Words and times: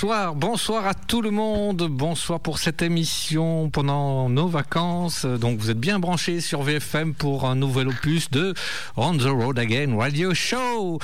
Bonsoir, 0.00 0.34
bonsoir 0.34 0.86
à 0.86 0.94
tout 1.10 1.22
le 1.22 1.32
monde. 1.32 1.88
Bonsoir 1.90 2.38
pour 2.38 2.60
cette 2.60 2.82
émission 2.82 3.68
pendant 3.68 4.28
nos 4.28 4.46
vacances. 4.46 5.24
Donc 5.26 5.58
vous 5.58 5.68
êtes 5.68 5.80
bien 5.80 5.98
branchés 5.98 6.40
sur 6.40 6.62
VFM 6.62 7.14
pour 7.14 7.46
un 7.46 7.56
nouvel 7.56 7.88
opus 7.88 8.30
de 8.30 8.54
On 8.96 9.16
the 9.16 9.24
Road 9.24 9.58
Again 9.58 9.96
Radio 9.98 10.34
Show. 10.34 11.00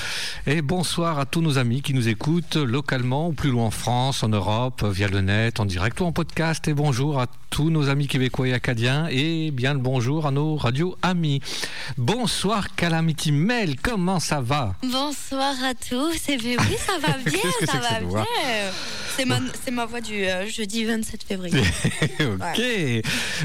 Et 0.46 0.62
bonsoir 0.62 1.18
à 1.18 1.26
tous 1.26 1.40
nos 1.40 1.58
amis 1.58 1.82
qui 1.82 1.92
nous 1.92 2.06
écoutent 2.06 2.54
localement 2.54 3.30
ou 3.30 3.32
plus 3.32 3.50
loin 3.50 3.64
en 3.64 3.70
France, 3.72 4.22
en 4.22 4.28
Europe, 4.28 4.84
via 4.84 5.08
le 5.08 5.22
net, 5.22 5.58
en 5.58 5.64
direct 5.64 6.00
ou 6.00 6.04
en 6.04 6.12
podcast. 6.12 6.68
Et 6.68 6.74
bonjour 6.74 7.20
à 7.20 7.26
tous 7.50 7.70
nos 7.70 7.88
amis 7.88 8.06
québécois 8.06 8.46
et 8.46 8.52
acadiens 8.52 9.08
et 9.10 9.50
bien 9.50 9.74
le 9.74 9.80
bonjour 9.80 10.26
à 10.26 10.30
nos 10.30 10.54
radios 10.54 10.96
amis. 11.02 11.40
Bonsoir 11.96 12.76
Calamity 12.76 13.32
Mel, 13.32 13.74
comment 13.80 14.20
ça 14.20 14.40
va? 14.40 14.76
Bonsoir 14.82 15.54
à 15.64 15.74
tous. 15.74 16.28
Et 16.28 16.36
oui, 16.36 16.76
ça 16.78 16.98
va 17.00 17.18
bien, 17.28 17.66
ça 17.66 17.78
va 17.78 18.00
bien. 18.00 18.24
C'est 19.16 19.24
ma, 19.24 19.38
ma, 19.72 19.86
voix 19.86 19.95
du 20.00 20.24
euh, 20.24 20.46
jeudi 20.46 20.84
27 20.84 21.22
février. 21.22 21.60
ok. 22.20 22.62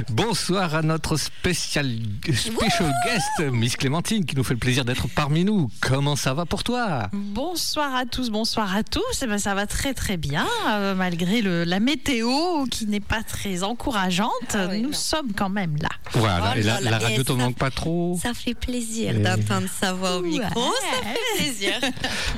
Bonsoir 0.10 0.76
à 0.76 0.82
notre 0.82 1.16
spécial, 1.16 1.90
special 2.26 2.92
guest, 3.06 3.52
Miss 3.52 3.78
Clémentine, 3.78 4.26
qui 4.26 4.36
nous 4.36 4.44
fait 4.44 4.56
le 4.56 4.60
plaisir 4.60 4.84
d'être 4.84 5.08
parmi 5.08 5.46
nous. 5.46 5.70
Comment 5.80 6.16
ça 6.16 6.34
va 6.34 6.46
pour 6.46 6.64
toi? 6.64 7.10
Bonsoir 7.14 7.96
à 7.96 8.06
tous, 8.06 8.30
bonsoir 8.30 8.76
à 8.76 8.84
tous. 8.84 9.22
Eh 9.22 9.28
ben, 9.28 9.38
ça 9.38 9.56
va 9.56 9.66
très 9.66 9.94
très 9.94 10.18
bien, 10.18 10.48
euh, 10.68 10.94
malgré 10.96 11.42
le, 11.42 11.64
la 11.64 11.80
météo 11.80 12.66
qui 12.70 12.86
n'est 12.86 13.00
pas 13.00 13.24
très 13.24 13.64
encourageante. 13.64 14.30
Ah 14.54 14.68
nous 14.76 14.94
sommes 14.94 15.34
quand 15.34 15.50
même 15.50 15.76
là. 15.82 15.90
Voilà, 16.14 16.54
oh 16.56 16.60
et 16.60 16.64
la, 16.64 16.98
radio 16.98 17.24
te 17.24 17.32
manque 17.32 17.58
pas 17.58 17.72
trop. 17.72 18.20
Ça 18.22 18.34
fait 18.34 18.56
plaisir 18.56 19.14
d'entendre 19.20 19.68
sa 19.80 19.94
voix 19.94 20.18
au 20.18 20.22
micro, 20.22 20.72
ça 20.82 21.10
fait 21.10 21.44
plaisir. 21.44 21.74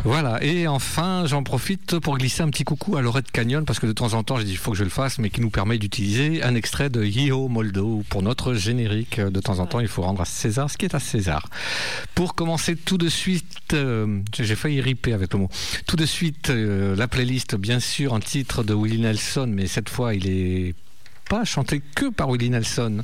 voilà, 0.03 0.43
et 0.43 0.67
enfin, 0.67 1.25
j'en 1.25 1.43
profite 1.43 1.99
pour 1.99 2.17
glisser 2.17 2.43
un 2.43 2.49
petit 2.49 2.63
coucou 2.63 2.95
à 2.95 3.01
Lorette 3.01 3.31
Canyon, 3.31 3.65
parce 3.65 3.79
que 3.79 3.87
de 3.87 3.93
temps 3.93 4.02
en 4.11 4.23
temps, 4.23 4.37
j'ai 4.37 4.43
dit 4.43 4.51
il 4.51 4.57
faut 4.57 4.71
que 4.71 4.77
je 4.77 4.83
le 4.83 4.89
fasse, 4.89 5.19
mais 5.19 5.29
qui 5.29 5.41
nous 5.41 5.49
permet 5.49 5.77
d'utiliser 5.77 6.43
un 6.43 6.55
extrait 6.55 6.89
de 6.89 7.03
Yo 7.03 7.47
Moldo 7.47 8.03
pour 8.09 8.21
notre 8.21 8.53
générique. 8.53 9.19
De 9.19 9.39
temps 9.39 9.59
en 9.59 9.65
temps, 9.65 9.79
il 9.79 9.87
faut 9.87 10.01
rendre 10.01 10.21
à 10.21 10.25
César 10.25 10.69
ce 10.69 10.77
qui 10.77 10.85
est 10.85 10.95
à 10.95 10.99
César. 10.99 11.47
Pour 12.13 12.35
commencer 12.35 12.75
tout 12.75 12.97
de 12.97 13.09
suite, 13.09 13.73
euh, 13.73 14.19
j'ai 14.37 14.55
failli 14.55 14.81
riper 14.81 15.13
avec 15.13 15.33
le 15.33 15.39
mot, 15.39 15.49
tout 15.87 15.95
de 15.95 16.05
suite, 16.05 16.49
euh, 16.49 16.95
la 16.95 17.07
playlist, 17.07 17.55
bien 17.55 17.79
sûr, 17.79 18.13
un 18.13 18.19
titre 18.19 18.63
de 18.63 18.73
Willie 18.73 18.99
Nelson, 18.99 19.47
mais 19.47 19.67
cette 19.67 19.89
fois, 19.89 20.13
il 20.13 20.27
est 20.27 20.75
pas 21.29 21.45
chanté 21.45 21.81
que 21.95 22.09
par 22.09 22.29
Willie 22.29 22.49
Nelson. 22.49 23.03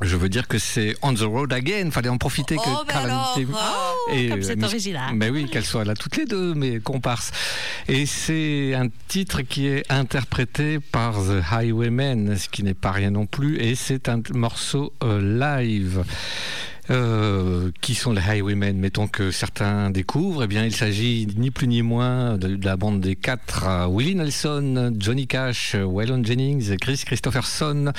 Je 0.00 0.16
veux 0.16 0.28
dire 0.28 0.46
que 0.46 0.58
c'est 0.58 0.96
On 1.02 1.12
the 1.12 1.20
Road 1.20 1.52
Again. 1.52 1.90
Fallait 1.90 2.08
en 2.08 2.18
profiter 2.18 2.56
que 2.56 2.62
oh, 2.66 2.84
Calamity. 2.86 3.46
Oh, 3.52 4.12
et, 4.12 4.28
comme 4.28 4.42
c'est 4.42 4.62
original. 4.62 5.14
Mais 5.14 5.28
oui, 5.30 5.48
qu'elles 5.50 5.64
soient 5.64 5.84
là 5.84 5.94
toutes 5.94 6.16
les 6.16 6.24
deux, 6.24 6.54
mes 6.54 6.80
comparses. 6.80 7.32
Et 7.88 8.06
c'est 8.06 8.74
un 8.74 8.88
titre 9.08 9.42
qui 9.42 9.66
est 9.66 9.90
interprété 9.90 10.78
par 10.78 11.14
The 11.14 11.42
Highwaymen, 11.50 12.36
ce 12.36 12.48
qui 12.48 12.62
n'est 12.62 12.74
pas 12.74 12.92
rien 12.92 13.10
non 13.10 13.26
plus. 13.26 13.56
Et 13.58 13.74
c'est 13.74 14.08
un 14.08 14.22
morceau 14.32 14.92
euh, 15.02 15.20
live. 15.38 16.04
Euh, 16.90 17.70
qui 17.82 17.94
sont 17.94 18.12
les 18.12 18.22
Highwaymen, 18.22 18.78
mettons 18.78 19.08
que 19.08 19.30
certains 19.30 19.90
découvrent, 19.90 20.44
eh 20.44 20.46
bien, 20.46 20.64
il 20.64 20.74
s'agit 20.74 21.28
ni 21.36 21.50
plus 21.50 21.68
ni 21.68 21.82
moins 21.82 22.38
de, 22.38 22.58
la 22.64 22.78
bande 22.78 23.02
des 23.02 23.14
quatre 23.14 23.66
euh, 23.66 23.86
Willie 23.86 24.14
Nelson, 24.14 24.94
Johnny 24.98 25.26
Cash, 25.26 25.76
Waylon 25.78 26.24
Jennings, 26.24 26.78
Chris 26.78 27.02
Christopherson. 27.04 27.92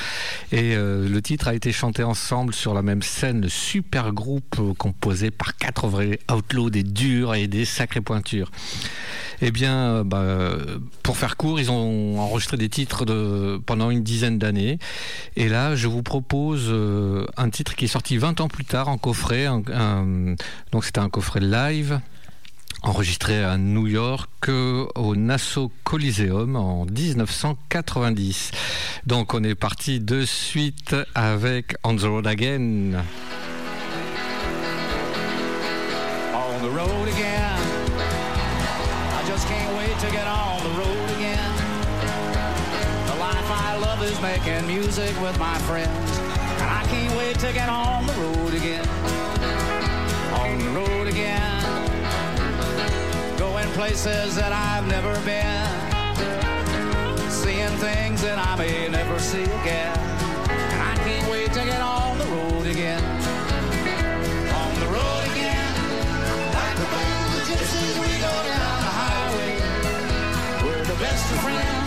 Et 0.51 0.75
euh, 0.75 1.07
le 1.07 1.21
titre 1.21 1.49
a 1.49 1.53
été 1.53 1.71
chanté 1.71 2.01
ensemble 2.01 2.51
sur 2.51 2.73
la 2.73 2.81
même 2.81 3.03
scène, 3.03 3.47
super 3.47 4.11
groupe 4.11 4.59
composé 4.79 5.29
par 5.29 5.55
quatre 5.55 5.87
vrais 5.87 6.19
outlaws, 6.31 6.71
des 6.71 6.83
durs 6.83 7.35
et 7.35 7.47
des 7.47 7.65
sacrées 7.65 8.01
pointures. 8.01 8.49
Eh 9.41 9.51
bien, 9.51 10.03
bah, 10.03 10.49
pour 11.03 11.15
faire 11.15 11.37
court, 11.37 11.59
ils 11.61 11.71
ont 11.71 12.19
enregistré 12.19 12.57
des 12.57 12.67
titres 12.67 13.05
pendant 13.65 13.89
une 13.89 14.03
dizaine 14.03 14.37
d'années. 14.37 14.79
Et 15.37 15.47
là, 15.47 15.75
je 15.75 15.87
vous 15.87 16.03
propose 16.03 16.73
un 17.37 17.49
titre 17.49 17.75
qui 17.75 17.85
est 17.85 17.89
sorti 17.89 18.17
20 18.17 18.41
ans 18.41 18.49
plus 18.49 18.65
tard 18.65 18.78
en 18.87 18.97
coffret. 18.97 19.47
donc 20.71 20.85
c'était 20.85 20.99
un 20.99 21.09
coffret 21.09 21.41
live 21.41 21.99
enregistré 22.81 23.43
à 23.43 23.57
New 23.57 23.87
York 23.87 24.49
au 24.95 25.15
Nassau 25.15 25.71
Coliseum 25.83 26.55
en 26.55 26.85
1990. 26.85 28.51
Donc 29.05 29.33
on 29.33 29.43
est 29.43 29.55
parti 29.55 29.99
de 29.99 30.23
suite 30.25 30.95
avec 31.15 31.75
On 31.83 31.95
the 31.95 32.03
Road 32.03 32.27
Again. 32.27 33.03
On 36.33 36.65
the 36.65 36.71
road 36.71 37.07
again. 37.07 37.57
I 39.13 39.23
just 39.25 39.47
can't 39.47 39.77
wait 39.77 39.97
to 39.99 40.11
get 40.11 40.27
on 40.27 40.59
the 40.63 40.77
road 40.77 41.09
again. 41.17 41.53
The 43.07 43.15
life 43.17 43.49
I 43.49 43.77
love 43.79 44.03
is 44.03 44.19
making 44.21 44.67
music 44.67 45.15
with 45.21 45.37
my 45.39 45.57
friends. 45.59 46.08
To 47.39 47.53
get 47.53 47.69
on 47.69 48.05
the 48.05 48.13
road 48.13 48.53
again. 48.53 48.85
On 50.33 50.59
the 50.59 50.69
road 50.71 51.07
again. 51.07 51.63
Going 53.37 53.69
places 53.69 54.35
that 54.35 54.51
I've 54.51 54.85
never 54.89 55.13
been. 55.23 55.63
Seeing 57.31 57.77
things 57.77 58.21
that 58.23 58.37
I 58.37 58.57
may 58.57 58.89
never 58.89 59.17
see 59.19 59.43
again. 59.43 59.97
And 60.49 60.81
I 60.81 60.95
can't 60.97 61.31
wait 61.31 61.53
to 61.53 61.63
get 61.63 61.81
on 61.81 62.17
the 62.17 62.25
road 62.25 62.65
again. 62.67 63.03
On 64.61 64.73
the 64.81 64.87
road 64.87 65.23
again. 65.31 65.73
Like 66.59 66.75
the 66.75 66.87
band 66.91 67.39
of 67.39 67.47
gypsies, 67.47 67.95
we 68.03 68.19
go 68.19 68.33
down 68.51 68.79
the 68.83 68.93
highway. 68.99 69.61
We're 70.65 70.83
the 70.83 70.99
best 70.99 71.31
of 71.31 71.39
friends. 71.39 71.78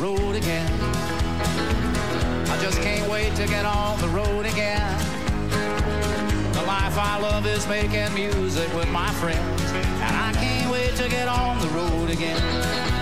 Road 0.00 0.34
again. 0.34 0.66
I 2.48 2.58
just 2.62 2.80
can't 2.80 3.08
wait 3.10 3.36
to 3.36 3.46
get 3.46 3.66
on 3.66 4.00
the 4.00 4.08
road 4.08 4.46
again. 4.46 4.98
The 6.54 6.62
life 6.62 6.96
I 6.96 7.18
love 7.20 7.46
is 7.46 7.66
making 7.68 8.14
music 8.14 8.72
with 8.74 8.88
my 8.88 9.10
friends, 9.12 9.62
and 9.72 10.16
I 10.16 10.32
can't 10.32 10.70
wait 10.72 10.96
to 10.96 11.08
get 11.08 11.28
on 11.28 11.60
the 11.60 11.68
road 11.68 12.08
again. 12.08 12.99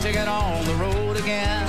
To 0.00 0.12
get 0.12 0.28
on 0.28 0.64
the 0.64 0.74
road 0.74 1.16
again. 1.16 1.66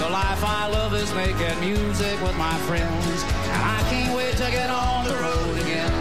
The 0.00 0.08
life 0.10 0.38
Hi-fi 0.40 0.68
lovers 0.68 1.12
making 1.14 1.58
music 1.60 2.20
with 2.22 2.36
my 2.36 2.54
friends. 2.68 3.22
And 3.48 3.62
I 3.62 3.84
can't 3.90 4.14
wait 4.14 4.36
to 4.36 4.50
get 4.50 4.70
on 4.70 5.04
the 5.04 5.14
road 5.14 5.58
again. 5.58 5.92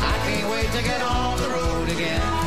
I 0.00 0.16
can't 0.24 0.50
wait 0.50 0.70
to 0.72 0.82
get 0.82 1.02
on 1.02 1.36
the 1.38 1.48
road 1.48 1.88
again. 1.88 2.45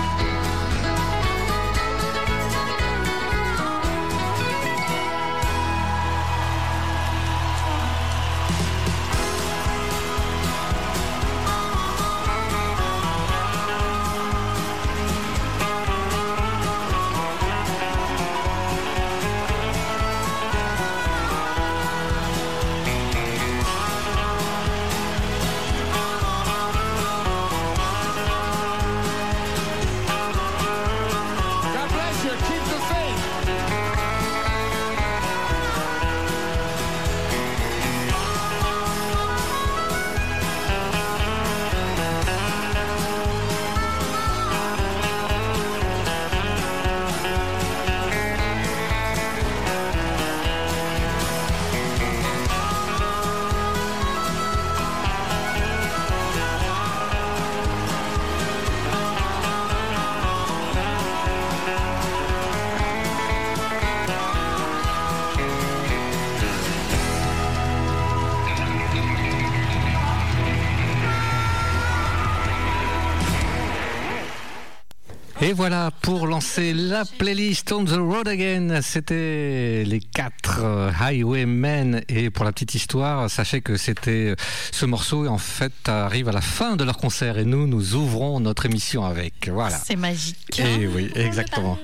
Et 75.41 75.53
voilà 75.53 75.91
pour 76.01 76.27
lancer 76.27 76.73
la 76.73 77.05
playlist 77.05 77.71
On 77.71 77.85
the 77.85 77.91
Road 77.91 78.27
Again. 78.27 78.81
C'était 78.81 79.85
les 79.85 80.01
quatre 80.01 80.59
euh, 80.61 80.91
Highwaymen. 80.99 82.01
Et 82.09 82.29
pour 82.29 82.43
la 82.43 82.51
petite 82.51 82.75
histoire, 82.75 83.29
sachez 83.29 83.61
que 83.61 83.77
c'était 83.77 84.31
euh, 84.31 84.35
ce 84.73 84.85
morceau 84.85 85.27
en 85.27 85.37
fait 85.37 85.87
arrive 85.87 86.27
à 86.27 86.33
la 86.33 86.41
fin 86.41 86.75
de 86.75 86.83
leur 86.83 86.97
concert 86.97 87.37
et 87.37 87.45
nous 87.45 87.67
nous 87.67 87.95
ouvrons 87.95 88.41
notre 88.41 88.65
émission 88.65 89.05
avec. 89.05 89.47
Voilà. 89.47 89.77
C'est 89.77 89.95
magique. 89.95 90.59
Et 90.59 90.87
oui, 90.87 91.09
exactement. 91.15 91.79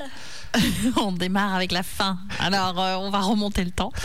on 0.97 1.11
démarre 1.11 1.55
avec 1.55 1.71
la 1.71 1.83
fin. 1.83 2.17
Alors, 2.39 2.79
euh, 2.79 2.95
on 2.95 3.09
va 3.09 3.19
remonter 3.19 3.63
le 3.63 3.71
temps. 3.71 3.91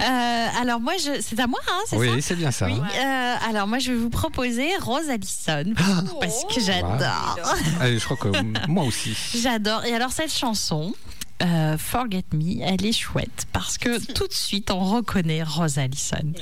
Euh, 0.00 0.46
alors, 0.60 0.80
moi, 0.80 0.94
je... 0.96 1.20
c'est 1.20 1.38
à 1.38 1.46
moi, 1.46 1.58
hein, 1.68 1.78
c'est 1.86 1.96
ça? 1.96 2.00
Oui, 2.00 2.22
c'est 2.22 2.34
bien 2.34 2.50
ça. 2.50 2.66
Oui. 2.66 2.72
Euh, 2.72 3.34
alors, 3.48 3.66
moi, 3.66 3.78
je 3.78 3.92
vais 3.92 3.98
vous 3.98 4.08
proposer 4.08 4.68
Rose 4.80 5.10
Allison. 5.10 5.74
parce 6.20 6.44
que 6.44 6.60
j'adore. 6.60 7.36
je 7.82 8.04
crois 8.04 8.16
que 8.16 8.28
moi 8.68 8.84
aussi. 8.84 9.16
J'adore. 9.34 9.84
Et 9.84 9.94
alors, 9.94 10.10
cette 10.10 10.32
chanson, 10.32 10.94
euh, 11.42 11.78
Forget 11.78 12.24
Me, 12.32 12.62
elle 12.62 12.84
est 12.84 12.92
chouette 12.92 13.46
parce 13.52 13.78
que 13.78 13.98
tout 14.12 14.26
de 14.26 14.32
suite 14.32 14.70
on 14.70 14.80
reconnaît 14.80 15.42
Rose 15.42 15.78
Allison. 15.78 16.32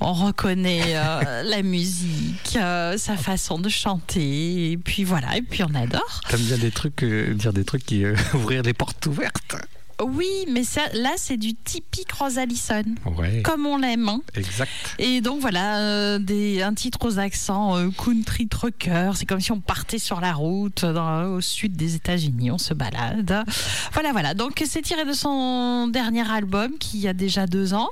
On 0.00 0.12
reconnaît 0.12 0.96
euh, 0.96 1.42
la 1.44 1.62
musique, 1.62 2.56
euh, 2.56 2.96
sa 2.98 3.16
façon 3.16 3.58
de 3.58 3.68
chanter, 3.68 4.72
et 4.72 4.76
puis 4.76 5.04
voilà, 5.04 5.36
et 5.36 5.42
puis 5.42 5.62
on 5.62 5.74
adore. 5.74 6.20
T'aimes 6.28 6.40
bien 6.40 6.58
des 6.58 6.70
trucs, 6.70 7.04
dire 7.04 7.52
des 7.52 7.64
trucs 7.64 7.84
qui 7.84 8.04
ouvrir 8.34 8.62
les 8.62 8.74
portes 8.74 9.06
ouvertes. 9.06 9.56
Oui, 10.00 10.46
mais 10.48 10.62
ça, 10.62 10.82
là, 10.94 11.10
c'est 11.16 11.36
du 11.36 11.54
typique 11.54 12.12
Rose 12.12 12.38
Allison. 12.38 12.84
Ouais. 13.16 13.42
Comme 13.42 13.66
on 13.66 13.76
l'aime. 13.76 14.08
Hein. 14.08 14.20
Exact. 14.34 14.70
Et 14.98 15.20
donc, 15.20 15.40
voilà, 15.40 15.78
euh, 15.78 16.18
des, 16.18 16.62
un 16.62 16.72
titre 16.72 16.98
aux 17.04 17.18
accents 17.18 17.76
euh, 17.76 17.88
country 17.90 18.46
trucker. 18.46 19.10
C'est 19.14 19.26
comme 19.26 19.40
si 19.40 19.50
on 19.50 19.60
partait 19.60 19.98
sur 19.98 20.20
la 20.20 20.32
route 20.32 20.84
dans, 20.84 21.24
au 21.24 21.40
sud 21.40 21.76
des 21.76 21.96
États-Unis. 21.96 22.52
On 22.52 22.58
se 22.58 22.74
balade. 22.74 23.44
Voilà, 23.92 24.12
voilà. 24.12 24.34
Donc, 24.34 24.62
c'est 24.66 24.82
tiré 24.82 25.04
de 25.04 25.12
son 25.12 25.88
dernier 25.88 26.30
album 26.30 26.78
qui 26.78 27.08
a 27.08 27.12
déjà 27.12 27.46
deux 27.46 27.74
ans. 27.74 27.90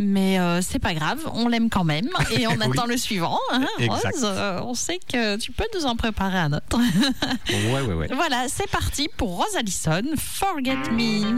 Mais 0.00 0.38
euh, 0.38 0.60
c'est 0.62 0.78
pas 0.78 0.94
grave, 0.94 1.18
on 1.34 1.48
l'aime 1.48 1.70
quand 1.70 1.84
même. 1.84 2.08
Et 2.38 2.46
on 2.46 2.60
attend 2.60 2.86
le 2.86 2.96
suivant. 2.96 3.38
Hein, 3.52 3.66
Rose, 3.88 4.62
on 4.64 4.74
sait 4.74 5.00
que 5.10 5.36
tu 5.36 5.50
peux 5.50 5.66
nous 5.74 5.86
en 5.86 5.96
préparer 5.96 6.38
un 6.38 6.52
autre. 6.52 6.78
ouais, 7.48 7.80
ouais, 7.82 7.94
ouais. 7.94 8.08
Voilà, 8.14 8.46
c'est 8.48 8.70
parti 8.70 9.08
pour 9.16 9.36
Rose 9.36 9.56
Allison, 9.56 10.02
Forget 10.16 10.90
Me. 10.92 11.37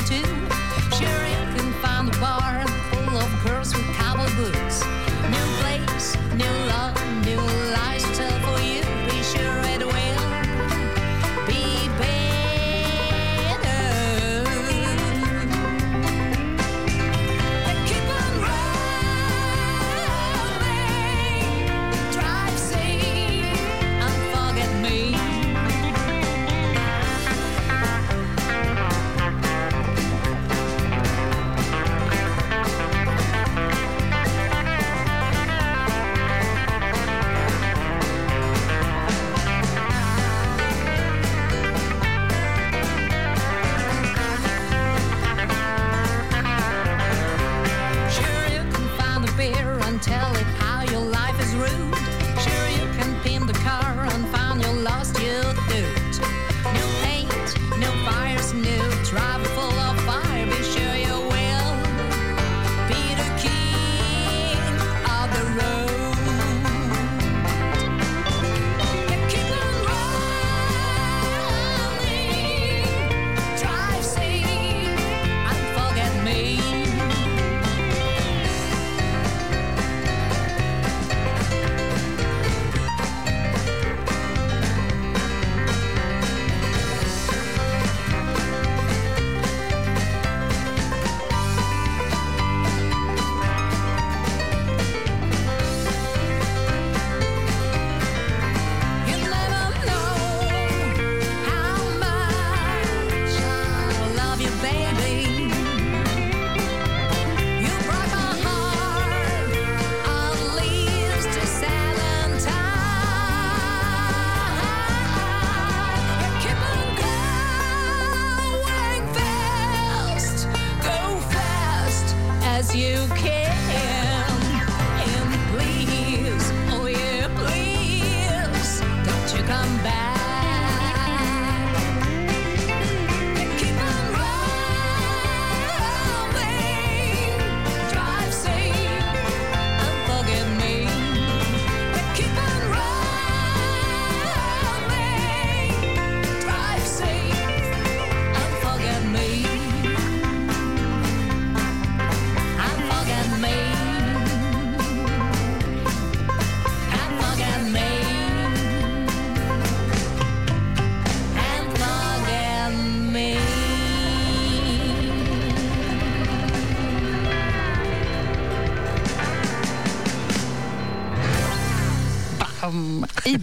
if 0.00 0.10
you 0.10 0.22
want 0.22 0.52
to. 0.92 0.96
Sure 0.96 1.26
you 1.26 1.56
can 1.56 1.72
find 1.82 2.08
a 2.08 2.18
bar 2.18 2.66
full 2.90 3.16
of 3.16 3.44
girls 3.44 3.74
with 3.74 3.99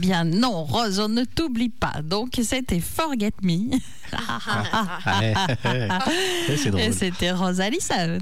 bien 0.08 0.24
non, 0.24 0.64
Rose, 0.64 1.00
on 1.02 1.10
ne 1.10 1.26
t'oublie 1.26 1.68
pas. 1.68 2.02
Donc 2.02 2.40
c'était 2.42 2.80
Forget 2.80 3.34
Me. 3.42 3.78
Ah, 5.70 6.00
Et 6.78 6.92
c'était 6.94 7.32
Rose 7.32 7.60
Allison. 7.60 8.20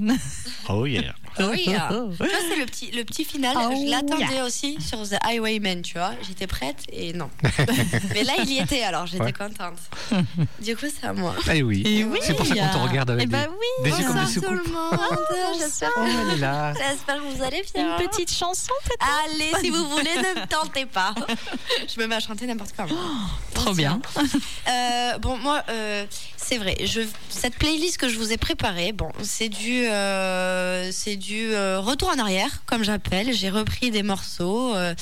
Oh 0.68 0.84
yeah. 0.84 1.14
Oui, 1.38 1.66
euh, 1.68 2.08
tu 2.10 2.16
vois, 2.16 2.26
c'est 2.48 2.56
le 2.58 2.66
petit, 2.66 2.90
le 2.92 3.04
petit 3.04 3.24
final. 3.24 3.56
Oh, 3.58 3.70
je 3.72 3.90
l'attendais 3.90 4.34
yeah. 4.34 4.44
aussi 4.44 4.78
sur 4.80 5.02
The 5.08 5.16
Highwayman, 5.22 5.82
tu 5.82 5.94
vois. 5.94 6.12
J'étais 6.26 6.46
prête 6.46 6.76
et 6.90 7.12
non. 7.12 7.28
Mais 8.14 8.24
là, 8.24 8.32
il 8.42 8.50
y 8.50 8.58
était, 8.58 8.82
alors 8.82 9.06
j'étais 9.06 9.24
Ouais. 9.24 9.32
contente. 9.32 9.78
Du 10.60 10.76
coup, 10.76 10.86
c'est 10.88 11.06
à 11.06 11.12
moi. 11.12 11.34
Eh 11.52 11.62
oui. 11.62 11.82
Et 11.84 12.04
oui. 12.04 12.18
C'est 12.22 12.34
pour 12.34 12.46
ça 12.46 12.54
qu'on 12.54 12.68
te 12.84 12.88
regarde 12.88 13.10
avec 13.10 13.24
Eh 13.24 13.26
ben 13.26 13.42
des, 13.42 13.48
oui. 13.48 13.90
des 13.90 13.98
yeux 13.98 14.06
comme 14.06 14.16
Bonsoir 14.16 14.26
des 14.26 14.34
tout 14.34 14.50
le 14.52 14.58
soucoupes. 14.64 14.72
monde. 14.72 15.58
J'espère 15.58 15.90
Oh, 15.96 16.00
elle 16.04 16.36
est 16.36 16.40
là. 16.40 16.72
j'espère 16.74 17.16
que 17.16 17.20
vous 17.36 17.42
allez 17.42 17.64
bien. 17.74 17.98
Une 17.98 18.08
petite 18.08 18.32
chanson 18.32 18.72
peut-être? 18.84 19.06
Allez, 19.24 19.52
si 19.60 19.70
vous 19.70 19.88
voulez, 19.88 20.10
ne 20.16 20.40
me 20.40 20.46
tentez 20.46 20.86
pas. 20.86 21.14
Je 21.94 22.00
me 22.00 22.06
mets 22.06 22.16
à 22.16 22.20
chanter 22.20 22.46
n'importe 22.46 22.74
quoi. 22.76 22.86
Trop 23.56 23.74
bien. 23.74 24.00
Euh, 24.68 25.18
bon, 25.18 25.36
moi, 25.38 25.62
euh, 25.68 26.04
c'est 26.36 26.58
vrai. 26.58 26.76
Je, 26.84 27.00
cette 27.28 27.56
playlist 27.56 27.98
que 27.98 28.08
je 28.08 28.18
vous 28.18 28.32
ai 28.32 28.36
préparée, 28.36 28.92
bon, 28.92 29.10
c'est 29.22 29.48
du, 29.48 29.86
euh, 29.86 30.90
c'est 30.92 31.16
du 31.16 31.52
euh, 31.54 31.80
retour 31.80 32.08
en 32.08 32.18
arrière, 32.18 32.62
comme 32.66 32.84
j'appelle. 32.84 33.32
J'ai 33.32 33.50
repris 33.50 33.90
des 33.90 34.02
morceaux 34.02 34.74
euh, 34.74 34.94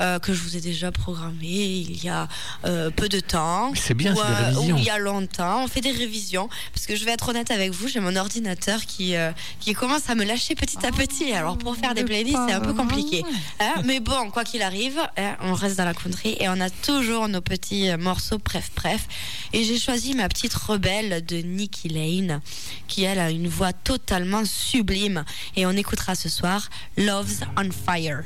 euh, 0.00 0.18
que 0.18 0.32
je 0.32 0.42
vous 0.42 0.56
ai 0.56 0.60
déjà 0.60 0.90
programmés 0.92 1.46
il 1.46 2.02
y 2.02 2.08
a 2.08 2.28
euh, 2.64 2.90
peu 2.90 3.08
de 3.08 3.20
temps. 3.20 3.72
C'est 3.74 3.94
bien, 3.94 4.14
ou, 4.14 4.16
c'est 4.16 4.26
des 4.28 4.34
révisions. 4.56 4.74
ou 4.74 4.78
il 4.78 4.84
y 4.84 4.90
a 4.90 4.98
longtemps. 4.98 5.64
On 5.64 5.68
fait 5.68 5.80
des 5.80 5.92
révisions. 5.92 6.48
Parce 6.74 6.86
que 6.86 6.96
je 6.96 7.04
vais 7.04 7.12
être 7.12 7.28
honnête 7.28 7.50
avec 7.50 7.72
vous, 7.72 7.88
j'ai 7.88 8.00
mon 8.00 8.16
ordinateur 8.16 8.80
qui, 8.86 9.14
euh, 9.16 9.30
qui 9.60 9.74
commence 9.74 10.08
à 10.08 10.14
me 10.14 10.24
lâcher 10.24 10.54
petit 10.54 10.84
à 10.84 10.90
petit. 10.92 11.32
Alors, 11.32 11.58
pour 11.58 11.76
faire 11.76 11.94
des 11.94 12.04
playlists, 12.04 12.38
c'est 12.48 12.54
un 12.54 12.60
peu 12.60 12.72
compliqué. 12.74 13.24
Hein, 13.60 13.82
mais 13.84 14.00
bon, 14.00 14.30
quoi 14.30 14.44
qu'il 14.44 14.62
arrive, 14.62 14.98
hein, 15.16 15.36
on 15.42 15.54
reste 15.54 15.76
dans 15.76 15.84
la 15.84 15.94
country 15.94 16.36
et 16.40 16.48
on 16.48 16.60
a 16.60 16.70
toujours 16.70 17.28
nos 17.28 17.40
petits 17.40 17.90
morceaux 17.98 18.38
bref 18.38 18.70
bref. 18.74 19.06
Et 19.52 19.64
j'ai 19.64 19.78
choisi 19.78 20.14
ma 20.14 20.28
petite 20.28 20.54
rebelle 20.54 21.24
de 21.24 21.36
Nikki 21.36 21.88
Lane, 21.88 22.40
qui 22.86 23.04
elle 23.04 23.18
a 23.18 23.30
une 23.30 23.48
voix 23.48 23.72
totalement 23.72 24.44
sublime. 24.44 25.24
Et 25.56 25.66
on 25.66 25.72
écoutera 25.72 26.14
ce 26.14 26.28
soir 26.28 26.68
Love's 26.96 27.40
on 27.56 27.70
Fire. 27.70 28.24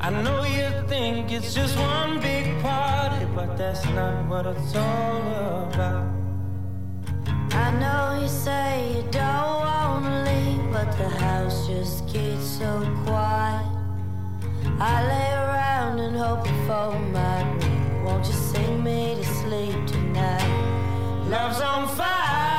I 0.00 0.10
know 0.10 0.44
you 0.44 0.68
think 0.88 1.32
it's 1.32 1.54
just 1.54 1.76
one 1.78 2.20
big 2.20 2.60
party, 2.62 3.24
but 3.34 3.56
that's 3.56 3.84
not 3.86 4.26
what 4.28 4.46
it's 4.46 4.74
all 4.74 5.68
about. 5.72 6.06
I 7.52 7.70
know 7.80 8.20
you 8.20 8.28
say 8.28 8.94
you 8.96 9.02
don't 9.10 9.56
wanna 9.66 10.24
leave, 10.24 10.72
but 10.72 10.90
the 10.98 11.08
house 11.08 11.66
just 11.66 12.06
gets 12.12 12.46
so 12.58 12.70
quiet. 13.04 13.66
I 14.78 14.94
lay 15.12 15.30
around 15.44 15.98
and 16.00 16.16
hope 16.16 16.46
you 16.46 16.56
for 16.66 16.98
my 17.12 17.42
ring. 17.58 18.04
Won't 18.04 18.26
you 18.26 18.32
sing 18.32 18.84
me 18.84 19.16
to 19.16 19.24
sleep 19.24 19.86
tonight? 19.86 21.26
Love's 21.28 21.60
on 21.60 21.88
fire. 21.96 22.55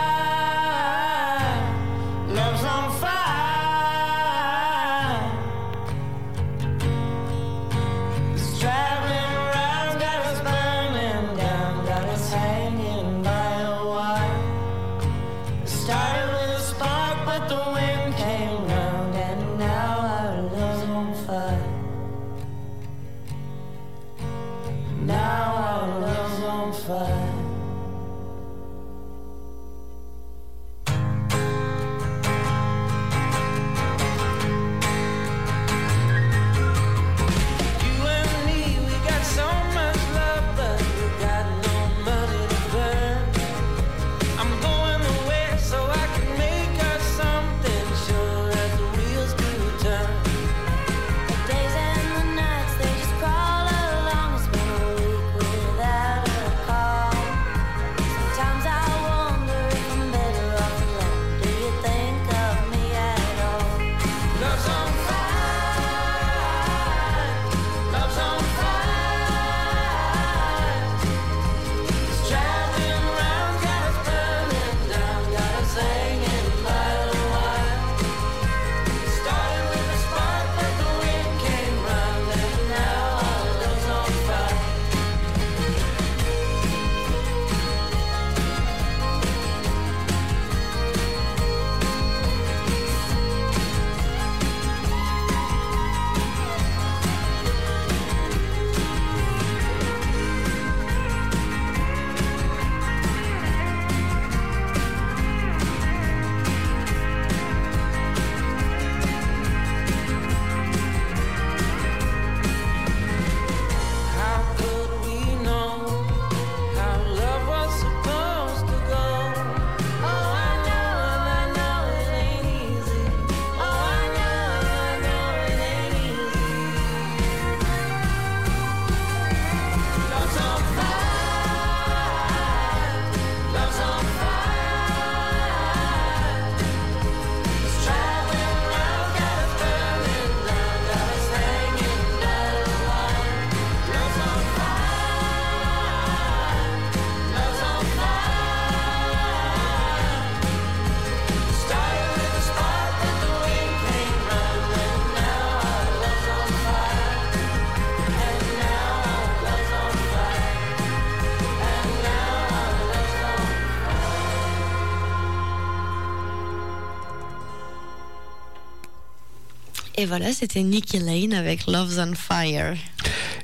Et 169.99 170.05
voilà, 170.05 170.31
c'était 170.31 170.61
Nicky 170.61 170.99
Lane 170.99 171.33
avec 171.33 171.65
Love's 171.65 171.97
on 171.97 172.13
Fire. 172.13 172.75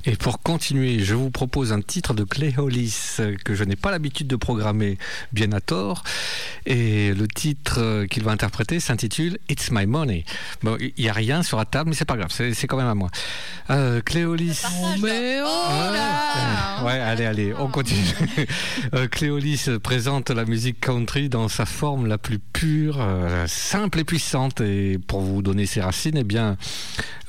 Et 0.05 0.15
pour 0.15 0.39
continuer, 0.39 0.99
je 0.99 1.15
vous 1.15 1.31
propose 1.31 1.73
un 1.73 1.81
titre 1.81 2.13
de 2.13 2.23
euh, 3.21 3.35
que 3.43 3.55
je 3.55 3.63
n'ai 3.63 3.75
pas 3.75 3.89
l'habitude 3.89 4.27
de 4.27 4.35
programmer 4.35 4.99
bien 5.31 5.51
à 5.53 5.61
tort. 5.61 6.03
Et 6.65 7.13
le 7.13 7.27
titre 7.27 7.79
euh, 7.79 8.07
qu'il 8.07 8.23
va 8.23 8.31
interpréter 8.31 8.79
s'intitule 8.79 9.37
It's 9.49 9.71
My 9.71 9.85
Money. 9.85 10.23
Bon, 10.61 10.77
il 10.79 10.93
n'y 10.97 11.09
a 11.09 11.13
rien 11.13 11.43
sur 11.43 11.57
la 11.57 11.65
table, 11.65 11.89
mais 11.89 11.95
c'est 11.95 12.05
pas 12.05 12.17
grave, 12.17 12.31
c'est 12.31 12.53
c'est 12.53 12.67
quand 12.67 12.77
même 12.77 12.87
à 12.87 12.95
moi. 12.95 13.09
Euh, 13.69 14.01
Clay 14.01 14.25
Hollis. 14.25 14.61
Mais 15.01 15.39
oh 15.41 15.45
là 15.45 16.83
Ouais, 16.83 16.99
allez, 16.99 17.25
allez, 17.25 17.53
on 17.57 17.67
continue. 17.69 18.01
Euh, 18.93 19.07
Cléolis 19.07 19.69
présente 19.81 20.29
la 20.29 20.45
musique 20.45 20.79
country 20.79 21.29
dans 21.29 21.47
sa 21.47 21.65
forme 21.65 22.05
la 22.05 22.17
plus 22.17 22.39
pure, 22.39 22.97
euh, 22.99 23.45
simple 23.47 23.99
et 23.99 24.03
puissante. 24.03 24.61
Et 24.61 24.99
pour 24.99 25.21
vous 25.21 25.41
donner 25.41 25.65
ses 25.65 25.81
racines, 25.81 26.17
eh 26.17 26.23
bien, 26.23 26.57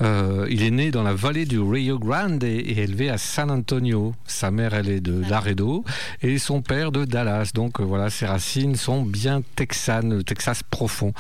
euh, 0.03 0.47
il 0.51 0.63
est 0.63 0.71
né 0.71 0.91
dans 0.91 1.03
la 1.03 1.15
vallée 1.15 1.47
du 1.47 1.61
Rio 1.61 1.99
Grande 1.99 2.43
et, 2.45 2.57
et 2.57 2.81
élevé 2.81 3.09
à 3.09 3.19
San 3.19 3.51
Antonio. 3.51 4.15
Sa 4.27 4.51
mère, 4.51 4.75
elle 4.75 4.89
est 4.89 5.01
de 5.01 5.23
Laredo 5.29 5.85
et 6.23 6.39
son 6.39 6.61
père 6.61 6.93
de 6.93 7.05
Dallas. 7.05 7.53
Donc 7.55 7.81
euh, 7.81 7.85
voilà, 7.85 8.11
ses 8.11 8.27
racines 8.27 8.77
sont 8.77 9.03
bien 9.03 9.24
texanes, 9.57 10.15
le 10.15 10.25
Texas 10.25 10.63
profond. 10.63 11.13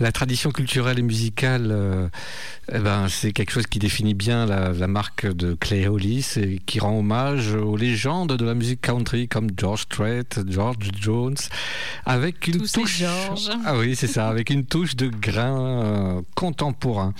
La 0.00 0.12
tradition 0.12 0.50
culturelle 0.50 0.98
et 0.98 1.02
musicale, 1.02 1.68
euh, 1.70 2.08
eh 2.72 2.78
ben, 2.78 3.08
c'est 3.08 3.32
quelque 3.32 3.52
chose 3.52 3.66
qui 3.66 3.78
définit 3.78 4.14
bien 4.14 4.46
la, 4.46 4.72
la 4.72 4.86
marque 4.86 5.26
de 5.26 5.54
Clay 5.54 5.86
Hollis 5.86 6.34
et 6.36 6.60
qui 6.66 6.80
rend 6.80 6.98
hommage 6.98 7.54
aux 7.54 7.76
légendes 7.76 8.36
de 8.36 8.44
la 8.44 8.54
musique 8.54 8.80
country 8.80 9.28
comme 9.28 9.48
George 9.56 9.82
Strait, 9.82 10.24
George 10.48 10.90
Jones, 11.00 11.36
avec 12.04 12.46
une 12.48 12.58
Tous 12.58 12.72
touche. 12.72 13.02
Ah 13.64 13.76
oui, 13.76 13.96
c'est 13.96 14.06
ça, 14.06 14.28
avec 14.28 14.50
une 14.50 14.64
touche 14.64 14.96
de 14.96 15.08
grain 15.08 15.84
euh, 15.84 16.22
contemporain. 16.34 17.14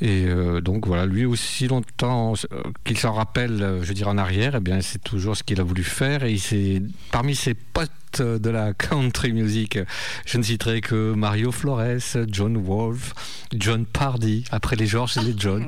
Et 0.00 0.24
euh, 0.26 0.60
donc 0.60 0.86
voilà, 0.86 1.06
lui 1.06 1.24
aussi 1.24 1.68
longtemps 1.68 2.34
euh, 2.52 2.62
qu'il 2.84 2.98
s'en 2.98 3.12
rappelle, 3.12 3.62
euh, 3.62 3.82
je 3.82 3.88
veux 3.88 3.94
dire 3.94 4.08
en 4.08 4.18
arrière, 4.18 4.54
eh 4.56 4.60
bien 4.60 4.80
c'est 4.80 5.02
toujours 5.02 5.36
ce 5.36 5.42
qu'il 5.42 5.60
a 5.60 5.64
voulu 5.64 5.84
faire. 5.84 6.24
Et 6.24 6.32
il 6.32 6.90
parmi 7.10 7.34
ses 7.34 7.54
potes 7.54 7.90
de 8.22 8.50
la 8.50 8.72
country 8.72 9.32
music, 9.32 9.78
je 10.24 10.38
ne 10.38 10.42
citerai 10.42 10.80
que 10.80 11.12
Mario 11.12 11.52
Flores, 11.52 12.16
John 12.28 12.56
Wolfe, 12.56 13.14
John 13.54 13.84
Pardy. 13.84 14.44
Après 14.50 14.76
les 14.76 14.86
George, 14.86 15.12
c'est 15.14 15.22
les 15.22 15.34
John. 15.36 15.66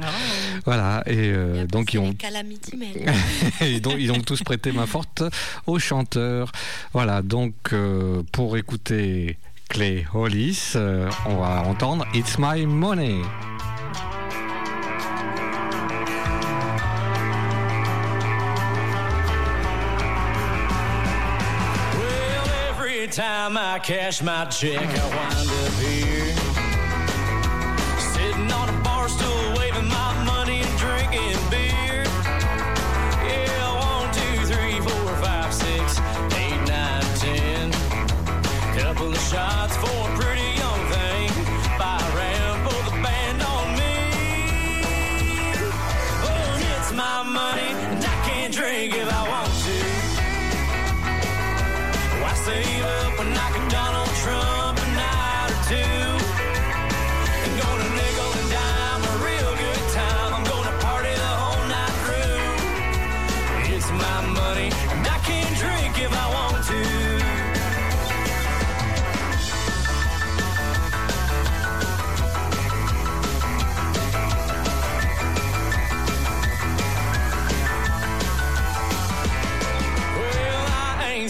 Voilà. 0.65 1.03
Et 1.07 1.31
euh, 1.33 1.67
donc 1.67 1.93
ils 1.95 1.99
ont 1.99 2.15
et 3.61 3.81
donc, 3.81 3.95
ils 3.99 4.13
ont 4.13 4.21
tous 4.21 4.43
prêté 4.43 4.73
main 4.73 4.87
forte 4.87 5.23
aux 5.67 5.79
chanteurs. 5.79 6.53
Voilà, 6.93 7.23
donc 7.23 7.55
euh, 7.73 8.23
pour 8.33 8.57
écouter 8.57 9.39
Clay 9.69 10.07
Hollis, 10.15 10.75
on 11.27 11.37
va 11.37 11.65
entendre 11.67 12.07
It's 12.15 12.39
My 12.39 12.65
Money. 12.67 13.21
Time 23.49 23.57
I 23.57 23.79
cash 23.79 24.23
my 24.23 24.45
check, 24.47 24.79
I 24.79 25.09
wind 25.17 25.49
up 25.49 25.73
here. 25.81 26.35
Sitting 28.13 28.53
on 28.53 28.69
a 28.69 28.83
bar 28.83 29.09
stool, 29.09 29.55
waving 29.57 29.68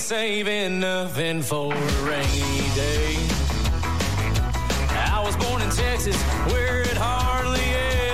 saving 0.08 0.80
nothing 0.80 1.42
for 1.42 1.70
a 1.74 1.78
rainy 2.08 2.64
day. 2.74 3.14
I 5.12 5.20
was 5.22 5.36
born 5.36 5.60
in 5.60 5.68
Texas, 5.68 6.16
where 6.50 6.80
it 6.80 6.96
hardly 6.96 7.60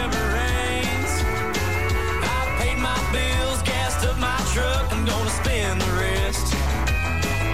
ever 0.02 0.24
rains. 0.34 1.12
I 2.36 2.40
paid 2.58 2.78
my 2.78 2.98
bills, 3.14 3.62
gassed 3.62 4.04
up 4.04 4.18
my 4.18 4.40
truck, 4.52 4.92
I'm 4.92 5.04
gonna 5.04 5.30
spend 5.30 5.80
the 5.82 5.92
rest. 6.02 6.52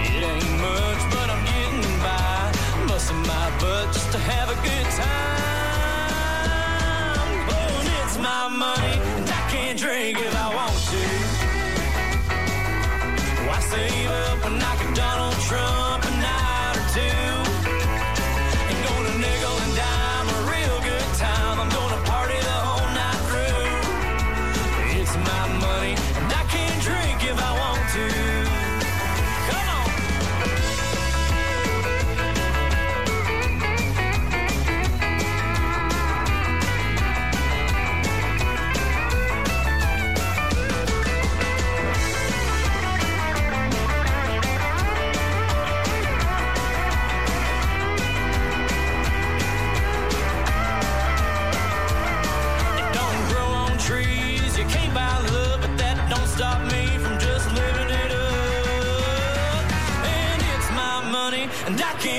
It 0.09 0.23
ain't 0.25 0.57
much, 0.57 1.01
but 1.13 1.29
I'm 1.29 1.45
getting 1.45 1.85
by, 2.01 2.51
busting 2.87 3.21
my 3.21 3.47
butt 3.61 3.93
just 3.93 4.11
to 4.13 4.17
have 4.17 4.49
a 4.49 4.57
good 4.65 4.87
time. 4.97 5.45
Oh, 7.45 7.77
and 7.77 7.89
it's 8.01 8.17
my 8.17 8.47
money, 8.49 8.97
and 9.21 9.29
I 9.29 9.41
can't 9.53 9.77
drink 9.77 10.17
if 10.19 10.33
I 10.35 10.40
Trump 14.21 14.43
when 14.43 14.61
I 14.61 14.93
Donald 14.93 15.35
Trump. 15.47 15.80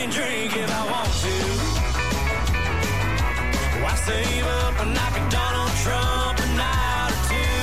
Can 0.02 0.10
drink 0.10 0.56
if 0.56 0.68
I 0.68 0.82
want 0.90 1.12
to. 1.22 1.34
Why 3.82 3.94
save 3.94 4.46
up 4.46 4.74
when 4.80 4.98
I 4.98 5.10
can 5.14 5.30
Donald 5.30 5.70
Trump 5.82 6.38
a 6.42 6.46
night 6.58 7.12
or 7.14 7.22
two? 7.30 7.54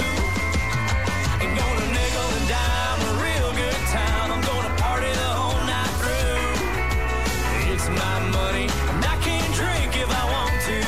Ain't 1.44 1.56
gonna 1.60 1.88
nickel 1.98 2.30
and 2.38 2.48
dime 2.48 3.02
a 3.10 3.14
real 3.28 3.50
good 3.60 3.82
time. 3.92 4.32
I'm 4.32 4.42
gonna 4.50 4.74
party 4.80 5.12
the 5.24 5.32
whole 5.40 5.62
night 5.68 5.94
through. 6.00 7.74
It's 7.74 7.88
my 7.90 8.18
money, 8.32 8.68
and 8.92 9.04
I 9.04 9.16
can 9.26 9.46
drink 9.60 9.92
if 10.00 10.10
I 10.10 10.24
want 10.36 10.56
to. 10.70 10.80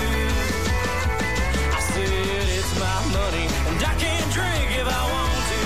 I 1.76 1.80
said 1.92 2.48
it's 2.60 2.74
my 2.80 2.98
money, 3.20 3.46
and 3.68 3.80
I 3.92 3.94
can 4.00 4.24
drink 4.38 4.70
if 4.82 4.88
I 4.88 5.04
want 5.14 5.44
to. 5.52 5.60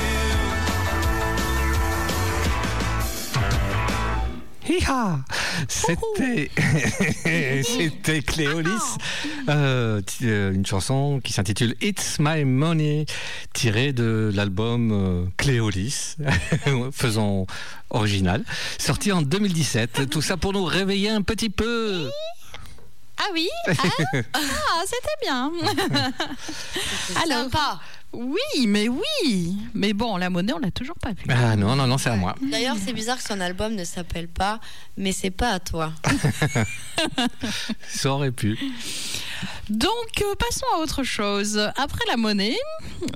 Hi-ha 4.68 5.45
C'était 5.68 6.50
c'était 7.64 8.22
Cléolis, 8.22 8.70
euh, 9.50 10.02
ti- 10.02 10.26
euh, 10.28 10.54
une 10.54 10.66
chanson 10.66 11.20
qui 11.24 11.34
s'intitule 11.34 11.76
It's 11.82 12.18
My 12.20 12.46
Money, 12.46 13.06
tirée 13.54 13.94
de 13.94 14.32
l'album 14.34 14.92
euh, 14.92 15.26
Cléolis, 15.38 16.16
faisons 16.92 17.46
original, 17.90 18.44
sorti 18.78 19.12
en 19.12 19.22
2017. 19.22 20.10
Tout 20.10 20.22
ça 20.22 20.38
pour 20.38 20.54
nous 20.54 20.66
réveiller 20.66 21.10
un 21.10 21.22
petit 21.22 21.50
peu. 21.50 22.10
Ah 23.18 23.28
oui 23.34 23.48
Ah, 23.68 24.40
ah, 24.40 24.82
c'était 24.86 25.26
bien 25.26 25.52
Alors, 27.24 27.44
Sympa. 27.44 27.80
oui, 28.14 28.68
mais 28.68 28.88
oui 28.90 29.56
Mais 29.74 29.94
bon, 29.94 30.18
la 30.18 30.30
monnaie, 30.30 30.54
on 30.54 30.60
l'a 30.60 30.72
toujours 30.72 30.96
pas 30.98 31.10
vue. 31.12 31.26
Ah 31.30 31.56
non, 31.56 31.76
non, 31.76 31.88
non, 31.88 31.98
c'est 31.98 32.10
à 32.10 32.16
moi. 32.16 32.36
D'ailleurs, 32.42 32.76
c'est 32.84 32.94
bizarre 32.94 33.18
que 33.18 33.24
son 33.24 33.40
album 33.40 33.74
ne 33.76 33.84
s'appelle 33.86 34.28
pas 34.28 34.60
Mais 34.98 35.12
c'est 35.14 35.32
pas 35.32 35.52
à 35.52 35.60
toi. 35.60 35.94
Ça 37.88 38.12
aurait 38.12 38.32
pu. 38.32 38.58
Donc, 39.70 40.22
euh, 40.22 40.36
passons 40.36 40.66
à 40.76 40.80
autre 40.80 41.04
chose. 41.04 41.58
Après 41.78 42.04
la 42.08 42.18
monnaie, 42.18 42.58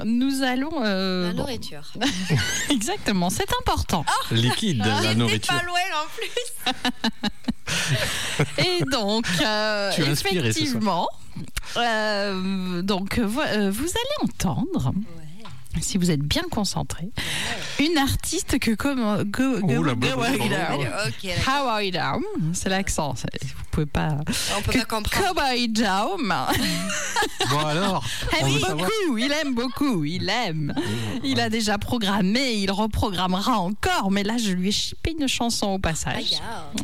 nous 0.06 0.44
allons. 0.44 0.84
euh, 0.84 1.28
La 1.28 1.32
bon, 1.34 1.38
nourriture. 1.40 1.92
exactement, 2.70 3.30
c'est 3.30 3.48
important. 3.62 4.06
Liquide, 4.32 4.80
la 4.80 5.02
J'étais 5.02 5.16
nourriture. 5.16 5.54
pas 5.54 5.64
loin 5.64 5.80
en 5.96 6.08
plus. 6.16 6.74
Et 8.58 8.84
donc, 8.92 9.26
euh, 9.46 9.92
Tu 9.94 10.04
inspiré 10.04 10.50
effectivement, 10.50 11.08
euh, 11.78 12.82
donc 12.82 13.18
euh, 13.20 13.26
vous 13.26 13.40
allez 13.42 14.24
entendre. 14.24 14.94
Si 15.82 15.98
vous 15.98 16.10
êtes 16.12 16.22
bien 16.22 16.42
concentré, 16.52 17.10
une 17.80 17.98
artiste 17.98 18.58
que 18.60 18.72
comme 18.72 19.00
Oh. 19.00 20.84
Cowboy 21.46 21.92
Down, 21.92 22.22
c'est 22.54 22.70
l'accent, 22.70 23.14
vous 23.14 23.64
pouvez 23.72 23.86
pas. 23.86 24.18
on 24.58 24.62
peut 24.62 24.72
Que 24.74 24.80
pas 24.80 24.86
comprendre. 24.86 25.28
Cowboy 25.28 25.68
Down, 25.70 26.34
Bon 27.50 27.60
alors, 27.60 28.04
on 28.42 28.46
aime 28.46 28.54
veut 28.54 28.60
savoir. 28.60 28.78
beaucoup, 28.78 29.18
il 29.18 29.32
aime 29.32 29.54
beaucoup, 29.54 30.04
il 30.04 30.30
aime. 30.30 30.74
Il 31.24 31.40
a 31.40 31.50
déjà 31.50 31.78
programmé, 31.78 32.54
il 32.56 32.72
reprogrammera 32.72 33.60
encore, 33.60 34.12
mais 34.12 34.24
là 34.24 34.38
je 34.38 34.52
lui 34.52 34.70
ai 34.70 34.72
chippé 34.72 35.16
une 35.18 35.28
chanson 35.28 35.68
au 35.68 35.80
passage. 35.80 36.34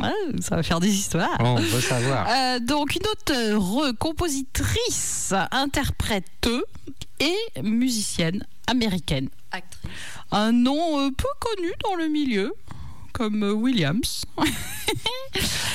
Ah. 0.02 0.12
Ça 0.42 0.56
va 0.56 0.64
faire 0.64 0.80
des 0.80 0.94
histoires. 0.94 1.36
On 1.40 1.56
veut 1.56 1.82
savoir. 1.82 2.28
Euh, 2.30 2.60
donc 2.60 2.96
une 2.96 3.08
auteure, 3.12 3.94
compositrice, 4.00 5.34
interprète 5.52 6.26
et 7.20 7.62
musicienne 7.64 8.46
américaine. 8.68 9.30
Actrice. 9.52 9.92
Un 10.32 10.52
nom 10.52 11.00
euh, 11.00 11.10
peu 11.12 11.28
connu 11.40 11.72
dans 11.84 11.96
le 11.96 12.08
milieu, 12.08 12.54
comme 13.14 13.44
euh, 13.44 13.54
Williams. 13.54 14.26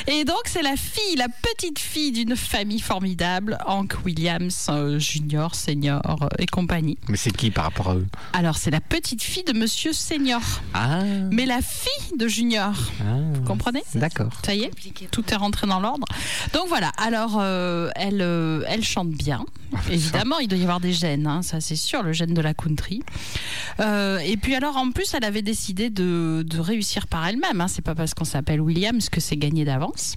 et 0.06 0.24
donc 0.24 0.40
c'est 0.46 0.62
la 0.62 0.76
fille, 0.76 1.16
la 1.16 1.28
petite 1.28 1.78
fille 1.78 2.12
d'une 2.12 2.36
famille 2.36 2.80
formidable, 2.80 3.58
Hank 3.66 3.96
Williams, 4.04 4.66
euh, 4.70 4.98
junior, 4.98 5.54
senior 5.54 6.00
euh, 6.22 6.26
et 6.38 6.46
compagnie. 6.46 6.98
Mais 7.08 7.16
c'est 7.16 7.30
qui 7.30 7.50
par 7.50 7.64
rapport 7.64 7.90
à 7.90 7.94
eux? 7.96 8.06
Alors 8.32 8.56
c'est 8.56 8.70
la 8.70 8.80
petite 8.80 9.22
fille 9.22 9.44
de 9.44 9.52
Monsieur 9.52 9.92
Senior, 9.92 10.40
Ah, 10.74 11.02
mais 11.30 11.46
la 11.46 11.60
fille 11.62 12.16
de 12.16 12.28
Junior. 12.28 12.72
Vous 13.34 13.42
comprenez? 13.42 13.82
D'accord. 13.94 14.32
Ça 14.44 14.54
y 14.54 14.62
est 14.62 14.70
tout 15.10 15.24
est 15.32 15.36
rentré 15.36 15.66
dans 15.66 15.80
l'ordre. 15.80 16.06
Donc 16.52 16.68
voilà, 16.68 16.90
alors 16.96 17.38
euh, 17.40 17.90
elle, 17.96 18.20
elle 18.66 18.84
chante 18.84 19.10
bien. 19.10 19.44
Évidemment, 19.90 20.38
il 20.38 20.48
doit 20.48 20.58
y 20.58 20.62
avoir 20.62 20.80
des 20.80 20.92
gènes, 20.92 21.26
hein, 21.26 21.42
ça 21.42 21.60
c'est 21.60 21.76
sûr, 21.76 22.02
le 22.02 22.12
gène 22.12 22.34
de 22.34 22.40
la 22.40 22.54
country. 22.54 23.02
Et 23.78 24.36
puis 24.36 24.54
alors 24.54 24.76
en 24.76 24.90
plus, 24.90 25.14
elle 25.14 25.24
avait 25.24 25.42
décidé 25.42 25.90
de, 25.90 26.44
de 26.46 26.58
réussir 26.58 27.06
par 27.06 27.26
elle-même. 27.26 27.60
Hein. 27.60 27.68
C'est 27.68 27.82
pas 27.82 27.94
parce 27.94 28.14
qu'on 28.14 28.24
s'appelle 28.24 28.60
Williams 28.60 29.08
que 29.08 29.20
c'est 29.20 29.36
gagné 29.36 29.49
d'avance. 29.64 30.16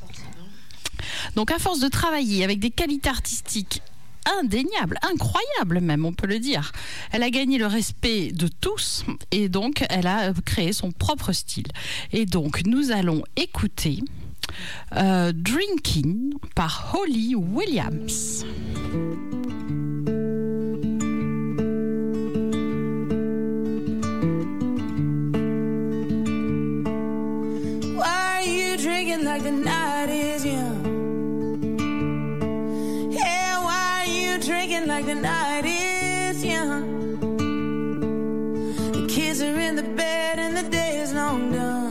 Donc 1.35 1.51
à 1.51 1.59
force 1.59 1.79
de 1.79 1.87
travailler 1.87 2.43
avec 2.43 2.59
des 2.59 2.69
qualités 2.69 3.09
artistiques 3.09 3.81
indéniables, 4.39 4.97
incroyables 5.01 5.81
même, 5.81 6.05
on 6.05 6.13
peut 6.13 6.27
le 6.27 6.39
dire. 6.39 6.71
Elle 7.11 7.23
a 7.23 7.29
gagné 7.29 7.57
le 7.57 7.67
respect 7.67 8.31
de 8.31 8.47
tous 8.47 9.03
et 9.31 9.49
donc 9.49 9.83
elle 9.89 10.07
a 10.07 10.29
euh, 10.29 10.33
créé 10.45 10.73
son 10.73 10.91
propre 10.91 11.33
style. 11.33 11.67
Et 12.11 12.25
donc 12.25 12.65
nous 12.65 12.91
allons 12.91 13.23
écouter 13.35 13.99
euh, 14.95 15.31
Drinking 15.33 16.33
par 16.55 16.95
Holly 16.97 17.35
Williams. 17.35 18.45
Drinking 28.83 29.23
like 29.23 29.43
the 29.43 29.51
night 29.51 30.09
is 30.09 30.45
young? 30.45 30.83
Yeah, 33.13 33.63
why 33.63 34.03
are 34.03 34.11
you 34.11 34.37
drinking 34.37 34.87
like 34.87 35.05
the 35.05 35.15
night 35.15 35.63
is 35.63 36.43
young? 36.43 37.17
The 38.91 39.07
kids 39.07 39.41
are 39.41 39.57
in 39.57 39.77
the 39.77 39.83
bed 39.83 40.37
and 40.37 40.57
the 40.57 40.63
day 40.69 40.97
is 40.97 41.13
long 41.13 41.53
done. 41.53 41.82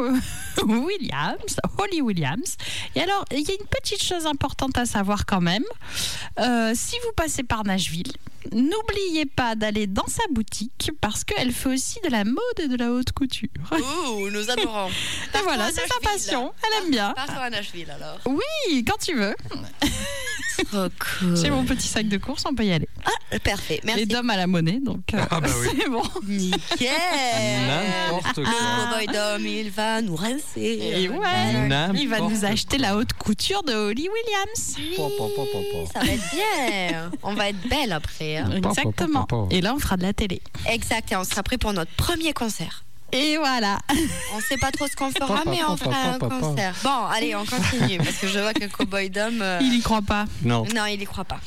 Williams, 0.66 1.56
Holly 1.78 2.00
Williams. 2.00 2.56
Et 2.94 3.00
alors, 3.00 3.24
il 3.30 3.40
y 3.40 3.50
a 3.50 3.54
une 3.54 3.66
petite 3.66 4.02
chose 4.02 4.26
importante 4.26 4.76
à 4.78 4.86
savoir 4.86 5.26
quand 5.26 5.40
même. 5.40 5.64
Euh, 6.38 6.72
si 6.74 6.96
vous 7.04 7.12
passez 7.16 7.42
par 7.42 7.64
Nashville, 7.64 8.12
n'oubliez 8.52 9.26
pas 9.26 9.54
d'aller 9.54 9.86
dans 9.86 10.06
sa 10.06 10.22
boutique 10.30 10.90
parce 11.00 11.24
qu'elle 11.24 11.52
fait 11.52 11.70
aussi 11.70 11.98
de 12.04 12.10
la 12.10 12.24
mode 12.24 12.36
et 12.62 12.68
de 12.68 12.76
la 12.76 12.90
haute 12.92 13.12
couture. 13.12 13.48
Ouh, 13.72 14.30
nous 14.30 14.50
adorons. 14.50 14.88
Et 14.88 15.42
voilà, 15.42 15.68
c'est 15.72 15.86
sa 15.86 16.00
passion. 16.02 16.52
Elle 16.66 16.84
aime 16.84 16.90
bien. 16.90 17.12
Partons 17.14 17.40
à 17.40 17.50
Nashville 17.50 17.90
alors. 17.90 18.18
Oui, 18.26 18.84
quand 18.86 18.98
tu 19.00 19.14
veux. 19.14 19.34
Trop 20.70 20.88
cool. 21.20 21.36
J'ai 21.36 21.50
mon 21.50 21.64
petit 21.64 21.88
sac 21.88 22.06
de 22.06 22.18
course, 22.18 22.44
on 22.46 22.54
peut 22.54 22.64
y 22.64 22.72
aller. 22.72 22.88
Ah, 23.06 23.38
parfait. 23.38 23.80
Merci. 23.84 24.00
Les 24.00 24.06
dames 24.06 24.28
à 24.30 24.36
la 24.36 24.46
monnaie, 24.46 24.78
donc 24.80 25.14
euh, 25.14 25.18
Ah 25.30 25.40
bah 25.40 25.48
oui. 25.60 25.68
c'est 25.80 25.88
bon. 25.88 26.02
Nickel. 26.26 26.90
N'importe 27.66 28.36
Le 28.38 28.44
quoi. 28.44 28.52
cowboy 28.90 29.06
d'homme, 29.06 29.46
il 29.46 29.70
va 29.70 30.02
nous 30.02 30.16
rincer. 30.16 30.60
Et 30.96 31.08
ouais, 31.08 31.68
il 31.94 32.08
va 32.08 32.18
nous 32.20 32.38
quoi. 32.38 32.48
acheter 32.48 32.76
la 32.78 32.96
haute 32.96 33.12
couture 33.14 33.62
de 33.62 33.72
Holly 33.72 34.08
Williams. 34.08 34.76
Pa. 34.96 35.02
Ça 35.94 36.04
va 36.04 36.12
être 36.12 36.30
bien. 36.34 37.10
On 37.22 37.34
va 37.34 37.48
être 37.48 37.68
belle 37.68 37.92
après. 37.92 38.29
Hein. 38.38 38.50
Exactement. 38.54 39.26
Et 39.50 39.60
là, 39.60 39.74
on 39.74 39.78
fera 39.78 39.96
de 39.96 40.02
la 40.02 40.12
télé. 40.12 40.40
Exact. 40.68 41.12
Et 41.12 41.16
on 41.16 41.24
sera 41.24 41.42
prêt 41.42 41.58
pour 41.58 41.72
notre 41.72 41.92
premier 41.92 42.32
concert. 42.32 42.84
Et 43.12 43.36
voilà. 43.38 43.80
On 44.36 44.40
sait 44.40 44.56
pas 44.56 44.70
trop 44.70 44.86
ce 44.86 44.94
qu'on 44.94 45.10
fera, 45.10 45.26
Pa, 45.26 45.42
pa, 45.42 45.50
mais 45.50 45.58
on 45.64 45.76
pa, 45.76 45.84
fera 45.84 45.90
pa, 45.90 46.08
un 46.10 46.18
pa, 46.20 46.28
pa. 46.28 46.38
concert. 46.38 46.74
Bon, 46.84 47.06
allez, 47.12 47.34
on 47.34 47.44
continue 47.44 47.98
parce 47.98 48.16
que 48.18 48.28
je 48.28 48.38
vois 48.38 48.52
que 48.54 48.66
Cowboy 48.66 49.10
Dom. 49.10 49.40
euh, 49.42 49.58
Il 49.62 49.74
y 49.74 49.80
croit 49.82 50.02
pas. 50.02 50.26
Non. 50.42 50.64
Non, 50.74 50.86
il 50.86 51.02
y 51.02 51.04
croit 51.06 51.24
pas. 51.24 51.40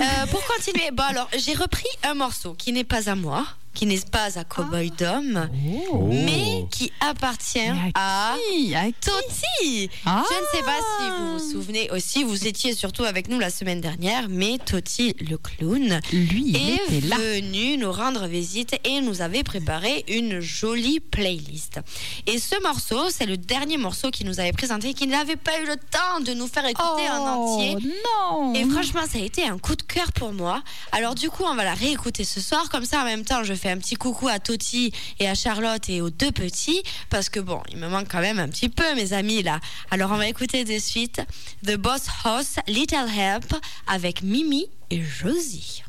Euh, 0.00 0.04
pour 0.30 0.42
continuer, 0.46 0.90
bon 0.92 1.02
alors 1.02 1.28
j'ai 1.36 1.52
repris 1.52 1.84
un 2.04 2.14
morceau 2.14 2.54
qui 2.54 2.72
n'est 2.72 2.84
pas 2.84 3.10
à 3.10 3.14
moi, 3.16 3.44
qui 3.72 3.86
n'est 3.86 4.00
pas 4.00 4.38
à 4.38 4.44
Cowboy 4.44 4.90
Dom, 4.98 5.48
Oh. 5.92 6.08
mais 6.10 6.64
qui 6.70 6.92
appartient 7.00 7.60
à 7.94 8.34
Qui? 8.52 8.74
À 8.74 8.86
qui? 8.86 8.94
Toti. 9.00 9.90
Ah. 10.04 10.22
Je 10.28 10.34
ne 10.34 10.46
sais 10.60 10.64
pas 10.66 10.76
si 10.98 11.08
vous 11.18 11.32
vous 11.38 11.50
souvenez 11.52 11.90
aussi, 11.92 12.24
vous 12.24 12.46
étiez 12.46 12.74
surtout 12.74 13.04
avec 13.04 13.28
nous 13.28 13.38
la 13.38 13.48
semaine 13.50 13.80
dernière, 13.80 14.28
mais 14.28 14.58
Toti 14.58 15.14
le 15.20 15.38
clown 15.38 16.00
Lui, 16.12 16.56
est 16.56 16.94
était 16.96 17.06
là. 17.06 17.16
venu 17.16 17.76
nous 17.78 17.92
rendre 17.92 18.26
visite 18.26 18.74
et 18.84 19.00
nous 19.00 19.22
avait 19.22 19.44
préparé 19.44 20.04
une 20.08 20.40
jolie 20.40 21.00
playlist. 21.00 21.80
Et 22.26 22.38
ce 22.38 22.60
morceau, 22.62 23.08
c'est 23.10 23.26
le 23.26 23.36
dernier 23.36 23.76
morceau 23.76 24.10
qu'il 24.10 24.26
nous 24.26 24.40
avait 24.40 24.52
présenté, 24.52 24.94
qu'il 24.94 25.10
n'avait 25.10 25.36
pas 25.36 25.58
eu 25.60 25.66
le 25.66 25.76
temps 25.76 26.20
de 26.24 26.32
nous 26.34 26.48
faire 26.48 26.66
écouter 26.66 27.08
en 27.10 27.24
entier. 27.26 27.76
Oh, 27.78 28.42
non. 28.42 28.54
Et 28.54 28.64
franchement, 28.68 29.02
ça 29.10 29.18
a 29.18 29.22
été 29.22 29.44
un 29.44 29.58
coup 29.58 29.76
de 29.76 29.82
cœur 29.82 30.12
pour 30.12 30.32
moi. 30.32 30.62
Alors 30.92 31.14
du 31.14 31.30
coup, 31.30 31.44
on 31.46 31.54
va 31.54 31.64
la 31.64 31.74
réécouter 31.74 32.24
ce 32.24 32.40
soir. 32.40 32.68
Comme 32.68 32.84
ça, 32.84 33.00
en 33.02 33.04
même 33.04 33.24
temps, 33.24 33.44
je 33.44 33.54
fais 33.54 33.69
un 33.70 33.78
petit 33.78 33.96
coucou 33.96 34.28
à 34.28 34.38
Toti 34.38 34.92
et 35.18 35.28
à 35.28 35.34
Charlotte 35.34 35.88
et 35.88 36.00
aux 36.00 36.10
deux 36.10 36.32
petits. 36.32 36.82
Parce 37.08 37.28
que 37.28 37.40
bon, 37.40 37.62
il 37.70 37.78
me 37.78 37.88
manque 37.88 38.08
quand 38.10 38.20
même 38.20 38.38
un 38.38 38.48
petit 38.48 38.68
peu, 38.68 38.94
mes 38.94 39.12
amis, 39.12 39.42
là. 39.42 39.60
Alors 39.90 40.10
on 40.12 40.16
va 40.16 40.28
écouter 40.28 40.64
de 40.64 40.78
suite 40.78 41.22
The 41.64 41.76
Boss 41.76 42.06
House, 42.24 42.56
Little 42.66 43.08
Help 43.16 43.54
avec 43.86 44.22
Mimi 44.22 44.66
et 44.90 45.02
Josie. 45.02 45.82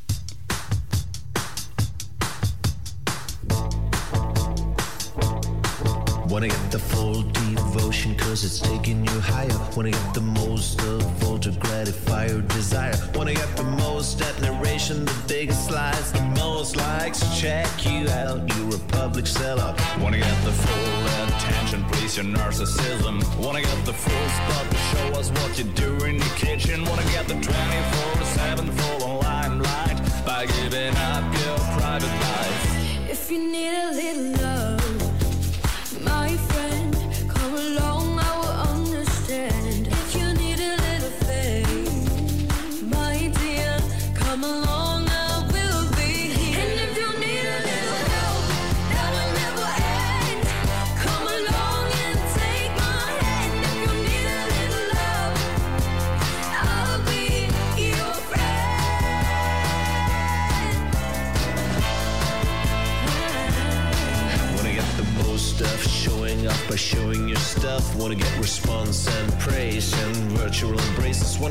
Wanna 6.32 6.48
get 6.48 6.72
the 6.72 6.80
full 6.80 7.24
devotion 7.24 8.16
cause 8.16 8.46
it's 8.46 8.62
taking 8.62 9.06
you 9.06 9.20
higher. 9.20 9.50
Wanna 9.76 9.92
get 9.92 10.14
the 10.14 10.22
most 10.22 10.80
of 10.80 11.24
all 11.26 11.38
to 11.40 11.52
gratify 11.52 12.28
your 12.28 12.42
desire. 12.44 12.96
Wanna 13.14 13.34
get 13.34 13.58
the 13.58 13.66
most 13.66 14.22
admiration, 14.22 15.04
the 15.04 15.14
biggest 15.28 15.68
slice, 15.68 16.12
the 16.12 16.22
most 16.40 16.78
likes. 16.78 17.20
Check 17.38 17.68
you 17.84 18.08
out, 18.08 18.50
you're 18.56 18.76
a 18.76 18.80
public 18.96 19.26
sellout. 19.26 19.76
Wanna 20.02 20.20
get 20.20 20.44
the 20.46 20.54
full 20.54 21.06
attention, 21.28 21.84
please 21.92 22.16
your 22.16 22.26
narcissism. 22.26 23.16
Wanna 23.44 23.62
get 23.62 23.86
the 23.86 23.94
full 23.94 24.30
spot 24.30 24.72
to 24.72 24.78
show 24.78 25.20
us 25.20 25.32
what 25.32 25.58
you 25.58 25.66
do 25.66 26.06
in 26.06 26.16
your 26.16 26.36
kitchen. 26.38 26.86
Wanna 26.86 27.04
get 27.12 27.28
the 27.28 27.36
24-7 27.36 28.72
full 28.72 29.04
on 29.04 29.20
limelight 29.20 30.00
by 30.26 30.46
giving 30.46 30.96
up 30.96 31.26
your 31.44 31.58
private 31.78 32.16
life. 32.30 33.10
If 33.10 33.30
you 33.30 33.52
need 33.52 33.74
a 33.74 33.92
little 33.92 34.42
love, 34.42 34.81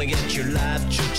Wanna 0.01 0.13
get 0.13 0.35
your 0.35 0.47
life 0.47 1.10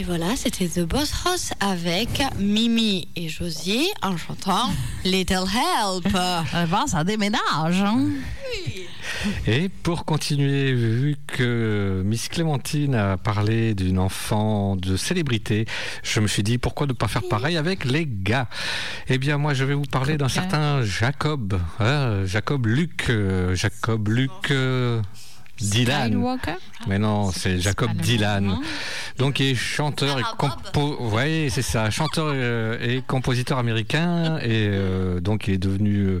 Et 0.00 0.02
voilà, 0.02 0.34
c'était 0.34 0.66
The 0.66 0.80
Boss 0.80 1.12
House 1.26 1.52
avec 1.60 2.22
Mimi 2.38 3.06
et 3.16 3.28
Josie 3.28 3.90
en 4.00 4.16
chantant 4.16 4.70
Little 5.04 5.44
Help. 5.44 6.06
Eh 6.06 6.66
ben, 6.70 6.86
ça 6.86 7.04
déménage. 7.04 7.82
hein. 7.82 8.06
Et 9.46 9.68
pour 9.68 10.06
continuer, 10.06 10.72
vu 10.72 11.16
que 11.26 12.00
Miss 12.06 12.28
Clémentine 12.30 12.94
a 12.94 13.18
parlé 13.18 13.74
d'une 13.74 13.98
enfant 13.98 14.74
de 14.76 14.96
célébrité, 14.96 15.66
je 16.02 16.20
me 16.20 16.28
suis 16.28 16.42
dit 16.42 16.56
pourquoi 16.56 16.86
ne 16.86 16.94
pas 16.94 17.06
faire 17.06 17.28
pareil 17.28 17.58
avec 17.58 17.84
les 17.84 18.06
gars? 18.08 18.48
Eh 19.08 19.18
bien, 19.18 19.36
moi, 19.36 19.52
je 19.52 19.64
vais 19.64 19.74
vous 19.74 19.82
parler 19.82 20.16
d'un 20.16 20.28
certain 20.30 20.82
Jacob, 20.82 21.60
hein, 21.78 22.24
Jacob 22.24 22.64
Luc, 22.64 23.10
euh, 23.10 23.54
Jacob 23.54 24.08
Luc. 24.08 24.30
euh, 24.50 25.02
Dylan. 25.60 26.12
Skywalker 26.12 26.56
Mais 26.86 26.98
non, 26.98 27.30
c'est 27.30 27.60
Jacob 27.60 27.92
Dylan. 27.96 28.58
Donc, 29.18 29.40
il 29.40 29.50
est 29.50 29.54
chanteur 29.54 30.18
et 30.18 30.22
compo... 30.38 30.96
ouais, 31.10 31.48
c'est 31.50 31.62
ça, 31.62 31.90
chanteur 31.90 32.28
euh, 32.30 32.78
et 32.80 33.02
compositeur 33.06 33.58
américain. 33.58 34.38
Et 34.38 34.68
euh, 34.70 35.20
donc, 35.20 35.48
il 35.48 35.54
est 35.54 35.58
devenu 35.58 36.20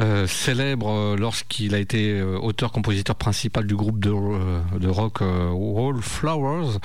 euh, 0.00 0.26
célèbre 0.26 1.16
lorsqu'il 1.16 1.74
a 1.74 1.78
été 1.78 2.20
auteur-compositeur 2.22 3.16
principal 3.16 3.66
du 3.66 3.74
groupe 3.76 3.98
de, 3.98 4.12
de 4.78 4.88
rock 4.88 5.22
euh, 5.22 5.50
Wallflowers. 5.50 6.78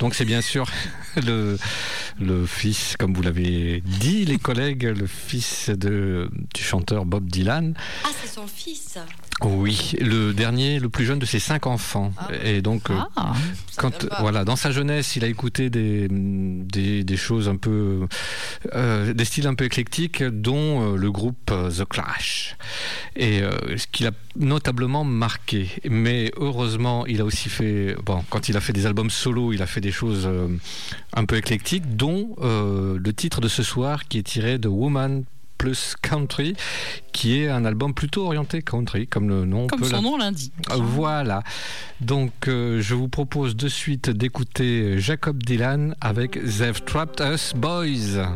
Donc, 0.00 0.14
c'est 0.14 0.24
bien 0.24 0.40
sûr 0.40 0.66
le, 1.26 1.58
le 2.20 2.46
fils, 2.46 2.96
comme 2.98 3.14
vous 3.14 3.22
l'avez 3.22 3.82
dit, 3.84 4.24
les 4.24 4.38
collègues, 4.38 4.84
le 4.84 5.06
fils 5.06 5.70
de, 5.70 6.30
du 6.54 6.62
chanteur 6.62 7.04
Bob 7.04 7.26
Dylan. 7.26 7.74
Ah, 8.04 8.08
c'est 8.20 8.28
son 8.32 8.46
fils. 8.46 8.98
Oui, 9.44 9.94
le 10.00 10.32
dernier, 10.32 10.78
le 10.78 10.88
plus 10.88 11.04
jeune 11.04 11.18
de 11.18 11.26
ses 11.26 11.38
cinq 11.38 11.66
enfants. 11.66 12.12
Et 12.44 12.62
donc, 12.62 12.90
euh, 12.90 12.94
Ah. 13.16 13.32
quand, 13.76 14.06
voilà, 14.20 14.44
dans 14.44 14.56
sa 14.56 14.70
jeunesse, 14.70 15.16
il 15.16 15.24
a 15.24 15.26
écouté 15.26 15.68
des, 15.70 16.06
des, 16.10 17.02
des 17.04 17.16
choses 17.16 17.48
un 17.48 17.56
peu, 17.56 18.06
euh, 18.74 19.12
des 19.12 19.24
styles 19.24 19.46
un 19.46 19.54
peu 19.54 19.64
éclectiques, 19.64 20.22
dont 20.22 20.92
euh, 20.94 20.96
le 20.96 21.10
groupe 21.10 21.50
euh, 21.50 21.70
The 21.70 21.84
Clash. 21.88 22.56
Et 23.16 23.42
euh, 23.42 23.50
ce 23.76 23.86
qu'il 23.90 24.06
a 24.06 24.12
notablement 24.36 25.04
marqué. 25.04 25.68
Mais 25.88 26.30
heureusement, 26.36 27.04
il 27.06 27.20
a 27.20 27.24
aussi 27.24 27.48
fait, 27.48 27.96
bon, 28.04 28.24
quand 28.30 28.48
il 28.48 28.56
a 28.56 28.60
fait 28.60 28.72
des 28.72 28.86
albums 28.86 29.10
solo, 29.10 29.52
il 29.52 29.60
a 29.62 29.66
fait 29.66 29.80
des 29.80 29.92
choses 29.92 30.24
euh, 30.26 30.48
un 31.14 31.24
peu 31.24 31.36
éclectiques, 31.36 31.96
dont 31.96 32.36
le 32.40 33.12
titre 33.12 33.40
de 33.40 33.48
ce 33.48 33.62
soir 33.62 34.04
qui 34.08 34.18
est 34.18 34.22
tiré 34.22 34.58
de 34.58 34.68
Woman 34.68 35.24
plus 35.62 35.94
Country, 36.02 36.56
qui 37.12 37.38
est 37.38 37.48
un 37.48 37.64
album 37.64 37.94
plutôt 37.94 38.26
orienté 38.26 38.62
country, 38.62 39.06
comme 39.06 39.28
le 39.28 39.44
nom 39.44 39.68
Comme 39.68 39.78
peut 39.78 39.86
son 39.86 40.02
nom 40.02 40.16
l'indique. 40.16 40.52
Voilà. 40.76 41.44
Donc, 42.00 42.48
euh, 42.48 42.80
je 42.80 42.96
vous 42.96 43.06
propose 43.06 43.54
de 43.54 43.68
suite 43.68 44.10
d'écouter 44.10 44.98
Jacob 44.98 45.40
Dylan 45.40 45.94
avec 46.00 46.32
They've 46.32 46.82
Trapped 46.84 47.24
Us 47.24 47.52
Boys. 47.54 48.26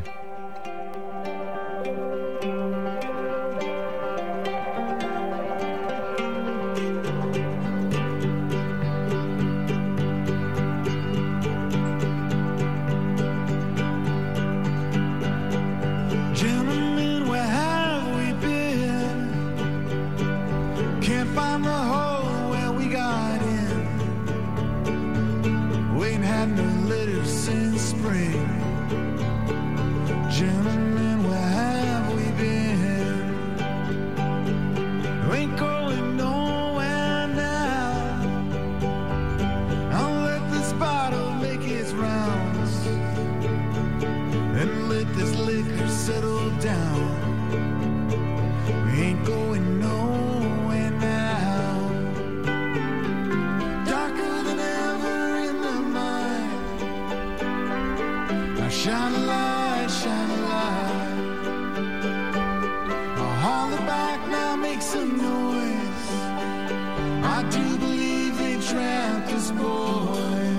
I 67.39 67.43
do 67.51 67.77
believe 67.77 68.39
they 68.39 68.57
trapped 68.67 69.29
this 69.29 69.51
boys. 69.51 70.56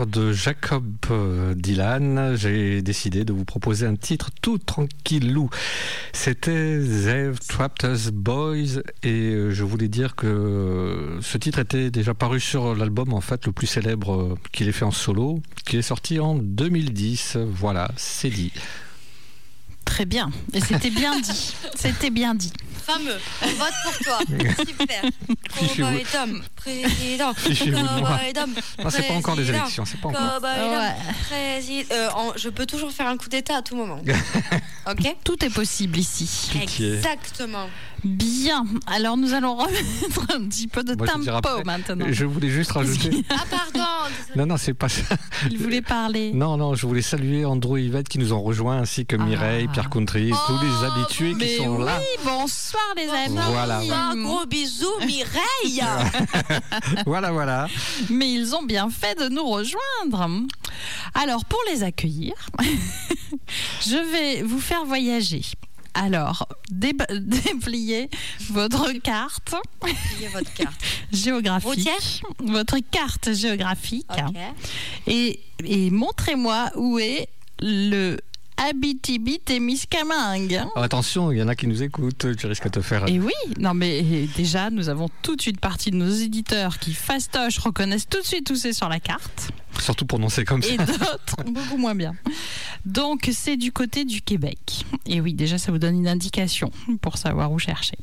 De 0.00 0.32
Jacob 0.32 0.84
euh, 1.10 1.54
Dylan, 1.54 2.34
j'ai 2.34 2.80
décidé 2.80 3.24
de 3.24 3.32
vous 3.32 3.44
proposer 3.44 3.86
un 3.86 3.96
titre 3.96 4.30
tout 4.40 4.56
tranquillou. 4.56 5.50
C'était 6.12 6.80
Trapped 7.48 7.90
Us 7.90 8.10
Boys 8.10 8.80
et 9.02 9.10
euh, 9.10 9.50
je 9.50 9.64
voulais 9.64 9.88
dire 9.88 10.14
que 10.16 10.26
euh, 10.26 11.20
ce 11.20 11.36
titre 11.36 11.58
était 11.58 11.90
déjà 11.90 12.14
paru 12.14 12.40
sur 12.40 12.74
l'album 12.74 13.12
en 13.12 13.20
fait 13.20 13.44
le 13.46 13.52
plus 13.52 13.66
célèbre 13.66 14.38
qu'il 14.50 14.68
ait 14.68 14.72
fait 14.72 14.86
en 14.86 14.90
solo, 14.90 15.42
qui 15.66 15.76
est 15.76 15.82
sorti 15.82 16.18
en 16.20 16.36
2010. 16.36 17.36
Voilà, 17.36 17.90
c'est 17.96 18.30
dit. 18.30 18.52
Très 19.92 20.06
bien. 20.06 20.30
Et 20.54 20.60
c'était 20.60 20.88
bien 20.90 21.20
dit. 21.20 21.52
C'était 21.74 22.08
bien 22.10 22.34
dit. 22.34 22.50
Fameux. 22.86 23.18
On 23.42 23.46
vote 23.46 23.72
pour 23.84 23.98
toi. 23.98 24.18
Super. 24.66 25.02
Cowboy 25.76 26.04
Tom, 26.10 26.42
président. 26.56 27.32
Cowboy 27.34 28.32
Tom, 28.34 28.50
Non, 28.82 28.90
c'est 28.90 29.02
pas 29.06 29.14
encore 29.14 29.34
président. 29.36 29.58
élections, 29.58 29.84
c'est 29.84 30.00
pas 30.00 30.08
encore. 30.08 30.20
Cowboy 30.34 30.50
Tom, 30.56 30.70
Ouais. 30.72 30.94
président. 31.28 31.88
Euh, 31.94 32.08
en- 32.16 32.32
je 32.36 32.48
peux 32.48 32.66
toujours 32.66 32.90
faire 32.90 33.06
un 33.06 33.16
coup 33.16 33.28
d'état 33.28 33.58
à 33.58 33.62
tout 33.62 33.76
moment. 33.76 34.00
ok 34.90 35.16
Tout 35.24 35.44
est 35.44 35.50
possible 35.54 35.98
ici. 35.98 36.48
Pitié. 36.52 36.94
Exactement. 36.96 37.68
Bien. 38.04 38.66
Alors 38.88 39.16
nous 39.16 39.32
allons 39.32 39.54
remettre 39.54 40.26
un 40.34 40.44
petit 40.48 40.66
peu 40.66 40.82
de 40.82 40.96
Moi, 40.96 41.06
je 41.06 41.18
vais 41.18 41.22
dire 41.22 41.34
tempo 41.34 41.48
après. 41.50 41.62
maintenant. 41.64 42.06
Je 42.10 42.24
voulais 42.24 42.48
juste 42.48 42.72
rajouter. 42.72 43.24
Ah 43.30 43.44
pardon. 43.48 43.86
Non, 44.34 44.46
non, 44.46 44.56
c'est 44.56 44.74
pas 44.74 44.88
ça. 44.88 45.02
Il 45.52 45.58
voulait 45.58 45.82
parler. 45.82 46.32
Non, 46.34 46.56
non, 46.56 46.74
je 46.74 46.84
voulais 46.84 47.02
saluer 47.02 47.44
Andrew 47.44 47.76
et 47.78 47.84
Yvette 47.84 48.08
qui 48.08 48.18
nous 48.18 48.32
ont 48.32 48.42
rejoints, 48.42 48.78
ainsi 48.78 49.06
que 49.06 49.14
Mireille, 49.14 49.68
Ah. 49.82 49.88
Pierre 49.88 49.90
Country, 49.90 50.30
tous 50.46 50.58
les 50.62 50.86
habitués 50.86 51.34
qui 51.34 51.56
sont 51.56 51.76
oui, 51.76 51.84
là. 51.84 51.98
bonsoir 52.24 52.82
les 52.96 53.08
amis. 53.08 53.38
Voilà, 53.50 53.78
Un 53.78 54.16
gros 54.16 54.46
bisou, 54.46 54.90
Mireille. 55.00 55.82
Voilà, 57.06 57.32
voilà. 57.32 57.66
Mais 58.10 58.30
ils 58.30 58.54
ont 58.54 58.62
bien 58.62 58.90
fait 58.90 59.18
de 59.18 59.28
nous 59.28 59.44
rejoindre. 59.44 60.46
Alors, 61.14 61.44
pour 61.44 61.58
les 61.70 61.82
accueillir, 61.82 62.34
je 63.80 63.96
vais 63.96 64.42
vous 64.42 64.60
faire 64.60 64.84
voyager. 64.84 65.42
Alors, 65.94 66.48
dépliez 66.70 68.08
votre 68.50 68.92
carte 69.00 69.54
votre 70.32 70.54
carte. 70.54 70.80
géographique. 71.12 71.68
Routière 71.68 72.22
Votre 72.38 72.78
carte 72.90 73.32
géographique. 73.32 74.06
Et 75.06 75.90
montrez-moi 75.90 76.70
où 76.76 76.98
est 76.98 77.28
le 77.60 78.18
Abitibi-Témiscamingue. 78.68 80.64
Oh, 80.76 80.78
attention, 80.78 81.32
il 81.32 81.38
y 81.38 81.42
en 81.42 81.48
a 81.48 81.54
qui 81.54 81.66
nous 81.66 81.82
écoutent, 81.82 82.36
tu 82.36 82.46
risques 82.46 82.64
de 82.64 82.70
te 82.70 82.80
faire. 82.80 83.08
Et 83.08 83.18
oui, 83.18 83.32
non 83.58 83.74
mais 83.74 84.02
déjà, 84.36 84.70
nous 84.70 84.88
avons 84.88 85.08
toute 85.22 85.46
une 85.46 85.56
partie 85.56 85.90
de 85.90 85.96
nos 85.96 86.10
éditeurs 86.10 86.78
qui 86.78 86.94
fastoche, 86.94 87.58
reconnaissent 87.58 88.08
tout 88.08 88.20
de 88.20 88.26
suite 88.26 88.50
où 88.50 88.54
c'est 88.54 88.72
sur 88.72 88.88
la 88.88 89.00
carte, 89.00 89.50
Surtout 89.80 90.06
prononcé 90.06 90.44
comme 90.44 90.62
et 90.62 90.76
ça. 90.76 90.84
d'autres 90.84 91.36
beaucoup 91.46 91.76
moins 91.76 91.94
bien. 91.94 92.14
Donc 92.84 93.28
c'est 93.32 93.56
du 93.56 93.72
côté 93.72 94.04
du 94.04 94.22
Québec. 94.22 94.84
Et 95.06 95.20
oui, 95.20 95.34
déjà, 95.34 95.58
ça 95.58 95.72
vous 95.72 95.78
donne 95.78 95.96
une 95.96 96.08
indication 96.08 96.70
pour 97.00 97.18
savoir 97.18 97.52
où 97.52 97.58
chercher. 97.58 97.96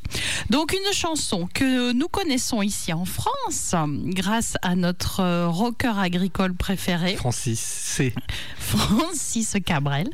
Donc 0.50 0.72
une 0.72 0.92
chanson 0.92 1.48
que 1.52 1.92
nous 1.92 2.08
connaissons 2.08 2.62
ici 2.62 2.92
en 2.92 3.04
France, 3.04 3.74
grâce 4.06 4.56
à 4.62 4.74
notre 4.74 5.20
euh, 5.20 5.48
rocker 5.48 5.98
agricole 5.98 6.54
préféré, 6.54 7.16
Francis, 7.16 7.60
c'est. 7.60 8.14
Francis 8.58 9.56
Cabrel, 9.64 10.08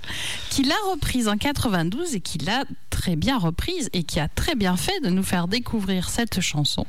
qui 0.50 0.62
l'a 0.62 0.74
reprise 0.90 1.28
en 1.28 1.36
92 1.36 2.14
et 2.14 2.20
qui 2.20 2.38
l'a 2.38 2.64
très 2.90 3.16
bien 3.16 3.38
reprise 3.38 3.90
et 3.92 4.02
qui 4.02 4.20
a 4.20 4.28
très 4.28 4.54
bien 4.54 4.76
fait 4.76 4.98
de 5.02 5.11
nous 5.11 5.22
faire 5.22 5.48
découvrir 5.48 6.09
cette 6.09 6.40
chanson. 6.40 6.86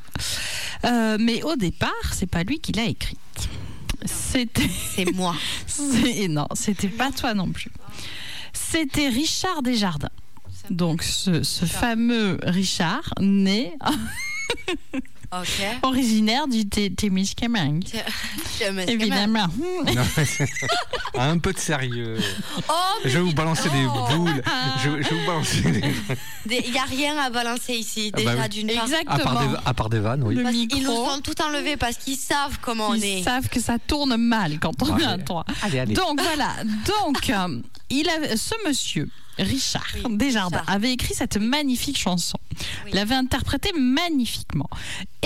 Euh, 0.86 1.18
mais 1.20 1.44
au 1.44 1.56
départ, 1.56 1.92
c'est 2.14 2.30
pas 2.30 2.44
lui 2.44 2.60
qui 2.60 2.72
l'a 2.72 2.86
écrite. 2.86 3.18
C'était 4.06 4.70
C'est 4.96 5.12
moi. 5.14 5.36
c'est- 5.66 6.28
non, 6.28 6.48
c'était 6.54 6.88
pas 6.90 7.12
toi 7.12 7.34
non 7.34 7.50
plus. 7.52 7.72
C'était 8.54 9.08
Richard 9.10 9.62
Desjardins. 9.64 10.10
Donc 10.70 11.02
ce, 11.04 11.44
ce 11.44 11.66
fameux 11.66 12.40
Richard, 12.44 13.14
né 13.22 13.74
Originaire 15.84 16.48
du 16.48 16.68
Té- 16.68 16.90
Témiscamingue, 16.94 17.84
évidemment. 18.88 19.48
Non, 21.18 21.22
un 21.24 21.38
peu 21.40 21.52
de 21.52 21.58
sérieux. 21.60 22.18
Oh, 22.70 22.74
mais 23.04 23.10
Je 23.10 23.18
vais 23.18 23.24
vous 23.24 23.34
balancer 23.34 23.70
des 23.70 23.86
Oh. 23.88 24.16
boules. 24.16 24.42
Je, 24.84 24.90
je 25.02 25.10
vais 25.10 25.20
vous 25.20 25.26
balancer 25.26 25.62
des. 25.72 25.84
Il 26.66 26.72
n'y 26.72 26.78
a 26.78 26.84
rien 26.84 27.18
à 27.18 27.30
balancer 27.30 27.74
ici, 27.74 28.12
Ah 28.14 28.18
bah 28.24 28.32
déjà 28.32 28.44
oui. 28.44 28.50
d'une 28.50 28.68
part. 28.68 28.76
À 28.76 28.88
part 28.88 28.88
Exactement. 28.88 29.46
des, 29.52 29.58
à 29.66 29.74
part 29.74 29.90
des 29.90 30.00
vannes, 30.00 30.24
oui. 30.24 30.36
Le 30.36 30.44
Parce 30.44 30.56
qu'ils 30.56 30.84
nous 30.84 30.92
ont 30.92 31.20
tout 31.22 31.42
enlevé 31.42 31.76
parce 31.78 31.98
qu'ils 31.98 32.18
savent 32.18 32.60
comment 32.62 32.90
on 32.90 32.94
Ils 32.94 33.04
est. 33.06 33.24
savent 33.24 33.50
que 33.50 33.60
ça 33.60 33.78
tourne 33.80 34.16
mal 34.18 34.60
quand 34.60 34.82
on 34.84 34.94
Allez. 34.94 35.04
a 35.06 35.10
un 35.10 35.20
toit. 35.20 35.46
Allez, 35.64 35.80
allez. 35.80 35.94
Donc 35.94 36.22
voilà, 36.22 36.54
donc 36.86 37.30
euh, 37.30 37.60
il 37.90 38.08
avait, 38.10 38.38
ce 38.38 38.54
monsieur 38.68 39.10
Richard 39.40 39.86
Oui, 40.06 40.18
Desjardins 40.18 40.60
Richard. 40.60 40.76
avait 40.76 40.92
écrit 40.92 41.14
cette 41.14 41.38
magnifique 41.38 41.98
chanson. 41.98 42.38
Oui. 42.86 42.92
Il 42.92 42.96
l'avait 42.96 43.16
interprétée 43.16 43.72
magnifiquement. 43.78 44.70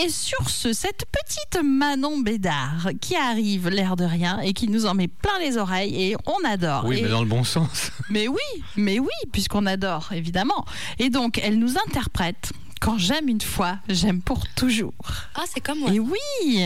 Et 0.02 0.10
sur 0.10 0.50
ce, 0.50 0.74
cette 0.74 1.06
petite 1.12 1.64
Manon 1.64 2.20
Bédard 2.20 2.90
qui 3.00 3.16
arrive 3.16 3.70
l'air 3.70 3.96
de 3.96 4.04
rien 4.06 4.40
et 4.40 4.54
qui 4.54 4.68
nous 4.68 4.86
en 4.86 4.94
met 4.94 5.08
plein 5.08 5.40
les 5.40 5.58
oreilles 5.58 5.96
et 6.12 6.16
on 6.26 6.48
adore. 6.48 6.86
Oui, 6.86 6.98
Et- 6.98 7.02
mais 7.04 7.10
dans 7.10 7.22
le 7.24 7.28
bon 7.30 7.44
sens. 7.44 7.92
mais 8.10 8.28
oui, 8.28 8.64
mais 8.76 9.00
oui, 9.00 9.08
puisqu'on 9.32 9.66
adore 9.66 10.12
évidemment. 10.14 10.66
Et 11.00 11.10
donc 11.10 11.40
elle 11.44 11.58
nous 11.60 11.76
interprète. 11.88 12.52
Quand 12.80 12.98
j'aime 12.98 13.28
une 13.30 13.42
fois, 13.42 13.78
j'aime 13.90 14.24
pour 14.24 14.48
toujours. 14.56 14.94
Ah, 15.36 15.44
c'est 15.54 15.60
comme 15.60 15.82
moi. 15.82 15.92
Et 15.94 16.00
oui, 16.00 16.18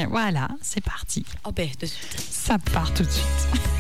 voilà, 0.10 0.48
c'est 0.62 0.80
parti. 0.82 1.26
Oh, 1.44 1.52
ben, 1.52 1.68
de 1.78 1.86
suite. 1.86 2.18
Ça 2.32 2.58
part 2.58 2.94
tout 2.94 3.04
de 3.04 3.10
suite. 3.10 3.26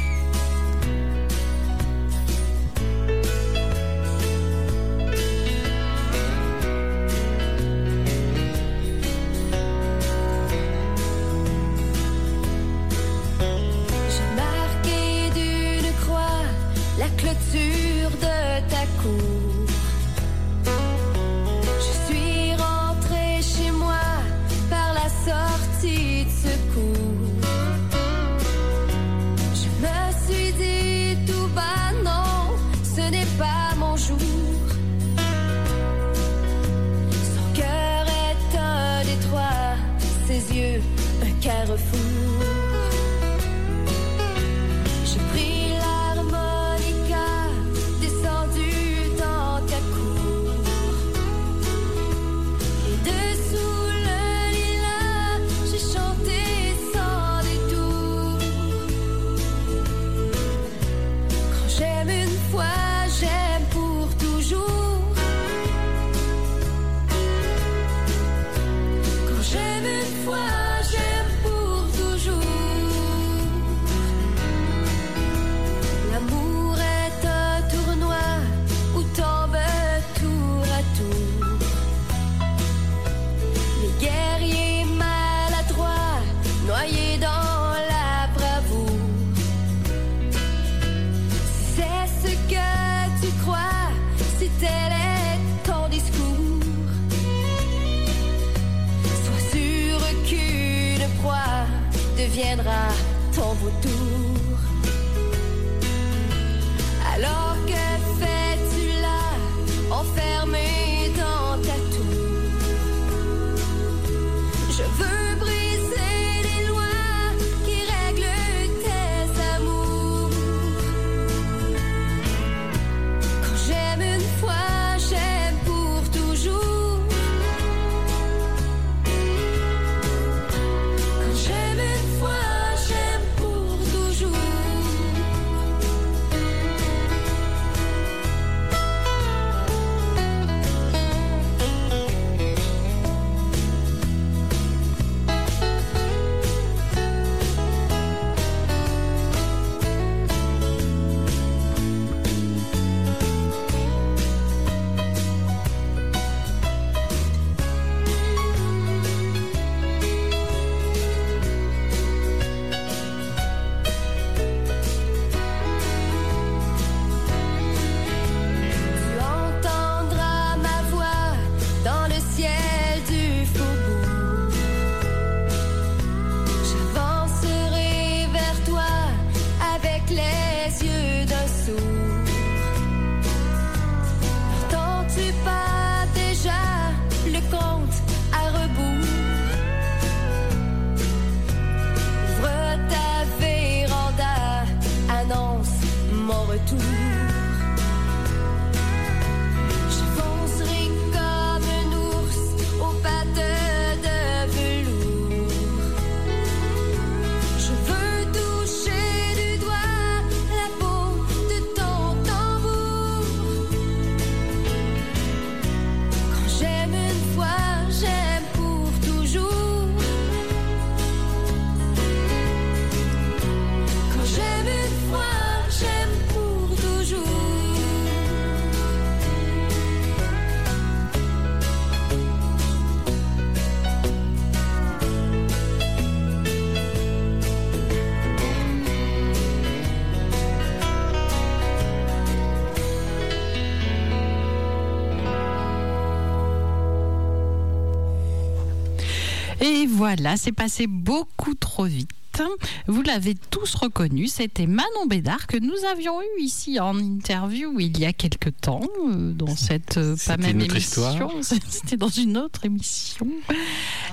voilà, 250.06 250.38
c'est 250.38 250.51
passé 250.51 250.86
beaucoup 250.86 251.56
trop 251.56 251.86
vite. 251.86 252.43
Vous 252.86 253.01
l'avez 253.01 253.34
tous 253.34 253.74
reconnu, 253.74 254.28
c'était 254.28 254.68
Manon 254.68 255.08
Bédard 255.08 255.47
que 255.47 255.58
nous 255.58 255.74
avions 255.91 256.22
eu 256.22 256.41
ici 256.41 256.80
en 256.80 256.95
interview 256.99 257.80
il 257.80 257.97
y 257.97 258.06
a 258.06 258.14
quelque 258.14 258.51
temps 258.51 258.84
euh, 259.08 259.32
dans 259.32 259.56
cette 259.56 259.97
euh, 259.97 260.12
pas 260.12 260.36
C'était 260.36 260.38
même 260.38 260.58
une 260.58 260.64
autre 260.64 260.76
émission. 260.76 261.39
histoire. 261.39 261.62
C'était 261.70 261.97
dans 261.97 262.10
une 262.10 262.38
autre 262.38 262.66
émission. 262.66 263.28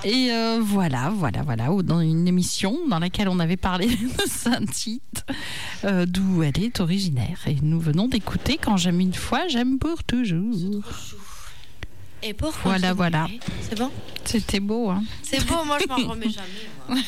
Et 0.05 0.31
euh, 0.31 0.61
voilà, 0.63 1.11
voilà, 1.15 1.43
voilà, 1.43 1.73
ou 1.73 1.83
dans 1.83 2.01
une 2.01 2.27
émission 2.27 2.79
dans 2.89 2.99
laquelle 3.01 3.29
on 3.29 3.39
avait 3.39 3.59
parlé 3.59 3.87
de 3.89 4.23
Saint-Tite, 4.27 5.27
euh, 5.85 6.07
d'où 6.07 6.43
elle 6.43 6.59
est 6.59 6.81
originaire. 6.81 7.39
Et 7.47 7.57
nous 7.61 7.81
venons 7.81 8.09
d'écouter 8.09 8.57
Quand 8.57 8.79
j'aime 8.79 9.01
une 9.01 9.13
fois, 9.15 9.47
j'aime 9.49 9.79
pour 9.79 10.05
toujours. 10.05 10.55
Et 12.23 12.35
pour 12.35 12.51
Voilà, 12.63 12.93
continuer, 12.93 12.95
voilà. 12.97 13.27
C'est 13.69 13.79
bon 13.79 13.91
C'était 14.25 14.61
beau, 14.61 14.91
hein 14.91 15.03
C'est 15.23 15.45
beau, 15.47 15.65
moi 15.65 15.79
je 15.81 15.87
m'en 15.89 15.97
remets 16.11 16.29
jamais. 16.31 16.49
moi. 16.89 16.99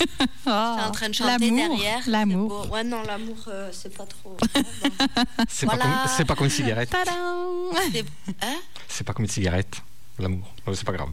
J'étais 0.00 0.50
en 0.50 0.90
train 0.92 1.08
de 1.08 1.14
chanter 1.14 1.50
l'amour, 1.50 1.76
derrière. 1.78 2.02
L'amour. 2.06 2.70
Ouais, 2.70 2.84
non, 2.84 3.02
l'amour, 3.02 3.36
euh, 3.48 3.68
c'est 3.72 3.94
pas 3.94 4.06
trop. 4.06 4.36
C'est 5.48 5.66
Voilà. 5.66 5.84
pas, 5.84 5.90
comme- 5.90 6.12
c'est 6.16 6.24
pas 6.24 6.34
comme 6.34 6.46
une 6.46 6.50
cigarette. 6.52 6.90
C'est- 7.92 8.04
hein 8.42 8.56
C'est 8.88 9.04
pas 9.04 9.12
comme 9.12 9.24
une 9.26 9.30
cigarette. 9.30 9.82
L'amour. 10.18 10.46
Oh, 10.66 10.74
c'est 10.74 10.84
pas 10.84 10.92
grave. 10.92 11.08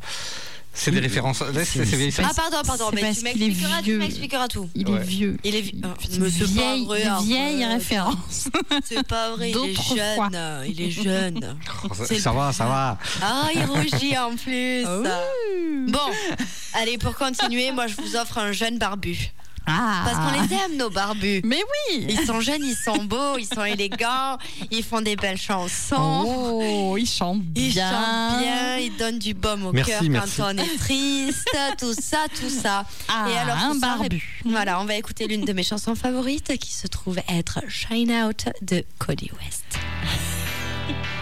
C'est 0.80 0.92
des 0.92 1.00
références. 1.00 1.44
C'est- 1.66 1.82
vieille- 1.84 2.14
Ah, 2.20 2.32
pardon, 2.36 2.58
pardon, 2.66 2.90
mais 2.94 3.02
tu 3.14 3.22
m'expliqueras, 3.24 3.78
tu 3.80 3.84
vieux. 3.86 3.98
m'expliqueras 3.98 4.48
tout. 4.48 4.70
Il 4.76 4.88
Ouais. 4.88 5.00
est 5.00 5.04
vieux. 5.04 5.38
Il 5.44 5.56
est 5.56 5.62
vi- 5.62 5.82
oh, 5.84 5.88
C'est 6.00 6.20
mais 6.20 6.30
c'est 6.30 6.40
pas 6.40 6.46
vieille, 6.46 6.86
vrai, 6.86 7.04
de 7.04 7.08
arrête. 7.10 7.26
vieilles 7.26 7.66
références. 7.66 8.48
C'est 8.86 9.08
pas 9.08 9.32
vrai, 9.32 9.52
il 9.52 9.58
est 9.58 9.96
jeune. 9.96 10.66
Il 10.68 10.82
est 10.82 10.92
jeune. 10.92 11.58
Oh, 11.84 11.94
ça, 11.96 12.32
va, 12.32 12.54
ça 12.54 12.66
va. 12.66 12.98
Ah, 13.24 13.48
il 13.56 13.64
rougit 13.66 14.18
en 14.20 14.36
plus. 14.36 14.86
Oh. 14.86 15.04
Bon, 15.88 16.00
allez, 16.74 16.98
pour 17.00 17.16
continuer, 17.16 17.72
moi 17.72 17.88
je 17.88 17.96
vous 17.96 18.16
offre 18.16 18.38
un 18.38 18.52
jeune 18.52 18.78
barbu. 18.78 19.32
Ah. 19.68 20.04
Parce 20.06 20.18
qu'on 20.18 20.42
les 20.42 20.54
aime, 20.54 20.78
nos 20.78 20.90
barbus. 20.90 21.42
Mais 21.44 21.62
oui. 21.92 22.06
Ils 22.10 22.26
sont 22.26 22.40
jeunes, 22.42 22.64
ils 22.64 22.76
sont 22.76 23.04
beaux, 23.04 23.38
ils 23.38 23.46
sont 23.46 23.64
élégants, 23.66 24.38
ils 24.72 24.84
font 24.84 25.02
des 25.02 25.16
belles 25.16 25.38
chansons. 25.38 26.24
Oh, 26.26 26.98
Ils 26.98 27.04
bien. 27.74 27.92
chantent 27.92 28.40
bien, 28.42 28.78
ils 28.78 28.96
donnent 28.98 29.20
du 29.20 29.34
baume 29.34 29.66
au 29.68 29.72
cœur 29.74 30.00
quand 30.00 30.10
merci. 30.10 30.42
on 30.42 30.58
est 30.58 30.78
triste, 30.80 31.50
tout 31.78 31.94
ça, 31.94 32.26
tout 32.40 32.50
ça. 32.50 32.86
Ah, 33.10 33.28
Et 33.30 33.38
alors, 33.38 33.58
un 33.58 33.78
soir, 33.78 33.98
barbu. 34.00 34.42
Voilà, 34.46 34.80
on 34.82 34.86
va 34.86 34.96
écouter 34.96 35.28
l'une 35.28 35.44
de 35.46 35.54
mes 35.54 35.64
chansons 35.64 35.96
favorites 35.96 36.58
qui 36.58 36.72
se 36.74 36.88
trouve 36.88 37.18
être 37.30 37.60
Shine 37.68 38.12
Out 38.12 38.46
de 38.62 38.84
Cody 39.00 39.30
West. 39.44 39.66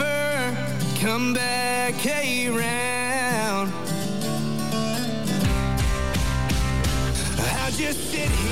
never 0.00 0.56
come 1.00 1.32
back 1.32 1.94
around. 2.06 3.72
I 7.38 7.70
just 7.76 8.10
sit 8.10 8.28
here 8.28 8.49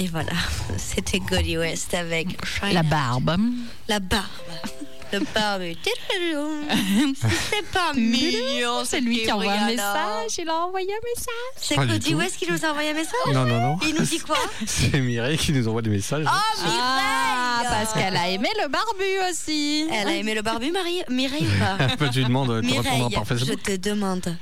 Et 0.00 0.06
voilà, 0.06 0.32
c'était 0.78 1.18
Golly 1.18 1.58
West 1.58 1.92
avec 1.92 2.28
La 2.72 2.82
barbe. 2.82 3.36
La 3.86 4.00
barbe. 4.00 4.24
Le 5.12 5.18
barbe. 5.34 5.62
C'est 7.50 7.66
pas 7.70 7.92
mignon. 7.92 8.82
C'est 8.86 9.02
lui 9.02 9.24
qui 9.24 9.30
envoie 9.30 9.52
un 9.52 9.66
message. 9.66 10.38
Il 10.38 10.48
a 10.48 10.54
envoyé 10.54 10.88
un 10.88 11.04
message. 11.14 11.34
C'est 11.56 11.74
Cody. 11.74 12.14
West 12.14 12.38
qui 12.38 12.50
nous 12.50 12.64
a 12.64 12.70
envoyé 12.70 12.90
un 12.90 12.94
message 12.94 13.12
Non, 13.26 13.44
non, 13.44 13.60
non. 13.60 13.78
Il 13.86 13.94
nous 13.94 14.06
dit 14.06 14.20
quoi 14.20 14.38
C'est 14.66 15.00
Mireille 15.00 15.36
qui 15.36 15.52
nous 15.52 15.68
envoie 15.68 15.82
des 15.82 15.90
messages. 15.90 16.24
Oh, 16.26 16.62
Mireille 16.62 16.78
Ah, 16.80 17.62
parce 17.68 17.92
qu'elle 17.92 18.16
a 18.16 18.30
aimé 18.30 18.48
le 18.62 18.68
barbu 18.70 19.30
aussi. 19.30 19.86
Elle 19.92 20.08
a 20.08 20.14
aimé 20.14 20.34
le 20.34 20.40
barbu, 20.40 20.70
Marie 20.70 21.02
Mireille 21.10 21.46
ou 21.46 21.58
pas 21.98 22.08
tu 22.10 22.24
demandes, 22.24 22.62
tu 22.66 22.78
répondras 22.78 23.10
par 23.10 23.24
je 23.24 23.34
Facebook. 23.34 23.62
te 23.64 23.76
demande. 23.76 24.34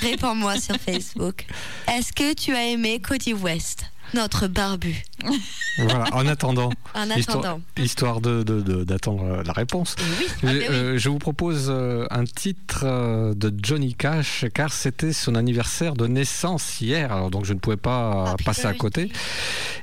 Réponds-moi 0.00 0.58
sur 0.58 0.76
Facebook. 0.76 1.44
Est-ce 1.88 2.12
que 2.12 2.32
tu 2.32 2.54
as 2.54 2.66
aimé 2.68 3.00
Cody 3.00 3.34
West, 3.34 3.84
notre 4.14 4.46
barbu 4.46 5.02
Voilà, 5.78 6.04
en 6.12 6.26
attendant. 6.34 6.70
En 6.94 7.08
Histoire, 7.10 7.38
attendant. 7.38 7.60
histoire 7.76 8.20
de, 8.20 8.42
de- 8.42 8.60
de- 8.60 8.84
d'attendre 8.84 9.24
euh, 9.24 9.42
la 9.44 9.52
réponse. 9.52 9.96
Oui, 10.00 10.26
ah, 10.28 10.34
Je, 10.42 10.46
ben 10.46 10.56
oui. 10.58 10.64
euh, 10.70 10.98
je 10.98 11.08
vous 11.08 11.18
propose 11.18 11.66
euh, 11.68 12.06
un 12.10 12.24
titre 12.24 12.84
de 13.34 13.54
Johnny 13.62 13.94
Cash 13.94 14.44
car 14.54 14.72
c'était 14.72 15.12
son 15.12 15.34
anniversaire 15.34 15.94
de 15.94 16.06
naissance 16.06 16.80
hier, 16.80 17.12
alors 17.12 17.30
donc 17.30 17.44
je 17.44 17.52
ne 17.52 17.58
pouvais 17.58 17.76
pas 17.76 18.30
Happy 18.32 18.44
passer 18.44 18.66
à 18.66 18.74
côté. 18.74 19.10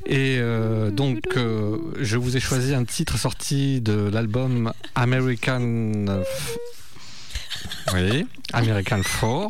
Et 0.05 0.37
euh, 0.39 0.91
donc 0.91 1.23
euh, 1.37 1.77
je 1.99 2.17
vous 2.17 2.37
ai 2.37 2.39
choisi 2.39 2.73
un 2.73 2.83
titre 2.85 3.17
sorti 3.17 3.81
de 3.81 4.09
l'album 4.11 4.71
American. 4.95 6.05
Oui, 7.93 8.25
American 8.53 9.01
4, 9.01 9.49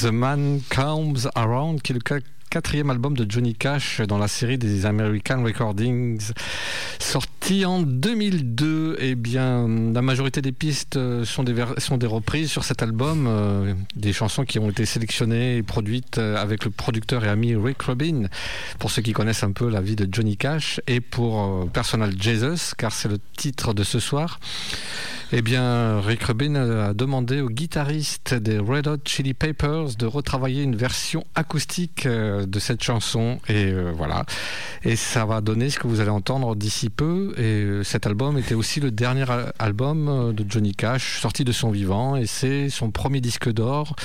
The 0.00 0.04
Man 0.06 0.60
Comes 0.74 1.30
Around, 1.34 1.82
qui 1.82 1.92
est 1.92 1.94
le 1.94 2.00
qua- 2.00 2.20
quatrième 2.50 2.90
album 2.90 3.16
de 3.16 3.28
Johnny 3.28 3.54
Cash 3.54 4.00
dans 4.00 4.18
la 4.18 4.28
série 4.28 4.58
des 4.58 4.86
American 4.86 5.42
Recordings, 5.42 6.32
sorti 6.98 7.64
en 7.64 7.80
2002. 7.80 8.96
Eh 9.00 9.14
bien, 9.14 9.68
la 9.92 10.02
majorité 10.02 10.40
des 10.40 10.52
pistes 10.52 10.98
sont 11.24 11.42
des, 11.42 11.54
sont 11.78 11.98
reprises 12.02 12.50
sur 12.50 12.64
cet 12.64 12.82
album, 12.82 13.26
euh, 13.28 13.74
des 13.96 14.12
chansons 14.12 14.44
qui 14.44 14.58
ont 14.58 14.70
été 14.70 14.84
sélectionnées 14.84 15.56
et 15.56 15.62
produites 15.62 16.18
euh, 16.18 16.36
avec 16.36 16.64
le 16.64 16.70
producteur 16.70 17.24
et 17.24 17.28
ami 17.28 17.54
Rick 17.54 17.82
Rubin, 17.82 18.28
pour 18.78 18.90
ceux 18.90 19.02
qui 19.02 19.12
connaissent 19.12 19.42
un 19.42 19.52
peu 19.52 19.68
la 19.68 19.80
vie 19.80 19.96
de 19.96 20.08
Johnny 20.10 20.36
Cash, 20.36 20.80
et 20.86 21.00
pour 21.00 21.42
euh, 21.42 21.64
Personal 21.66 22.12
Jesus, 22.20 22.74
car 22.76 22.92
c'est 22.92 23.08
le 23.08 23.18
titre 23.36 23.74
de 23.74 23.84
ce 23.84 23.98
soir. 23.98 24.38
Eh 25.36 25.42
bien, 25.42 26.00
Rick 26.00 26.22
Rubin 26.22 26.54
a 26.54 26.94
demandé 26.94 27.40
au 27.40 27.48
guitariste 27.48 28.34
des 28.34 28.60
Red 28.60 28.86
Hot 28.86 28.98
Chili 29.04 29.34
Peppers 29.34 29.96
de 29.98 30.06
retravailler 30.06 30.62
une 30.62 30.76
version 30.76 31.24
acoustique 31.34 32.06
euh, 32.06 32.46
de 32.46 32.60
cette 32.60 32.84
chanson. 32.84 33.40
Et 33.48 33.64
euh, 33.72 33.90
voilà. 33.96 34.26
Et 34.84 34.94
ça 34.94 35.24
va 35.24 35.40
donner 35.40 35.70
ce 35.70 35.80
que 35.80 35.88
vous 35.88 35.98
allez 35.98 36.10
entendre 36.10 36.54
d'ici 36.54 36.88
peu. 36.88 37.34
Et 37.36 37.64
euh, 37.64 37.82
cet 37.82 38.06
album 38.06 38.38
était 38.38 38.54
aussi 38.54 38.78
le 38.78 38.92
dernier 38.92 39.28
al- 39.28 39.52
album 39.58 40.32
de 40.32 40.44
Johnny 40.48 40.72
Cash, 40.72 41.18
sorti 41.20 41.42
de 41.42 41.50
son 41.50 41.72
vivant. 41.72 42.14
Et 42.14 42.26
c'est 42.26 42.68
son 42.68 42.92
premier 42.92 43.20
disque 43.20 43.50
d'or, 43.52 43.96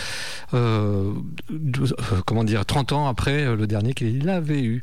comment 2.26 2.44
dire, 2.44 2.66
30 2.66 2.92
ans 2.94 3.08
après 3.08 3.56
le 3.56 3.68
dernier 3.68 3.94
qu'il 3.94 4.28
avait 4.30 4.64
eu. 4.64 4.82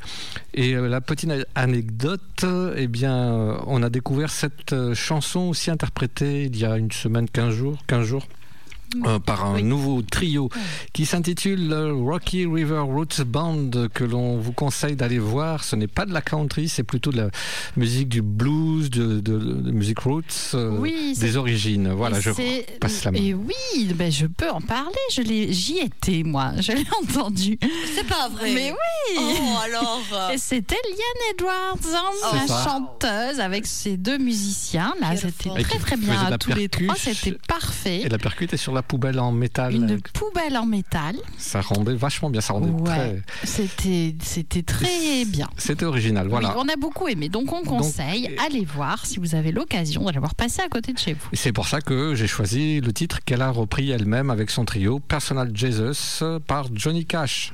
Et 0.53 0.75
la 0.75 1.01
petite 1.01 1.29
anecdote, 1.55 2.45
eh 2.77 2.87
bien, 2.87 3.57
on 3.67 3.83
a 3.83 3.89
découvert 3.89 4.29
cette 4.29 4.93
chanson 4.93 5.41
aussi 5.41 5.71
interprétée 5.71 6.36
il 6.45 6.57
y 6.57 6.65
a 6.65 6.77
une 6.77 6.91
semaine, 6.91 7.29
15 7.29 7.53
jours, 7.53 7.77
15 7.87 8.05
jours. 8.05 8.27
Euh, 9.05 9.19
par 9.19 9.45
un 9.45 9.55
Oui. 9.55 9.63
nouveau 9.63 10.01
trio 10.01 10.49
qui 10.93 11.05
s'intitule 11.05 11.73
Rocky 11.73 12.45
River 12.45 12.79
Roots 12.79 13.21
Band 13.25 13.69
que 13.93 14.03
l'on 14.03 14.37
vous 14.37 14.51
conseille 14.53 14.95
d'aller 14.95 15.19
voir. 15.19 15.63
Ce 15.63 15.75
n'est 15.75 15.87
pas 15.87 16.05
de 16.05 16.13
la 16.13 16.21
country, 16.21 16.69
c'est 16.69 16.83
plutôt 16.83 17.11
de 17.11 17.17
la 17.17 17.29
musique 17.75 18.09
du 18.09 18.21
blues, 18.21 18.89
de, 18.89 19.19
de, 19.19 19.37
de 19.37 19.71
musique 19.71 19.99
roots, 19.99 20.23
euh, 20.53 20.77
Oui, 20.79 21.13
des 21.19 21.37
origines. 21.37 21.89
Voilà, 21.91 22.19
Et 22.19 22.21
je 22.21 22.31
passe 22.79 23.03
la 23.03 23.11
main. 23.11 23.19
Et 23.19 23.33
oui, 23.33 23.93
ben 23.95 24.11
je 24.11 24.25
peux 24.25 24.49
en 24.49 24.61
parler. 24.61 24.95
Je 25.13 25.21
l'ai, 25.21 25.51
j'y 25.53 25.79
étais 25.79 26.23
moi. 26.23 26.51
Je 26.59 26.71
l'ai 26.71 26.85
entendu. 27.01 27.57
C'est 27.95 28.07
pas 28.07 28.29
vrai. 28.29 28.53
Mais 28.53 28.71
oui. 28.71 29.17
Oh, 29.19 29.57
alors. 29.63 30.01
Et 30.33 30.37
c'était 30.37 30.75
Liane 30.85 31.33
Edwards, 31.33 31.77
hein, 31.95 32.11
C'est 32.31 32.35
la 32.37 32.47
ça. 32.47 32.63
chanteuse, 32.65 33.39
avec 33.39 33.65
ses 33.65 33.97
deux 33.97 34.17
musiciens. 34.17 34.93
Là, 35.01 35.15
c'était 35.15 35.49
très 35.63 35.79
très 35.79 35.97
bien 35.97 36.37
tous 36.39 36.53
les 36.53 36.67
trois. 36.69 36.95
C'était 36.95 37.37
parfait. 37.47 38.01
Et 38.01 38.09
la 38.09 38.17
percute 38.17 38.53
est 38.53 38.57
sur 38.57 38.73
la 38.77 38.83
poubelle 38.83 39.19
en 39.19 39.31
métal. 39.31 39.73
Une 39.73 39.99
poubelle 40.13 40.55
en 40.55 40.67
métal. 40.67 41.15
Ça 41.37 41.61
rendait 41.61 41.95
vachement 41.95 42.29
bien, 42.29 42.41
ça 42.41 42.53
rendait 42.53 42.69
Ouais. 42.69 42.83
très. 42.83 43.21
C'était 43.43 44.15
c'était 44.21 44.61
très 44.61 45.25
bien. 45.25 45.49
C'était 45.57 45.85
original, 45.85 46.27
voilà. 46.27 46.49
Oui, 46.49 46.63
on 46.63 46.69
a 46.71 46.75
beaucoup 46.75 47.07
aimé. 47.07 47.27
Donc 47.27 47.51
on 47.51 47.63
conseille, 47.63 48.27
Donc, 48.29 48.45
allez 48.45 48.65
voir 48.65 49.05
si 49.05 49.19
vous 49.19 49.33
avez 49.33 49.51
l'occasion 49.51 50.03
d'aller 50.05 50.19
voir 50.19 50.35
passer 50.35 50.61
à 50.61 50.69
côté 50.69 50.93
de 50.93 50.99
chez 50.99 51.13
vous. 51.13 51.27
C'est 51.33 51.51
pour 51.51 51.67
ça 51.67 51.81
que 51.81 52.13
j'ai 52.13 52.27
choisi 52.27 52.79
le 52.81 52.93
titre 52.93 53.19
qu'elle 53.25 53.41
a 53.41 53.49
repris 53.49 53.89
elle-même 53.89 54.29
avec 54.29 54.51
son 54.51 54.63
trio 54.63 54.99
Personal 54.99 55.51
Jesus 55.55 56.21
par 56.45 56.67
Johnny 56.73 57.05
Cash. 57.05 57.53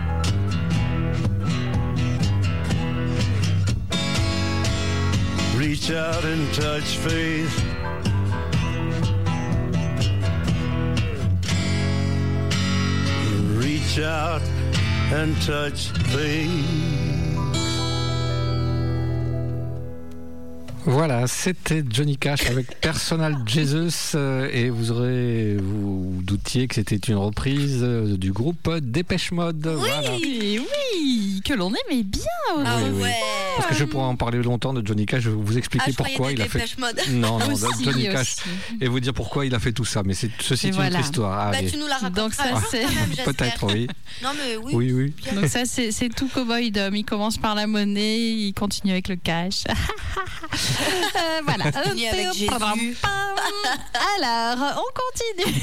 Reach 5.91 5.99
out 5.99 6.23
and 6.23 6.53
touch 6.53 6.97
faith. 6.99 7.65
Reach 13.57 13.99
out 13.99 14.41
and 15.11 15.35
touch 15.41 15.89
faith. 16.13 17.01
Voilà, 20.85 21.27
c'était 21.27 21.83
Johnny 21.87 22.17
Cash 22.17 22.49
avec 22.49 22.79
Personal 22.79 23.35
Jesus 23.45 24.15
euh, 24.15 24.49
et 24.51 24.69
vous 24.69 24.91
aurez 24.91 25.57
vous, 25.57 26.13
vous 26.13 26.21
doutiez 26.23 26.67
que 26.67 26.75
c'était 26.75 26.95
une 26.95 27.17
reprise 27.17 27.81
euh, 27.83 28.15
du 28.15 28.31
groupe 28.31 28.69
Dépêche 28.77 29.31
Mode. 29.33 29.67
Voilà. 29.67 30.13
Oui, 30.13 30.59
oui, 30.59 31.41
que 31.45 31.53
l'on 31.53 31.69
aimait 31.69 32.03
bien. 32.03 32.23
Ah 32.65 32.77
Oui, 32.81 32.91
oui. 33.03 33.09
Parce 33.57 33.67
que 33.69 33.75
je 33.75 33.85
pourrais 33.85 34.05
en 34.05 34.15
parler 34.15 34.41
longtemps 34.41 34.73
de 34.73 34.85
Johnny 34.85 35.05
Cash, 35.05 35.23
je 35.23 35.29
vais 35.29 35.35
vous 35.35 35.53
Ah, 35.53 35.57
expliquer 35.57 35.93
croyais 35.93 36.15
pourquoi 36.15 36.31
il 36.31 36.41
a 36.41 36.45
fait 36.47 36.75
non 37.11 37.39
non 37.39 37.51
Aussi, 37.51 37.83
Johnny 37.83 38.03
Cash 38.03 38.35
aussi. 38.37 38.49
et 38.81 38.87
vous 38.87 38.99
dire 38.99 39.13
pourquoi 39.13 39.45
il 39.45 39.55
a 39.55 39.59
fait 39.59 39.71
tout 39.71 39.85
ça. 39.85 40.03
Mais 40.03 40.13
c'est 40.13 40.29
ceci 40.39 40.67
est 40.67 40.69
une 40.69 40.75
voilà. 40.75 40.97
autre 40.97 41.05
histoire. 41.05 41.51
Bah, 41.51 41.57
tu 41.59 41.77
nous 41.77 41.87
la 41.87 41.97
j'espère. 41.99 43.25
Peut-être 43.25 43.73
oui. 43.73 43.87
Non 44.23 44.29
mais 44.35 44.57
oui. 44.57 44.73
Oui 44.73 44.93
oui. 44.93 45.13
Donc 45.35 45.47
ça, 45.47 45.65
c'est 45.65 46.09
tout 46.09 46.27
cowboy 46.27 46.71
d'homme. 46.71 46.95
Il 46.95 47.05
commence 47.05 47.37
par 47.37 47.55
la 47.55 47.67
monnaie, 47.67 48.19
il 48.19 48.53
continue 48.53 48.91
avec 48.93 49.07
le 49.07 49.15
cash. 49.15 49.63
Euh, 50.53 51.41
voilà. 51.45 51.65
Alors, 54.17 54.77
on 54.77 55.43
continue. 55.43 55.61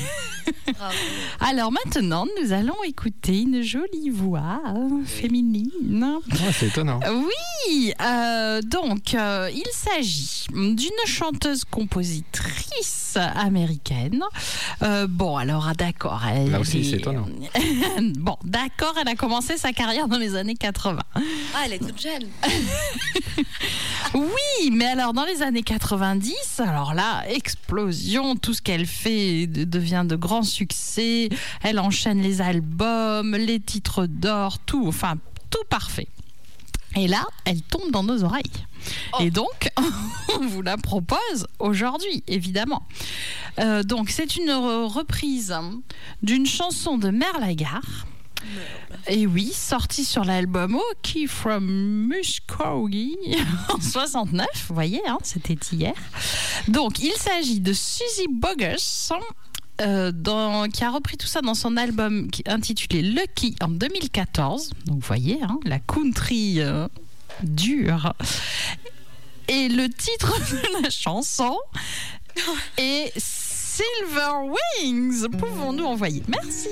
Bravo. 0.76 0.95
Alors 1.41 1.72
maintenant, 1.72 2.26
nous 2.41 2.53
allons 2.53 2.82
écouter 2.86 3.43
une 3.43 3.62
jolie 3.62 4.11
voix 4.11 4.61
féminine. 5.05 6.16
Ouais, 6.30 6.53
c'est 6.53 6.66
étonnant. 6.66 7.01
Oui, 7.11 7.78
euh, 8.01 8.61
donc 8.62 9.14
euh, 9.14 9.51
il 9.55 9.66
s'agit 9.72 10.47
d'une 10.53 10.91
chanteuse-compositrice 11.07 13.16
américaine. 13.37 14.22
Euh, 14.83 15.07
bon, 15.09 15.37
alors 15.37 15.66
ah, 15.68 15.74
d'accord. 15.74 16.22
elle 16.31 16.51
Là 16.51 16.61
aussi, 16.61 16.81
est- 16.81 16.85
c'est 16.91 16.97
étonnant. 16.97 17.26
bon, 18.16 18.37
d'accord, 18.45 18.95
elle 19.01 19.09
a 19.09 19.14
commencé 19.14 19.57
sa 19.57 19.72
carrière 19.72 20.09
dans 20.09 20.18
les 20.18 20.35
années 20.37 20.57
80. 20.57 21.01
Ah, 21.14 21.20
elle 21.64 21.74
est 21.74 21.79
toute 21.79 22.01
jeune. 22.01 22.26
Oui, 24.14 24.70
mais 24.72 24.87
alors 24.87 25.12
dans 25.12 25.26
les 25.26 25.43
années 25.43 25.62
90, 25.62 26.33
alors 26.61 26.95
là, 26.95 27.24
explosion, 27.29 28.37
tout 28.37 28.55
ce 28.55 28.62
qu'elle 28.62 28.87
fait 28.87 29.47
de- 29.47 29.64
devient 29.64 30.05
de 30.07 30.16
grands 30.16 30.43
succès. 30.43 31.29
Elle 31.62 31.79
enchaîne 31.79 32.22
les 32.22 32.41
albums, 32.41 33.37
les 33.37 33.61
titres 33.61 34.07
d'or, 34.07 34.59
tout, 34.61 34.87
enfin 34.89 35.16
tout 35.51 35.62
parfait. 35.68 36.09
Et 36.97 37.07
là, 37.07 37.24
elle 37.45 37.62
tombe 37.62 37.91
dans 37.91 38.03
nos 38.03 38.24
oreilles. 38.24 38.43
Oh. 39.12 39.16
Et 39.20 39.30
donc, 39.30 39.70
on 40.41 40.47
vous 40.47 40.62
la 40.62 40.76
propose 40.76 41.47
aujourd'hui, 41.59 42.22
évidemment. 42.26 42.86
Euh, 43.59 43.82
donc, 43.82 44.11
c'est 44.11 44.36
une 44.36 44.51
re- 44.51 44.86
reprise 44.86 45.55
d'une 46.22 46.47
chanson 46.47 46.99
de 46.99 47.11
Merlagar. 47.11 47.82
Et 49.09 49.26
oui, 49.26 49.53
sortie 49.53 50.05
sur 50.05 50.24
l'album 50.24 50.76
OK 50.76 51.26
from 51.26 51.66
Muskogee 52.09 53.16
en 53.68 53.80
69, 53.80 54.47
vous 54.68 54.74
voyez, 54.74 55.03
hein, 55.09 55.18
c'était 55.22 55.59
hier. 55.72 55.95
Donc, 56.68 57.01
il 57.01 57.12
s'agit 57.12 57.61
de 57.61 57.72
Suzy 57.72 58.26
Bogus, 58.30 59.11
euh, 59.81 60.68
qui 60.72 60.85
a 60.85 60.91
repris 60.91 61.16
tout 61.16 61.26
ça 61.26 61.41
dans 61.41 61.55
son 61.55 61.76
album 61.76 62.29
intitulé 62.47 63.03
Lucky 63.03 63.57
en 63.61 63.68
2014. 63.68 64.70
Donc, 64.87 65.01
vous 65.01 65.07
voyez, 65.07 65.39
hein, 65.43 65.59
la 65.64 65.79
country 65.79 66.61
euh, 66.61 66.89
dure. 67.43 68.12
Et 69.49 69.68
le 69.68 69.89
titre 69.89 70.39
de 70.51 70.83
la 70.83 70.91
chanson 70.91 71.57
est 72.76 73.12
Silver 73.16 74.51
Wings. 74.83 75.29
Pouvons-nous 75.39 75.85
envoyer? 75.85 76.22
Merci. 76.29 76.68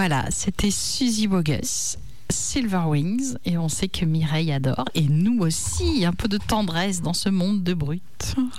Voilà, 0.00 0.24
c'était 0.30 0.70
Suzy 0.70 1.26
Bogus, 1.26 1.98
Silver 2.30 2.84
Wings, 2.86 3.36
et 3.44 3.58
on 3.58 3.68
sait 3.68 3.88
que 3.88 4.06
Mireille 4.06 4.50
adore, 4.50 4.86
et 4.94 5.02
nous 5.02 5.40
aussi, 5.40 6.06
un 6.06 6.14
peu 6.14 6.26
de 6.26 6.38
tendresse 6.38 7.02
dans 7.02 7.12
ce 7.12 7.28
monde 7.28 7.62
de 7.62 7.74
brut. 7.74 8.02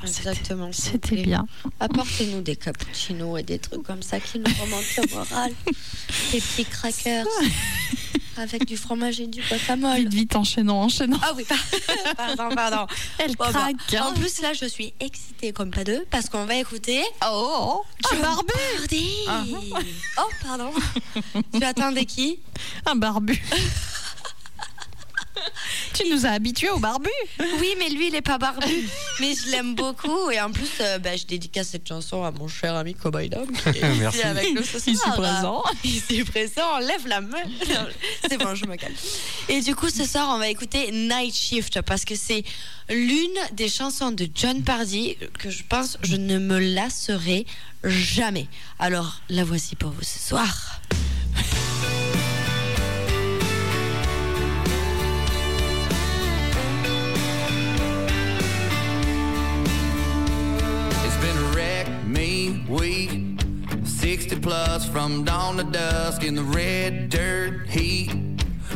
Exactement. 0.03 0.69
C'était 0.71 1.23
bien. 1.23 1.47
Apportez-nous 1.79 2.41
des 2.41 2.55
cappuccinos 2.55 3.39
et 3.39 3.43
des 3.43 3.57
trucs 3.57 3.81
comme 3.81 4.03
ça 4.03 4.19
qui 4.19 4.37
nous 4.37 4.51
remontent 4.61 4.85
le 4.99 5.15
moral. 5.15 5.51
des 6.31 6.41
petits 6.41 6.65
crackers 6.65 7.25
avec 8.41 8.65
du 8.65 8.75
fromage 8.77 9.19
et 9.19 9.27
du 9.27 9.41
guacamole. 9.41 9.99
Vite, 10.01 10.13
vite, 10.13 10.35
enchaînons, 10.35 10.81
enchaînons. 10.81 11.19
Ah 11.23 11.33
oui, 11.35 11.45
pardon, 12.17 12.53
pardon. 12.55 12.87
Elle 13.17 13.35
Bon, 13.35 13.45
craque. 13.45 13.75
hein. 13.93 14.07
En 14.07 14.13
plus, 14.13 14.41
là, 14.41 14.53
je 14.53 14.65
suis 14.65 14.93
excitée 14.99 15.53
comme 15.53 15.71
pas 15.71 15.83
deux 15.83 16.05
parce 16.11 16.29
qu'on 16.29 16.45
va 16.45 16.55
écouter. 16.55 17.01
Oh, 17.25 17.83
un 18.11 18.15
barbu. 18.17 18.53
Ah. 19.27 19.43
Oh, 20.19 20.29
pardon. 20.43 20.71
tu 21.53 21.63
attendais 21.63 22.05
qui? 22.05 22.39
Un 22.85 22.95
barbu. 22.95 23.41
tu 25.93 26.09
nous 26.09 26.25
as 26.25 26.29
habitués 26.31 26.69
au 26.69 26.79
barbu. 26.79 27.09
Oui, 27.59 27.75
mais 27.79 27.89
lui, 27.89 28.07
il 28.07 28.15
est 28.15 28.21
pas 28.21 28.37
barbu. 28.37 28.89
mais 29.19 29.33
je 29.33 29.51
l'aime 29.51 29.75
beaucoup. 29.75 30.29
Et 30.31 30.39
en 30.41 30.51
plus, 30.51 30.69
euh, 30.79 30.99
bah, 30.99 31.15
je 31.15 31.25
dédicace 31.25 31.69
cette 31.69 31.87
chanson 31.87 32.23
à 32.23 32.31
mon 32.31 32.47
cher 32.47 32.75
ami 32.75 32.93
Cowboy 32.95 33.29
Dom 33.29 33.47
qui 33.51 33.79
est 33.79 33.95
Merci. 33.99 34.21
avec 34.23 34.53
nous 34.53 34.63
ce 34.63 34.79
soir. 34.79 34.93
Ici 34.93 35.09
présent. 35.15 35.63
Ici 35.83 36.23
présent, 36.23 36.79
lève 36.79 37.07
la 37.07 37.21
main. 37.21 37.37
C'est 38.29 38.37
bon, 38.37 38.55
je 38.55 38.65
me 38.65 38.75
calme. 38.75 38.95
Et 39.49 39.61
du 39.61 39.75
coup, 39.75 39.89
ce 39.89 40.05
soir, 40.05 40.31
on 40.33 40.37
va 40.39 40.49
écouter 40.49 40.91
Night 40.91 41.35
Shift 41.35 41.81
parce 41.81 42.05
que 42.05 42.15
c'est 42.15 42.43
l'une 42.89 43.29
des 43.53 43.69
chansons 43.69 44.11
de 44.11 44.27
John 44.33 44.63
Pardy 44.63 45.17
que 45.39 45.49
je 45.49 45.63
pense 45.67 45.97
je 46.01 46.15
ne 46.15 46.37
me 46.37 46.59
lasserai 46.59 47.45
jamais. 47.83 48.47
Alors, 48.79 49.21
la 49.29 49.43
voici 49.43 49.75
pour 49.75 49.91
vous 49.91 50.03
ce 50.03 50.19
soir. 50.19 50.81
60 64.32 64.47
plus 64.47 64.88
from 64.88 65.25
dawn 65.25 65.57
to 65.57 65.63
dusk 65.63 66.23
in 66.23 66.36
the 66.36 66.43
red 66.43 67.09
dirt 67.09 67.67
heat. 67.67 68.09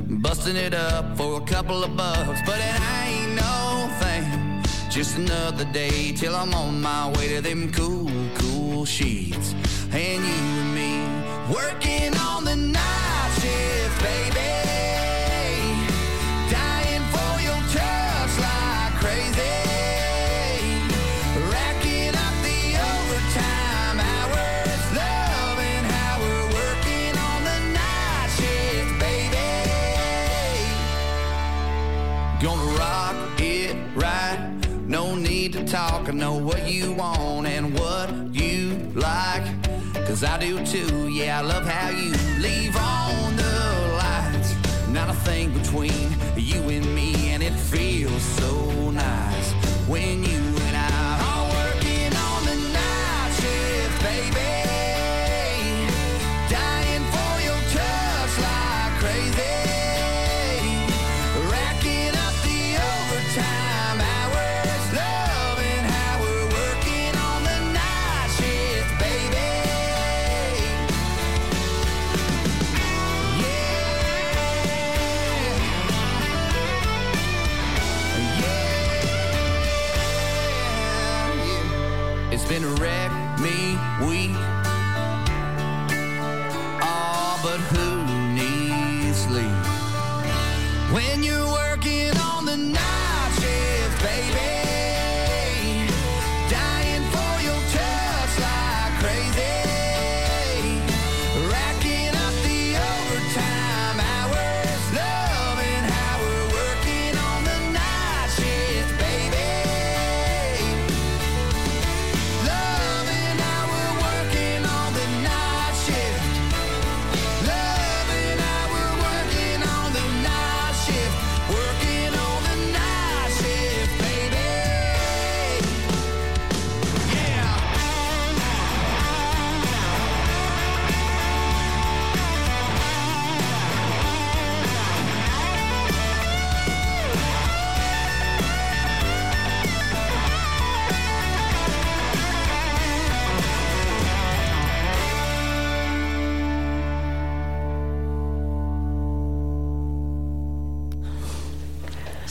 Busting 0.05 0.57
it 0.57 0.73
up 0.73 1.15
for 1.15 1.41
a 1.41 1.45
couple 1.45 1.81
of 1.81 1.95
bucks, 1.95 2.41
but 2.45 2.59
it 2.59 2.81
ain't 3.05 3.35
no 3.35 3.89
thing. 4.01 4.61
Just 4.89 5.17
another 5.17 5.63
day 5.71 6.11
till 6.11 6.35
I'm 6.35 6.53
on 6.53 6.81
my 6.81 7.09
way 7.13 7.35
to 7.35 7.41
them 7.41 7.71
cool, 7.71 8.11
cool 8.35 8.83
sheets. 8.83 9.55
And 9.93 10.25
you 10.25 10.41
and 10.61 10.75
me 10.75 10.91
working 11.53 12.13
on 12.17 12.43
the 12.43 12.57
night 12.57 13.31
shift, 13.39 13.97
baby. 14.03 14.51
Dying 16.51 17.05
for 17.13 17.31
your 17.47 17.61
touch 17.71 18.04
talk. 35.75 36.07
I 36.07 36.13
know 36.13 36.35
what 36.35 36.69
you 36.71 36.93
want 36.93 37.47
and 37.47 37.77
what 37.77 38.09
you 38.33 38.91
like. 38.95 39.43
Cause 40.07 40.23
I 40.23 40.37
do 40.37 40.65
too. 40.65 41.09
Yeah, 41.09 41.39
I 41.39 41.41
love 41.41 41.65
how 41.65 41.89
you 41.89 42.11
leave 42.39 42.77
on 42.77 43.35
the 43.35 43.55
lights. 44.01 44.55
Not 44.87 45.09
a 45.09 45.17
thing 45.27 45.51
between 45.51 46.07
you 46.37 46.61
and 46.69 46.85
me, 46.95 47.31
and 47.31 47.43
it 47.43 47.51
feels 47.51 48.21
so 48.39 48.74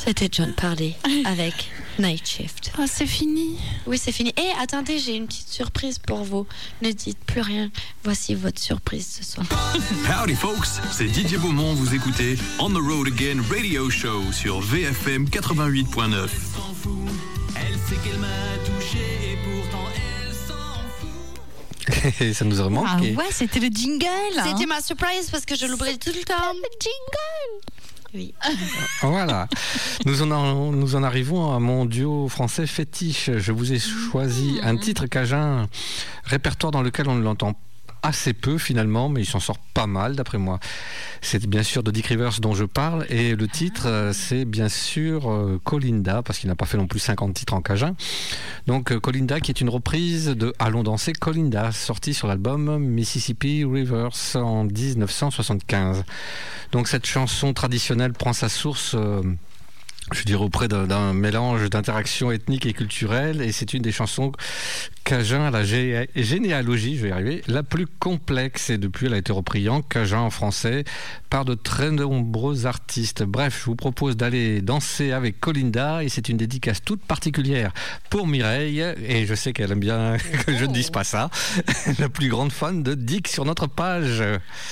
C'était 0.04 0.28
John 0.30 0.52
Parley 0.52 0.94
avec 1.24 1.70
Night 1.98 2.26
Shift. 2.28 2.72
Ah, 2.78 2.84
c'est 2.86 3.06
fini. 3.06 3.56
Oui, 3.86 3.96
c'est 3.98 4.12
fini. 4.12 4.30
Et 4.36 4.50
attendez, 4.60 4.98
j'ai 4.98 5.14
une 5.16 5.26
petite 5.26 5.48
surprise 5.48 5.98
pour 5.98 6.24
vous. 6.24 6.46
Ne 6.82 6.90
dites 6.92 7.18
plus 7.24 7.40
rien. 7.40 7.70
Voici 8.02 8.34
votre 8.34 8.60
surprise 8.60 9.18
ce 9.20 9.24
soir. 9.24 9.46
Howdy 10.20 10.34
folks, 10.34 10.66
c'est 10.92 11.06
Didier 11.06 11.38
Beaumont, 11.38 11.72
vous 11.74 11.94
écoutez 11.94 12.36
On 12.58 12.68
the 12.70 12.76
Road 12.76 13.08
Again 13.08 13.40
Radio 13.50 13.88
Show 13.88 14.30
sur 14.32 14.60
VFM 14.60 15.24
88.9. 15.26 16.28
Elle 17.56 17.74
sait 17.88 17.96
qu'elle 18.04 18.18
m'a 18.18 18.26
touché 18.66 18.98
et 18.98 19.38
pourtant 19.42 19.84
elle 19.96 20.34
s'en 20.34 22.04
fout. 22.10 22.20
Et 22.20 22.34
ça 22.34 22.44
nous 22.44 22.60
a 22.60 22.66
Ah 22.66 22.68
manqué. 22.68 23.14
ouais, 23.14 23.24
c'était 23.30 23.60
le 23.60 23.68
jingle. 23.68 24.04
hein. 24.36 24.44
C'était 24.52 24.66
ma 24.66 24.82
surprise 24.82 25.30
parce 25.30 25.46
que 25.46 25.56
je 25.56 25.64
l'oublie 25.66 25.98
tout 25.98 26.10
le 26.14 26.22
temps. 26.24 26.52
jingle. 26.78 27.73
Oui. 28.14 28.32
Voilà. 29.02 29.48
Nous 30.06 30.22
en, 30.22 30.30
en- 30.30 30.70
nous 30.72 30.94
en 30.94 31.02
arrivons 31.02 31.52
à 31.52 31.58
mon 31.58 31.84
duo 31.84 32.28
français 32.28 32.66
fétiche. 32.66 33.30
Je 33.38 33.50
vous 33.52 33.72
ai 33.72 33.78
choisi 33.80 34.60
un 34.62 34.76
titre 34.76 35.06
cajun, 35.06 35.68
répertoire 36.24 36.70
dans 36.70 36.82
lequel 36.82 37.08
on 37.08 37.16
ne 37.16 37.22
l'entend 37.22 37.54
assez 38.04 38.34
peu 38.34 38.58
finalement, 38.58 39.08
mais 39.08 39.22
il 39.22 39.26
s'en 39.26 39.40
sort 39.40 39.58
pas 39.58 39.86
mal 39.86 40.14
d'après 40.14 40.38
moi. 40.38 40.60
C'est 41.22 41.46
bien 41.46 41.62
sûr 41.62 41.82
de 41.82 41.90
Dick 41.90 42.06
Rivers 42.06 42.38
dont 42.40 42.54
je 42.54 42.64
parle 42.64 43.06
et 43.08 43.34
le 43.34 43.48
titre 43.48 43.86
euh, 43.86 44.12
c'est 44.12 44.44
bien 44.44 44.68
sûr 44.68 45.30
euh, 45.30 45.60
Colinda 45.64 46.22
parce 46.22 46.38
qu'il 46.38 46.48
n'a 46.48 46.54
pas 46.54 46.66
fait 46.66 46.76
non 46.76 46.86
plus 46.86 47.00
50 47.00 47.34
titres 47.34 47.54
en 47.54 47.62
cajun. 47.62 47.96
Donc 48.66 48.92
euh, 48.92 49.00
Colinda 49.00 49.40
qui 49.40 49.50
est 49.50 49.60
une 49.60 49.70
reprise 49.70 50.26
de 50.26 50.52
Allons 50.58 50.82
danser 50.82 51.12
Colinda 51.12 51.72
sorti 51.72 52.14
sur 52.14 52.28
l'album 52.28 52.78
Mississippi 52.78 53.64
Rivers 53.64 54.10
en 54.34 54.64
1975. 54.64 56.04
Donc 56.72 56.88
cette 56.88 57.06
chanson 57.06 57.54
traditionnelle 57.54 58.12
prend 58.12 58.32
sa 58.32 58.48
source 58.48 58.94
euh, 58.94 59.22
je 60.12 60.22
dirais 60.24 60.42
auprès 60.44 60.68
d'un- 60.68 61.12
mélange 61.14 61.68
d'interactions 61.70 62.30
ethniques 62.30 62.66
et 62.66 62.72
culturelles, 62.72 63.40
et 63.40 63.52
c'est 63.52 63.72
une 63.74 63.82
des 63.82 63.92
chansons 63.92 64.32
cajun 65.04 65.50
la 65.50 65.64
gé- 65.64 66.08
généalogie, 66.14 66.96
je 66.96 67.02
vais 67.02 67.08
y 67.08 67.12
arriver, 67.12 67.42
la 67.46 67.62
plus 67.62 67.86
complexe, 67.86 68.70
et 68.70 68.78
depuis 68.78 69.06
elle 69.06 69.14
a 69.14 69.18
été 69.18 69.32
reprise 69.32 69.68
en 69.68 69.82
cajun 69.82 70.20
en 70.20 70.30
français 70.30 70.84
par 71.30 71.44
de 71.44 71.54
très 71.54 71.90
nombreux 71.90 72.66
artistes. 72.66 73.22
Bref, 73.22 73.58
je 73.60 73.64
vous 73.66 73.76
propose 73.76 74.16
d'aller 74.16 74.60
danser 74.62 75.12
avec 75.12 75.40
Colinda, 75.40 76.02
et 76.04 76.08
c'est 76.08 76.28
une 76.28 76.36
dédicace 76.36 76.82
toute 76.82 77.02
particulière 77.02 77.72
pour 78.10 78.26
Mireille, 78.26 78.80
et 79.06 79.26
je 79.26 79.34
sais 79.34 79.52
qu'elle 79.52 79.72
aime 79.72 79.80
bien 79.80 80.16
que 80.46 80.56
je 80.56 80.64
ne 80.64 80.72
dise 80.72 80.90
pas 80.90 81.04
ça, 81.04 81.30
la 81.98 82.08
plus 82.08 82.28
grande 82.28 82.52
fan 82.52 82.82
de 82.82 82.94
Dick 82.94 83.28
sur 83.28 83.44
notre 83.44 83.66
page 83.66 84.22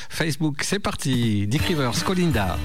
Facebook. 0.09 0.63
C'est 0.63 0.79
parti, 0.79 1.47
Dick 1.47 1.63
Rivers, 1.63 2.05
Colinda. 2.05 2.59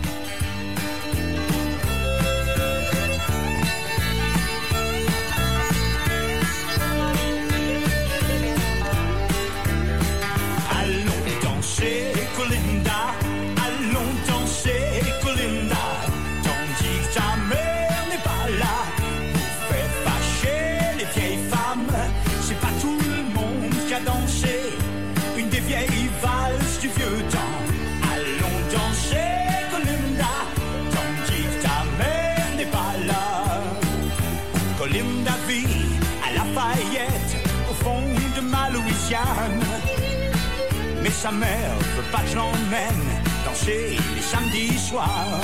Sa 41.27 41.33
mère 41.33 41.75
veut 41.97 42.09
pas 42.11 42.19
que 42.19 42.29
je 42.29 42.35
l'emmène 42.35 43.05
danser 43.45 43.97
les 44.15 44.21
samedis 44.21 44.79
soirs. 44.79 45.41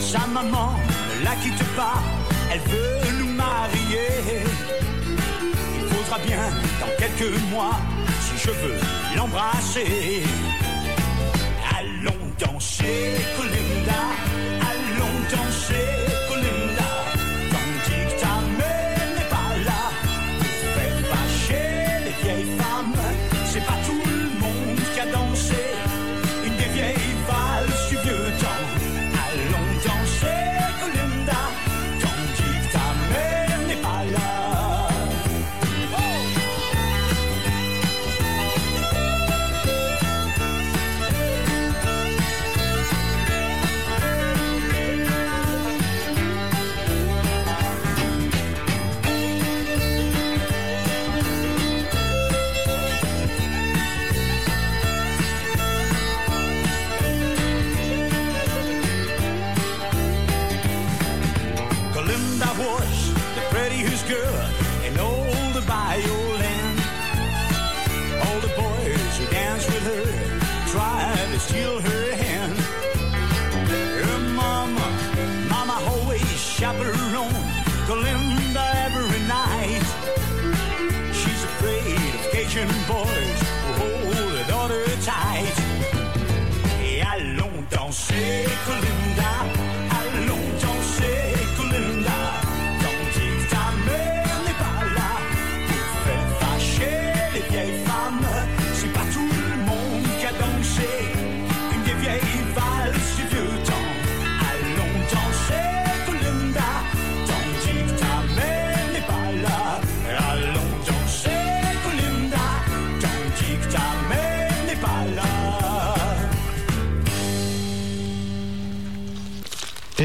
Sa 0.00 0.26
maman 0.26 0.72
ne 1.08 1.24
la 1.24 1.34
quitte 1.42 1.64
pas, 1.76 1.98
elle 2.50 2.64
veut 2.72 3.18
nous 3.20 3.32
marier. 3.44 4.10
Il 5.76 5.84
faudra 5.94 6.18
bien 6.26 6.44
dans 6.80 6.92
quelques 6.98 7.38
mois 7.52 7.78
si 8.24 8.34
je 8.44 8.50
veux 8.50 8.78
l'embrasser. 9.16 10.22
Allons 11.78 12.26
danser. 12.40 13.14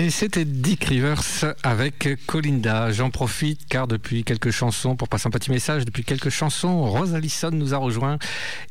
Et 0.09 0.11
c'était 0.11 0.43
Dick 0.43 0.85
Rivers 0.85 1.21
avec 1.61 2.25
Colinda. 2.25 2.91
J'en 2.91 3.11
profite 3.11 3.67
car 3.69 3.85
depuis 3.85 4.23
quelques 4.23 4.49
chansons, 4.49 4.95
pour 4.95 5.07
passer 5.07 5.27
un 5.27 5.29
petit 5.29 5.51
message, 5.51 5.85
depuis 5.85 6.03
quelques 6.03 6.31
chansons, 6.31 6.83
Rose 6.85 7.13
Allison 7.13 7.51
nous 7.51 7.75
a 7.75 7.77
rejoint 7.77 8.17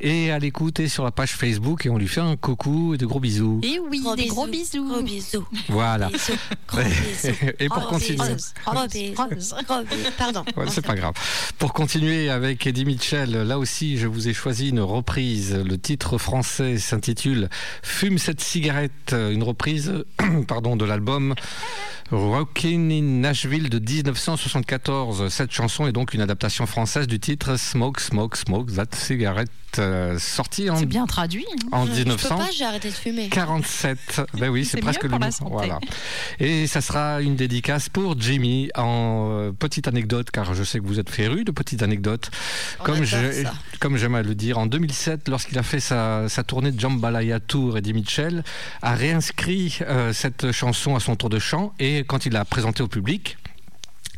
et 0.01 0.33
à 0.33 0.41
l'écouter 0.41 0.89
sur 0.89 1.05
la 1.05 1.13
page 1.13 1.31
Facebook 1.31 1.87
et 1.87 1.91
on 1.91 1.97
lui 1.97 2.09
fait 2.09 2.21
un 2.21 2.35
coucou 2.35 2.95
et 2.95 2.99
de 2.99 3.07
gros 3.07 3.21
bisous. 3.21 3.61
Et 3.63 3.79
oui, 3.79 4.03
des 4.17 4.27
gros 4.27 4.49
bisous. 4.49 4.85
Gros 4.85 5.01
bisous. 5.01 5.47
Voilà. 5.69 6.09
Bisous. 6.09 6.33
Gros 6.67 6.81
bisous. 6.83 7.37
Et 7.61 7.69
pour 7.69 7.83
Gros 7.83 7.91
continuer. 7.91 8.35
Pardon. 8.65 10.45
Ouais, 10.57 10.67
c'est 10.71 10.85
pas 10.85 10.97
grave. 10.97 11.15
Pour 11.61 11.73
continuer 11.73 12.31
avec 12.31 12.67
Eddie 12.67 12.85
Mitchell, 12.85 13.31
là 13.31 13.61
aussi, 13.61 13.97
je 13.97 14.09
vous 14.09 14.27
ai 14.27 14.35
choisi 14.35 14.71
une 14.71 14.81
reprise. 14.81 15.55
Le 15.55 15.79
titre 15.79 16.19
français 16.19 16.79
s'intitule 16.79 17.49
Fume 17.85 18.19
cette 18.19 18.41
cigarette, 18.41 19.13
une 19.13 19.45
reprise 19.45 20.05
pardon, 20.49 20.75
de 20.75 20.85
l'album 20.85 21.28
album 21.31 21.35
Rockin' 22.11 22.91
in 22.91 23.21
Nashville 23.21 23.69
de 23.69 23.79
1974. 23.79 25.29
Cette 25.29 25.53
chanson 25.53 25.87
est 25.87 25.93
donc 25.93 26.15
une 26.15 26.23
adaptation 26.23 26.65
française 26.67 27.07
du 27.07 27.21
titre 27.21 27.57
Smoke, 27.57 28.01
Smoke, 28.01 28.37
Smoke, 28.37 28.73
That 28.73 28.87
Cigarette, 28.97 29.51
euh, 29.79 30.19
sorti 30.19 30.71
en, 30.71 30.77
C'est 30.79 30.87
bien 30.87 31.05
traduit. 31.07 31.45
hein. 31.53 31.69
en 31.73 31.85
Je 31.85 31.91
peux 31.91 31.97
1900. 31.99 32.37
pas, 32.39 32.49
j'ai 32.57 32.65
arrêté 32.65 32.89
de 32.89 32.95
fumer. 32.95 33.29
47. 33.29 34.23
Ben 34.39 34.49
oui, 34.49 34.65
c'est 34.65 34.81
presque 34.81 35.03
le. 35.03 35.11
Voilà. 35.51 35.79
Et 36.41 36.67
ça 36.67 36.81
sera 36.81 37.21
une 37.21 37.37
dédicace 37.37 37.91
pour 37.91 38.19
Jimmy 38.19 38.71
en 38.75 39.29
euh, 39.31 39.53
petite 39.53 39.87
anecdote, 39.87 40.31
car 40.31 40.55
je 40.55 40.65
sais 40.65 40.79
que 40.81 40.87
vous 40.87 40.99
êtes 40.99 41.11
féru 41.11 41.45
de 41.45 41.51
petites 41.51 41.83
anecdotes. 41.83 42.31
On 42.81 42.85
Comme 42.85 42.95
adore 43.03 43.07
je- 43.07 43.43
ça. 43.43 43.53
comme 43.81 43.99
j'aime 43.99 44.15
à 44.15 44.23
le 44.23 44.35
dire, 44.35 44.57
en 44.57 44.65
2007, 44.67 45.29
lorsqu'il 45.29 45.59
a 45.59 45.63
fait 45.63 45.81
sa, 45.81 46.27
sa 46.31 46.43
tournée 46.43 46.73
de 46.73 46.81
Jambalaya 46.81 47.39
Tour, 47.41 47.77
Eddie 47.77 47.93
Mitchell 47.93 48.45
a 48.81 48.95
réinscrit 48.95 49.79
euh, 49.83 50.15
cette 50.15 50.53
chanson 50.53 50.97
à 50.97 51.01
son 51.01 51.17
de 51.27 51.41
chant 51.41 51.75
et 51.81 52.05
quand 52.05 52.27
il 52.27 52.33
l'a 52.33 52.45
présentée 52.45 52.83
au 52.85 52.89
public, 52.89 53.37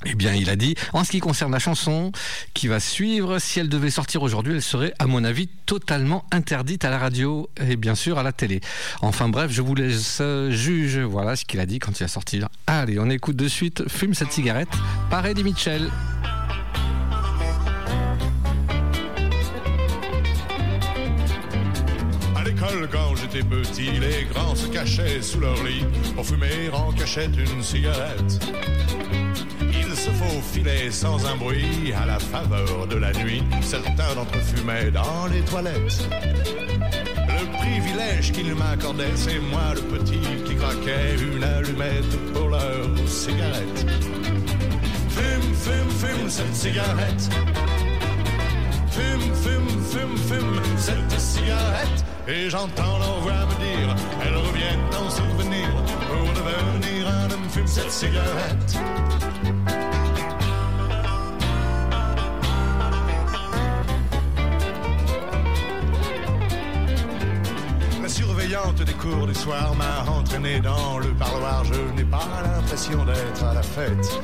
eh 0.07 0.15
bien, 0.15 0.35
il 0.35 0.49
a 0.49 0.57
dit, 0.57 0.77
en 0.95 1.05
ce 1.05 1.11
qui 1.11 1.21
concerne 1.21 1.53
la 1.53 1.59
chanson 1.59 2.11
qui 2.55 2.69
va 2.69 2.81
suivre, 2.81 3.39
si 3.39 3.61
elle 3.61 3.69
devait 3.69 3.91
sortir 3.91 4.23
aujourd'hui, 4.23 4.55
elle 4.55 4.63
serait, 4.63 4.95
à 4.99 5.07
mon 5.07 5.25
avis, 5.25 5.49
totalement 5.67 6.25
interdite 6.33 6.87
à 6.87 6.91
la 6.91 6.99
radio 6.99 7.51
et 7.61 7.77
bien 7.77 7.95
sûr 7.95 8.19
à 8.19 8.23
la 8.23 8.33
télé. 8.33 8.61
Enfin 9.03 9.29
bref, 9.29 9.51
je 9.51 9.61
vous 9.61 9.75
laisse 9.75 10.19
euh, 10.23 10.51
juge. 10.51 10.99
Voilà 10.99 11.37
ce 11.37 11.45
qu'il 11.45 11.61
a 11.61 11.67
dit 11.67 11.79
quand 11.79 12.01
il 12.01 12.05
a 12.05 12.09
sorti. 12.09 12.41
Allez, 12.67 12.99
on 12.99 13.11
écoute 13.11 13.37
de 13.37 13.49
suite 13.49 13.89
Fume 13.89 14.15
cette 14.15 14.33
cigarette 14.33 14.71
par 15.11 15.27
Eddie 15.27 15.45
Mitchell. 15.45 15.91
Quand 22.91 23.15
j'étais 23.17 23.47
petit, 23.47 23.91
les 23.93 24.25
grands 24.33 24.55
se 24.55 24.67
cachaient 24.69 25.23
sous 25.23 25.41
leur 25.41 25.63
lit 25.65 25.85
pour 26.15 26.27
fumer 26.27 26.71
en 26.73 26.93
cachette 26.93 27.37
une 27.37 27.63
cigarette. 27.63 28.39
Ils 29.63 29.97
se 29.97 30.11
faufilaient 30.11 30.91
sans 30.91 31.27
un 31.27 31.37
bruit 31.37 31.93
à 32.01 32.07
la 32.07 32.19
faveur 32.19 32.87
de 32.87 32.97
la 32.97 33.13
nuit. 33.13 33.43
Certains 33.63 34.15
d'entre 34.15 34.37
eux 34.37 34.57
fumaient 34.57 34.91
dans 34.91 35.27
les 35.33 35.41
toilettes. 35.43 36.09
Le 37.29 37.59
privilège 37.59 38.33
qu'ils 38.33 38.55
m'accordaient, 38.55 39.17
c'est 39.17 39.39
moi 39.39 39.75
le 39.75 39.83
petit 39.83 40.21
qui 40.45 40.55
craquait 40.55 41.17
une 41.21 41.43
allumette 41.43 42.33
pour 42.33 42.49
leur 42.49 42.87
cigarette. 43.07 43.87
Fume, 45.11 45.55
fume, 45.55 45.91
fume 46.09 46.31
cette 46.31 46.55
cigarette. 46.55 47.29
Fume, 48.91 49.35
fume, 49.35 49.69
fume, 49.83 50.17
fume 50.17 50.61
cette 50.77 51.21
cigarette. 51.21 52.05
Et 52.29 52.51
j'entends 52.51 52.99
leur 52.99 53.21
voix 53.21 53.47
me 53.47 53.55
dire, 53.65 53.97
elles 54.23 54.37
reviennent 54.37 54.95
en 54.95 55.11
souvenir 55.11 55.69
pour 56.09 56.33
devenir 56.35 57.09
un 57.09 57.31
homme. 57.31 57.49
Fume 57.51 57.67
cette 57.67 57.91
cigarette. 57.91 58.79
Des 68.51 68.95
cours 68.95 69.29
du 69.29 69.35
soir 69.35 69.77
m'a 69.77 70.11
entraîné 70.11 70.59
dans 70.59 70.99
le 70.99 71.15
parloir. 71.15 71.63
Je 71.65 71.95
n'ai 71.95 72.03
pas 72.03 72.27
l'impression 72.43 73.05
d'être 73.05 73.45
à 73.45 73.55
la 73.55 73.63
fête. 73.63 74.21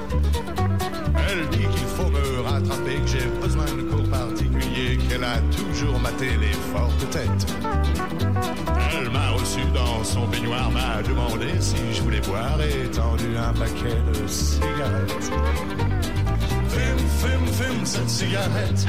Elle 1.28 1.48
dit 1.51 1.65
qu'il 1.69 1.86
faut 1.86 2.11
me 2.11 2.40
rattraper, 2.40 2.97
que 2.97 3.07
j'ai 3.07 3.27
besoin 3.40 3.66
de 3.66 3.82
cours 3.82 4.11
particuliers, 4.11 4.98
qu'elle 5.09 5.23
a 5.23 5.39
toujours 5.57 6.01
maté 6.01 6.36
les 6.40 6.53
fortes 6.73 7.09
têtes. 7.11 7.55
Elle 8.98 9.11
m'a 9.11 9.31
reçu 9.31 9.61
dans 9.73 10.03
son 10.03 10.27
baignoire, 10.27 10.73
m'a 10.73 11.03
demandé 11.03 11.61
si 11.61 11.77
je 11.93 12.03
voulais 12.03 12.20
boire 12.23 12.59
et 12.61 12.90
tendu 12.90 13.36
un 13.36 13.53
paquet 13.53 13.94
de 14.12 14.27
cigarettes. 14.27 15.31
Fume, 16.69 17.07
fume, 17.20 17.47
fume 17.53 17.86
cette 17.86 18.11
cigarette. 18.11 18.86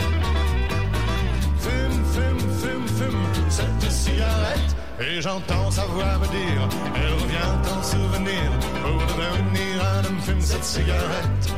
Fume, 1.59 2.03
fume, 2.11 2.39
fume, 2.59 2.87
fume 2.87 3.49
cette 3.49 3.91
cigarette. 3.91 4.76
Et 4.99 5.21
j'entends 5.21 5.69
sa 5.69 5.85
voix 5.85 6.17
me 6.17 6.25
dire, 6.27 6.69
elle 6.95 7.13
revient 7.13 7.69
en 7.71 7.83
souvenir 7.83 8.51
pour 8.81 8.97
devenir 9.15 9.85
un 9.85 10.05
homme. 10.05 10.19
Fume 10.21 10.41
cette 10.41 10.63
cigarette. 10.63 11.53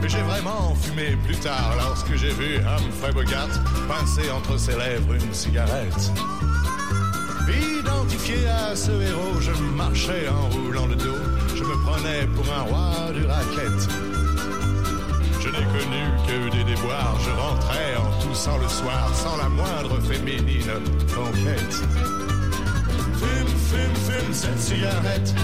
Mais 0.00 0.08
j'ai 0.08 0.22
vraiment 0.22 0.76
fumé 0.76 1.16
plus 1.26 1.36
tard 1.38 1.74
lorsque 1.76 2.14
j'ai 2.14 2.30
vu 2.30 2.58
Humphrey 2.58 3.12
Bogart 3.12 3.48
pincer 3.88 4.30
entre 4.30 4.56
ses 4.56 4.76
lèvres 4.76 5.14
une 5.14 5.34
cigarette. 5.34 6.12
À 8.30 8.76
ce 8.76 8.90
héros, 8.90 9.40
je 9.40 9.52
marchais 9.52 10.28
en 10.28 10.50
roulant 10.50 10.86
le 10.86 10.96
dos. 10.96 11.16
Je 11.56 11.64
me 11.64 11.82
prenais 11.82 12.26
pour 12.36 12.44
un 12.52 12.60
roi 12.60 13.10
du 13.14 13.24
racket. 13.24 13.88
Je 15.40 15.48
n'ai 15.48 15.64
connu 15.64 16.02
que 16.26 16.54
des 16.54 16.64
déboires. 16.64 17.16
Je 17.24 17.30
rentrais 17.30 17.96
en 17.96 18.22
toussant 18.22 18.58
le 18.58 18.68
soir 18.68 19.10
sans 19.14 19.34
la 19.38 19.48
moindre 19.48 19.98
féminine 20.02 20.70
conquête. 21.14 21.74
Fume, 23.16 23.48
fume, 23.48 23.96
fume 23.96 24.34
cette 24.34 24.60
cigarette. 24.60 25.34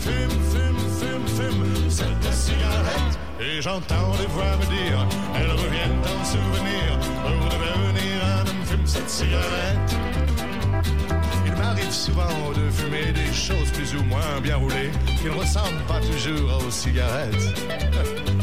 Fume, 0.00 0.36
fume, 0.50 0.78
fume, 0.98 1.28
fume 1.28 1.90
cette 1.90 2.32
cigarette. 2.32 3.18
Et 3.38 3.62
j'entends 3.62 4.16
des 4.18 4.26
voix 4.26 4.56
me 4.56 4.66
dire, 4.66 5.06
elles 5.36 5.52
reviennent 5.52 6.02
en 6.02 6.24
souvenir 6.24 6.98
pour 7.22 7.48
devenir 7.50 8.24
un 8.24 8.40
homme. 8.40 8.64
Fume 8.66 8.86
cette 8.86 9.08
cigarette. 9.08 10.09
Souvent 11.90 12.52
de 12.54 12.70
fumer 12.70 13.12
des 13.12 13.32
choses 13.32 13.70
plus 13.72 13.94
ou 13.96 14.02
moins 14.04 14.40
bien 14.42 14.56
roulées 14.56 14.90
qui 15.18 15.24
ne 15.24 15.30
ressemblent 15.30 15.84
pas 15.88 16.00
toujours 16.00 16.62
aux 16.66 16.70
cigarettes. 16.70 17.34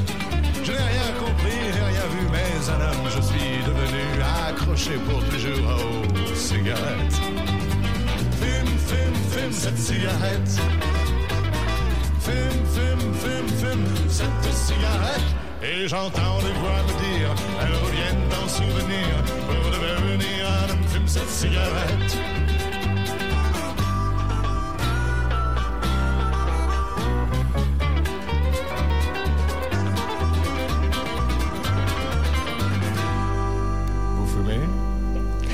Je 0.67 0.73
n'ai 0.73 0.77
rien 0.77 1.11
compris, 1.17 1.57
j'ai 1.73 1.81
rien 1.81 2.07
vu, 2.11 2.27
mais 2.29 2.69
un 2.69 2.81
homme, 2.81 3.09
je 3.15 3.21
suis 3.21 3.63
devenu 3.65 4.21
accroché 4.49 4.95
pour 5.07 5.23
toujours 5.29 5.63
aux 5.71 6.35
cigarettes. 6.35 7.13
Fume, 8.41 8.77
fume, 8.85 9.15
fume 9.31 9.51
cette 9.53 9.77
cigarette. 9.77 10.59
Fume, 12.19 12.65
fume, 12.75 13.13
fume, 13.13 13.47
fume 13.61 14.09
cette 14.09 14.53
cigarette. 14.53 15.29
Et 15.63 15.87
j'entends 15.87 16.39
des 16.39 16.51
voix 16.59 16.83
me 16.83 17.17
dire, 17.17 17.33
elles 17.61 17.75
reviennent 17.85 18.33
en 18.43 18.47
souvenir 18.49 19.07
pour 19.47 19.71
devenir 19.71 20.49
un 20.49 20.71
homme. 20.71 20.83
Fume 20.89 21.07
cette 21.07 21.29
cigarette. 21.29 22.46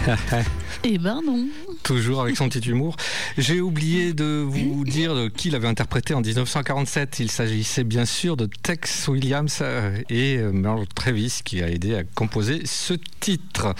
Eh 0.83 0.97
ben 0.97 1.21
non. 1.25 1.47
Toujours 1.83 2.21
avec 2.21 2.35
son 2.35 2.49
petit 2.49 2.67
humour. 2.69 2.97
J'ai 3.37 3.61
oublié 3.61 4.13
de 4.13 4.43
vous 4.45 4.83
dire 4.85 5.29
qui 5.35 5.49
l'avait 5.49 5.67
interprété 5.67 6.13
en 6.13 6.21
1947. 6.21 7.19
Il 7.19 7.31
s'agissait 7.31 7.85
bien 7.85 8.05
sûr 8.05 8.35
de 8.35 8.49
Tex 8.63 9.07
Williams 9.07 9.63
et 10.09 10.37
Merle 10.37 10.85
Travis 10.93 11.39
qui 11.45 11.61
a 11.61 11.69
aidé 11.69 11.95
à 11.95 12.03
composer 12.03 12.63
ce 12.65 12.95
titre. 13.19 13.73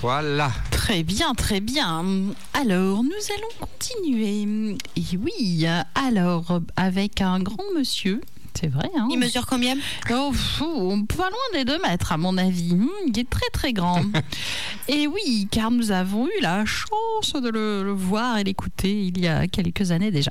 Voilà. 0.00 0.50
Très 0.70 1.02
bien, 1.02 1.34
très 1.34 1.60
bien. 1.60 2.04
Alors, 2.52 3.02
nous 3.02 3.10
allons 3.10 3.68
continuer. 3.68 4.76
Et 4.96 5.16
oui, 5.16 5.66
alors, 5.94 6.60
avec 6.76 7.20
un 7.20 7.40
grand 7.40 7.64
monsieur. 7.76 8.20
C'est 8.58 8.68
vrai, 8.68 8.88
hein 8.96 9.08
Il 9.10 9.18
mesure 9.18 9.46
combien? 9.46 9.76
Oh, 10.12 10.32
fou, 10.32 11.04
pas 11.16 11.28
loin 11.28 11.38
des 11.54 11.64
deux 11.64 11.78
mètres, 11.80 12.12
à 12.12 12.16
mon 12.16 12.38
avis. 12.38 12.74
Hmm, 12.74 12.88
Il 13.08 13.18
est 13.18 13.28
très, 13.28 13.48
très 13.52 13.72
grand. 13.72 14.02
et 14.88 15.06
oui, 15.06 15.48
car 15.50 15.70
nous 15.70 15.90
avons 15.90 16.26
eu 16.28 16.40
la 16.40 16.64
chance 16.64 17.32
de 17.32 17.48
le, 17.50 17.82
le 17.82 17.92
voir 17.92 18.38
et 18.38 18.44
l'écouter 18.44 18.92
il 19.06 19.20
y 19.20 19.26
a 19.28 19.46
quelques 19.48 19.90
années 19.90 20.10
déjà. 20.10 20.30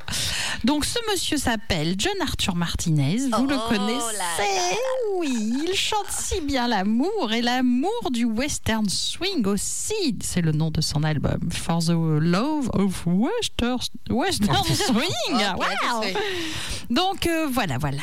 Donc, 0.64 0.86
ce 0.86 0.98
monsieur 1.12 1.38
s'appelle 1.38 1.96
John 1.98 2.14
Arthur 2.22 2.56
Martinez. 2.56 3.18
Vous 3.38 3.46
le 3.48 3.56
Oh 3.58 3.70
connaissez 3.70 4.18
là 4.18 4.46
Oui, 5.18 5.66
il 5.68 5.76
chante 5.76 6.08
si 6.10 6.40
bien 6.42 6.68
l'amour 6.68 7.32
et 7.34 7.42
l'amour 7.42 8.10
du 8.12 8.24
western 8.26 8.88
swing 8.90 9.46
aussi. 9.48 10.18
C'est 10.22 10.42
le 10.42 10.52
nom 10.54 10.72
de 10.72 10.82
son 10.82 11.04
album. 11.04 11.40
For 11.52 11.80
the 11.80 11.90
Love 11.92 12.70
of 12.74 13.04
Western, 13.06 13.78
western 14.10 14.64
Swing. 14.64 15.38
Oh, 15.58 15.64
Wow. 15.64 16.04
Donc 16.90 17.28
euh, 17.28 17.48
voilà, 17.52 17.78
voilà, 17.78 17.98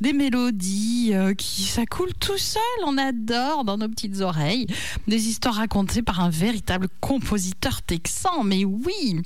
des 0.00 0.12
mélodies 0.12 1.10
euh, 1.12 1.34
qui 1.34 1.62
ça 1.62 1.86
coule 1.86 2.12
tout 2.14 2.38
seul, 2.38 2.62
on 2.86 2.98
adore 2.98 3.64
dans 3.64 3.78
nos 3.78 3.88
petites 3.88 4.20
oreilles, 4.20 4.66
des 5.08 5.28
histoires 5.28 5.56
racontées 5.56 6.02
par 6.02 6.20
un 6.20 6.30
véritable 6.30 6.88
compositeur 7.00 7.82
texan, 7.82 8.44
mais 8.44 8.64
oui. 8.64 9.22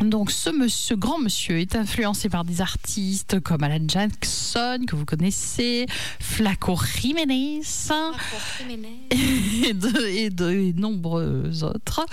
Donc 0.00 0.30
ce, 0.30 0.48
monsieur, 0.50 0.88
ce 0.88 0.94
grand 0.94 1.18
monsieur 1.18 1.58
est 1.60 1.76
influencé 1.76 2.28
par 2.30 2.44
des 2.44 2.60
artistes 2.62 3.38
comme 3.40 3.62
Alan 3.62 3.84
Jackson, 3.86 4.78
que 4.86 4.96
vous 4.96 5.04
connaissez, 5.04 5.86
Flaco 6.18 6.74
Jiménez 7.00 7.60
et 9.10 9.74
de, 9.74 10.06
et 10.06 10.30
de- 10.30 10.50
et 10.50 10.72
nombreux 10.72 11.62
autres. 11.64 12.06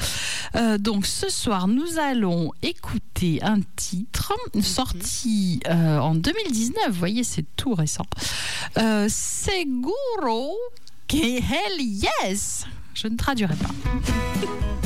Euh, 0.56 0.78
donc 0.78 1.06
ce 1.06 1.30
soir, 1.30 1.68
nous 1.70 1.98
allons 1.98 2.52
écouter 2.62 3.40
un 3.42 3.62
titre 3.78 4.34
sorti 4.62 5.62
euh, 5.70 6.00
en 6.00 6.14
2019. 6.14 6.90
Vous 6.90 6.94
voyez, 7.00 7.24
c'est 7.24 7.46
tout 7.56 7.74
récent. 7.74 8.06
Euh, 8.78 9.08
Seguro 9.10 10.56
que 11.08 11.16
hell 11.18 11.80
yes. 11.82 12.66
Je 12.94 13.08
ne 13.08 13.16
traduirai 13.16 13.56
pas. 13.56 13.70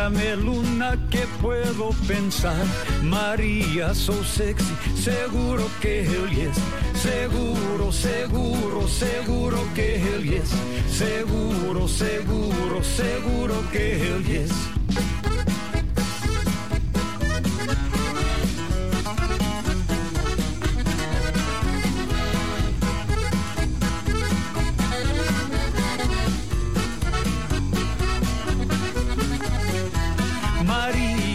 Dígame 0.00 0.34
luna 0.36 0.96
que 1.10 1.26
puedo 1.42 1.90
pensar 2.08 2.64
María 3.02 3.92
so 3.92 4.14
sexy 4.24 4.74
Seguro 4.96 5.68
que 5.82 6.00
él 6.00 6.30
yes 6.30 6.56
Seguro, 6.94 7.92
seguro, 7.92 8.88
seguro 8.88 9.58
que 9.74 9.96
él 9.96 10.24
yes 10.24 10.48
Seguro, 10.88 11.86
seguro, 11.86 12.82
seguro 12.82 13.54
que 13.70 14.00
él 14.00 14.24
yes 14.24 14.50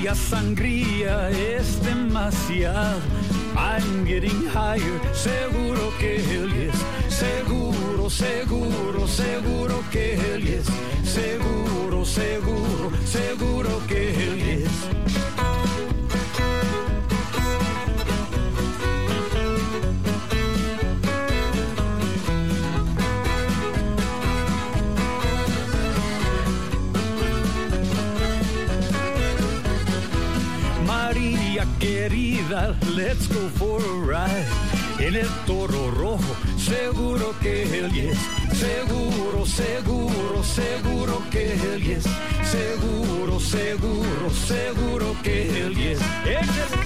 María 0.06 0.22
sangría 0.22 1.30
es 1.32 1.84
demasiado. 1.84 3.02
I'm 3.58 4.06
getting 4.06 4.46
higher, 4.54 5.02
seguro 5.16 5.92
que 5.98 6.18
él 6.18 6.54
yes. 6.54 6.76
Seguro, 7.10 8.08
seguro, 8.08 9.08
seguro 9.08 9.84
que 9.90 10.14
él 10.14 10.46
yes. 10.46 10.68
Seguro, 11.04 12.06
seguro, 12.06 12.92
seguro 13.04 13.82
que 13.88 14.10
él 14.12 14.62
yes. 14.62 15.75
Querida, 31.80 32.76
let's 32.98 33.28
go 33.28 33.48
for 33.58 33.80
a 33.80 33.94
ride. 34.06 34.46
En 35.00 35.16
el 35.16 35.28
toro 35.46 35.90
rojo, 35.90 36.36
seguro 36.58 37.34
que 37.40 37.64
él 37.80 37.92
yes. 37.94 38.18
Seguro, 38.52 39.46
seguro, 39.46 40.44
seguro 40.44 41.22
que 41.32 41.54
él 41.54 41.82
yes. 41.82 42.04
Seguro, 42.44 43.40
seguro, 43.40 44.30
seguro 44.30 45.16
que 45.24 45.62
él. 45.62 45.78
Échale. 45.78 46.86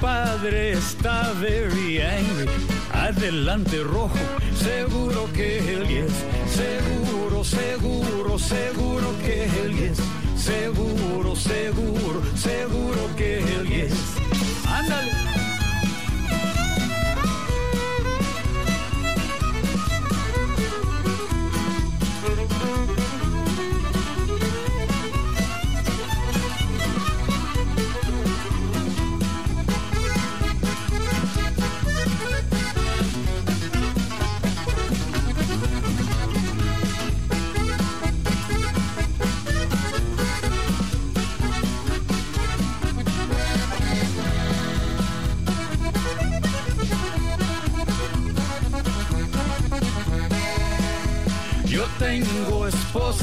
María, 0.00 0.24
tu 0.24 0.40
padre 0.40 0.72
está 0.72 1.32
very 1.40 2.00
angry. 2.00 2.48
Adelante 2.92 3.82
rojo, 3.82 4.18
seguro 4.56 5.28
que 5.32 5.58
él 5.58 5.86
yes. 5.86 6.12
Seguro, 6.48 7.44
seguro, 7.44 8.38
seguro 8.38 9.14
que 9.24 9.44
él 9.44 9.76
yes. 9.76 9.98
Seguro, 10.36 11.36
seguro, 11.36 12.22
seguro 12.36 13.16
que 13.16 13.38
él 13.38 13.68
yes. 13.68 13.92
Ándale. 14.66 15.39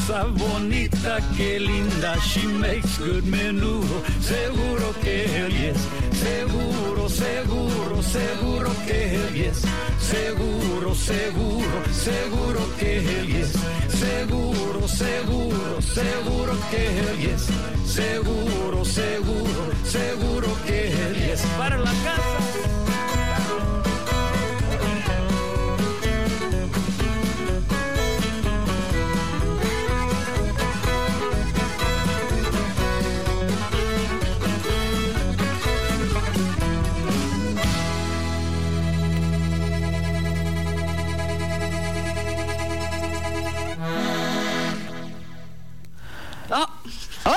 Bonita, 0.08 1.20
que 1.36 1.60
linda, 1.60 2.16
she 2.22 2.48
makes 2.48 2.98
good 2.98 3.24
menudo. 3.26 4.02
Seguro 4.22 4.94
que 5.02 5.26
él 5.26 5.52
yes, 5.52 5.78
seguro, 6.14 7.10
seguro, 7.10 8.02
seguro 8.02 8.72
que 8.86 9.16
él 9.16 9.34
yes. 9.34 9.64
Seguro, 10.00 10.96
seguro, 10.96 11.84
seguro 11.92 12.60
que 12.80 12.98
él 13.00 13.28
yes. 13.28 13.54
Seguro, 14.00 14.88
seguro, 14.88 15.82
seguro 15.82 16.58
que 16.72 17.00
él 17.00 17.18
yes. 17.20 17.48
Seguro, 17.86 18.86
seguro, 18.86 19.72
seguro 19.84 20.48
que 20.66 20.88
él 20.88 21.16
yes. 21.28 21.42
Para 21.58 21.78
la 21.78 21.92
casa. 21.92 22.87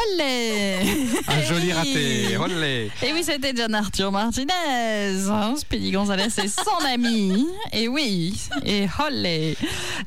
Olé 0.02 0.78
Un 1.28 1.43
joli 1.43 1.72
raté. 1.72 2.36
Olé. 2.36 2.90
Et 3.02 3.12
oui, 3.12 3.22
c'était 3.24 3.52
John 3.56 3.74
Arthur 3.74 4.12
Martinez. 4.12 4.52
Hein, 5.28 5.55
Speedy 5.56 5.90
Gonzalez 5.90 6.24
est 6.24 6.48
son 6.48 6.85
ami. 6.86 7.47
Et 7.72 7.89
oui, 7.89 8.40
et 8.64 8.86
olé. 9.05 9.56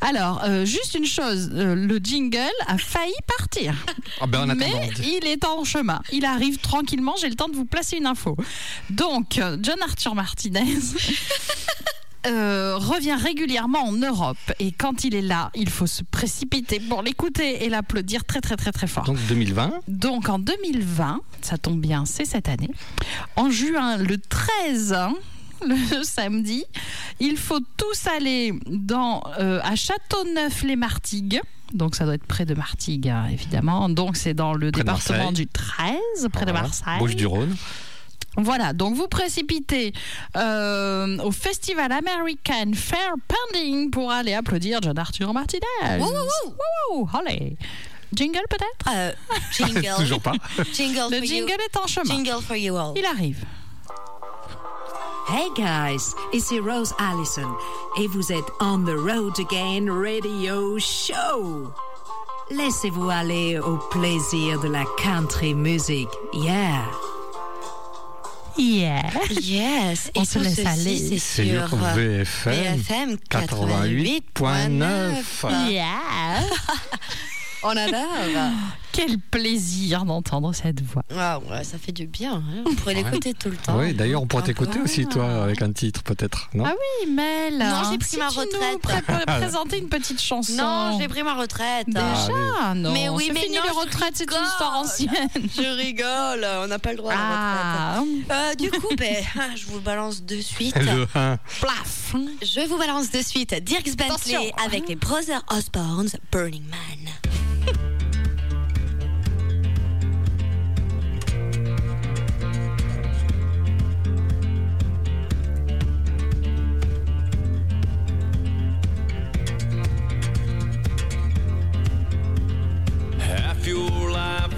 Alors, 0.02 0.42
euh, 0.44 0.66
juste 0.66 0.96
une 0.96 1.06
chose, 1.06 1.50
euh, 1.54 1.76
le 1.76 1.98
jingle 1.98 2.40
a 2.68 2.78
failli 2.78 3.14
partir. 3.38 3.76
Ah 4.22 4.28
ben, 4.28 4.50
en 4.50 4.56
Mais 4.56 4.90
il 5.00 5.28
est 5.28 5.46
en 5.46 5.64
chemin. 5.64 6.02
Il 6.12 6.26
arrive 6.26 6.58
tranquillement. 6.58 7.16
J'ai 7.20 7.30
le 7.30 7.36
temps 7.36 7.50
de 7.50 7.56
vous 7.56 7.66
placer 7.66 7.98
une 7.98 8.06
info. 8.06 8.36
Donc, 8.90 9.38
euh, 9.38 9.58
John 9.62 9.82
Arthur 9.82 10.16
Martinez. 10.16 10.78
Euh, 12.26 12.78
revient 12.78 13.16
régulièrement 13.16 13.84
en 13.84 13.92
Europe 13.92 14.38
et 14.60 14.72
quand 14.72 15.04
il 15.04 15.16
est 15.16 15.22
là, 15.22 15.52
il 15.56 15.70
faut 15.70 15.88
se 15.88 16.04
précipiter 16.04 16.80
pour 16.80 17.02
l'écouter 17.02 17.66
et 17.66 17.70
l'applaudir 17.70 18.24
très 18.26 18.42
très 18.42 18.56
très 18.56 18.72
très 18.72 18.88
fort. 18.88 19.04
Donc 19.04 19.18
2020. 19.28 19.82
Donc 19.88 20.30
en 20.30 20.40
2020, 20.40 21.22
ça 21.42 21.58
tombe 21.58 21.80
bien, 21.80 22.06
c'est 22.06 22.26
cette 22.26 22.50
année. 22.50 22.70
En 23.36 23.50
juin, 23.50 23.98
le 23.98 24.18
13, 24.18 24.94
hein, 24.94 25.14
le 25.68 26.04
samedi. 26.04 26.66
Il 27.20 27.38
faut 27.38 27.60
tous 27.78 28.08
aller 28.08 28.54
dans, 28.68 29.24
euh, 29.40 29.60
à 29.64 29.76
Châteauneuf-les-Martigues. 29.76 31.42
Donc 31.74 31.96
ça 31.96 32.06
doit 32.06 32.16
être 32.16 32.26
près 32.26 32.46
de 32.46 32.54
Martigues, 32.54 33.10
hein, 33.10 33.28
évidemment. 33.32 33.90
Donc 33.90 34.16
c'est 34.16 34.34
dans 34.34 34.54
le 34.54 34.72
Près 34.72 34.82
département 34.82 35.32
du 35.32 35.48
13, 35.48 35.98
près 36.32 36.46
de. 36.46 36.52
Marseille. 36.52 37.00
Bouche 37.00 37.16
du 37.16 37.26
Rhône. 37.26 37.56
Voilà, 38.38 38.74
donc 38.74 38.96
vous 38.96 39.08
précipitez 39.08 39.94
euh, 40.36 41.18
au 41.20 41.32
festival 41.32 41.92
American 41.92 42.72
Fair 42.74 43.14
Pending 43.28 43.92
pour 43.92 44.12
aller 44.12 44.34
applaudir 44.34 44.80
John 44.82 44.98
Arthur 44.98 45.32
Martinez. 45.34 45.62
Wouh, 46.00 46.06
wouh, 46.08 46.56
Wouh, 46.96 47.10
allez. 47.14 47.56
Jingle 48.12 48.42
peut-être? 48.50 48.92
Euh, 48.96 49.12
jingle. 49.52 49.96
Toujours 50.00 50.20
pas. 50.22 50.34
Jingle 50.74 51.10
Le 51.12 51.18
for 51.18 51.26
you. 51.26 51.26
jingle 51.48 51.52
est 51.62 51.78
en 51.78 51.88
chemin. 51.88 52.06
Jingle 52.24 52.42
for 52.42 52.56
you 52.56 52.76
all. 52.76 52.94
Il 52.96 53.06
arrive. 53.06 53.44
Hey 55.30 55.50
guys, 55.56 56.14
ici 56.34 56.60
Rose 56.60 56.94
Allison 57.00 57.48
et 57.98 58.08
vous 58.08 58.32
êtes 58.32 58.44
On 58.60 58.80
the 58.84 58.90
Road 58.98 59.40
Again 59.40 59.88
Radio 59.90 60.78
Show. 60.80 61.72
Laissez-vous 62.52 63.10
aller 63.10 63.58
au 63.58 63.78
plaisir 63.90 64.60
de 64.60 64.68
la 64.68 64.84
country 65.02 65.54
music. 65.54 66.10
Yeah. 66.34 66.82
Yeah. 68.58 69.10
Yes. 69.42 70.12
On 70.16 70.22
et 70.22 70.26
se 70.26 70.38
tout 70.38 70.44
laisse 70.44 70.56
ceci, 70.56 70.68
aller. 70.68 71.20
C'est 71.20 71.46
sur 71.46 71.76
VFM 71.76 72.78
VFM 72.78 73.16
88.9. 73.30 74.22
88.9. 74.36 75.72
Yeah. 75.72 76.44
On 77.64 77.76
adore. 77.76 78.83
Quel 78.94 79.18
plaisir 79.18 80.06
d'entendre 80.06 80.54
cette 80.54 80.82
voix. 80.82 81.02
Ah 81.18 81.40
ouais, 81.50 81.64
ça 81.64 81.78
fait 81.80 81.92
du 81.92 82.06
bien. 82.08 82.36
hein. 82.36 82.64
On 82.68 82.76
pourrait 82.76 82.94
l'écouter 82.94 83.34
tout 83.34 83.50
le 83.50 83.58
temps. 83.58 83.78
Oui, 83.78 83.94
d'ailleurs, 83.94 84.22
on 84.22 84.28
pourrait 84.28 84.44
Ah, 84.44 84.48
t'écouter 84.48 84.80
aussi, 84.80 85.06
toi, 85.08 85.44
avec 85.44 85.62
un 85.64 85.72
titre, 85.74 86.04
peut-être, 86.04 86.50
non 86.54 86.64
Ah 86.68 86.74
oui, 87.06 87.12
Mel. 87.12 87.58
Non, 87.58 87.66
hein, 87.66 87.88
j'ai 87.92 87.98
pris 87.98 88.10
si 88.10 88.18
ma 88.18 88.30
tu 88.30 88.36
nous 88.38 88.42
retraite. 88.44 88.80
pré- 88.82 89.02
pré- 89.02 89.26
présenter 89.40 89.80
une 89.80 89.90
petite 89.90 90.22
chanson. 90.22 90.54
Non, 90.54 91.00
j'ai 91.00 91.08
pris 91.08 91.24
ma 91.24 91.34
retraite. 91.34 91.88
Déjà 91.88 92.74
Non. 92.76 92.94
Mais 92.94 93.10
oui, 93.10 93.32
mais 93.34 93.42
fini 93.42 93.56
non, 93.56 93.64
les 93.64 93.72
retraites, 93.72 94.14
c'est 94.16 94.32
une 94.32 94.46
histoire 94.46 94.78
ancienne. 94.78 95.10
Je 95.36 95.76
rigole, 95.76 96.46
on 96.64 96.68
n'a 96.68 96.78
pas 96.80 96.92
le 96.92 96.98
droit 96.98 97.14
à 97.14 97.16
la 97.16 97.24
Ah. 97.26 98.00
retraite. 98.00 98.32
Euh, 98.32 98.56
du 98.56 98.70
coup, 98.70 98.96
ben, 98.96 99.16
je 99.56 99.66
vous 99.66 99.80
balance 99.82 100.22
de 100.24 100.40
suite. 100.40 100.76
Le 100.78 101.08
1. 101.16 101.38
Plaf. 101.62 102.14
Je 102.44 102.68
vous 102.68 102.78
balance 102.78 103.10
de 103.10 103.22
suite 103.24 103.56
Dirks 103.64 103.96
Bentley 103.98 104.36
Attention. 104.36 104.52
avec 104.64 104.88
les 104.88 104.96
Brothers 104.96 105.44
Osborne, 105.50 106.10
Burning 106.32 106.64
Man. 106.70 107.33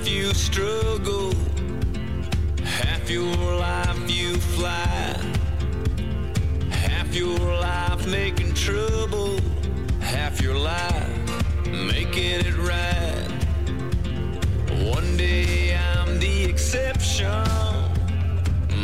You 0.07 0.33
struggle, 0.33 1.33
half 2.63 3.09
your 3.09 3.35
life 3.57 4.09
you 4.09 4.35
fly, 4.35 5.17
half 6.69 7.15
your 7.15 7.39
life 7.39 8.05
making 8.07 8.53
trouble, 8.53 9.39
half 10.01 10.41
your 10.41 10.55
life 10.55 11.67
making 11.67 12.41
it 12.41 12.57
right. 12.57 13.27
One 14.93 15.17
day 15.17 15.75
I'm 15.75 16.19
the 16.19 16.43
exception, 16.45 17.43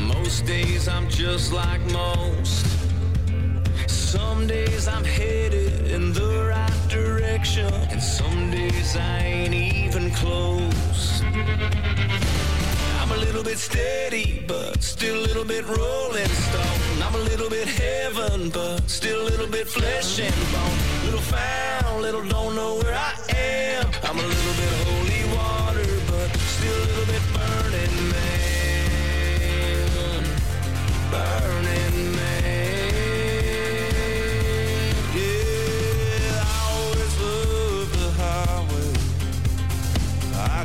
most 0.08 0.46
days 0.46 0.88
I'm 0.88 1.10
just 1.10 1.52
like 1.52 1.82
most. 1.92 2.81
Some 3.88 4.48
days 4.48 4.88
I'm 4.88 5.04
headed 5.04 5.88
in 5.88 6.14
the 6.14 6.46
right 6.50 6.90
direction, 6.90 7.74
and 7.92 8.02
some 8.02 8.52
days 8.52 8.96
I 8.96 9.20
ain't 9.20 9.54
even 9.54 10.12
close. 10.12 11.22
I'm 13.02 13.12
a 13.12 13.18
little 13.18 13.44
bit 13.44 13.58
steady, 13.58 14.44
but 14.48 14.82
still 14.84 15.18
a 15.20 15.26
little 15.28 15.46
bit 15.46 15.66
rolling 15.68 16.28
stone. 16.28 17.02
I'm 17.04 17.16
a 17.16 17.24
little 17.30 17.50
bit 17.50 17.68
heaven, 17.68 18.50
but 18.50 18.90
still 18.90 19.22
a 19.22 19.28
little 19.30 19.48
bit 19.48 19.68
flesh 19.68 20.20
and 20.20 20.36
bone. 20.54 21.06
Little 21.06 21.22
found, 21.22 22.02
little 22.02 22.26
don't 22.26 22.56
know 22.56 22.76
where 22.76 22.94
I 22.94 23.14
am. 23.36 23.86
I'm 24.04 24.18
a 24.18 24.22
little 24.22 24.54
bit 24.54 24.81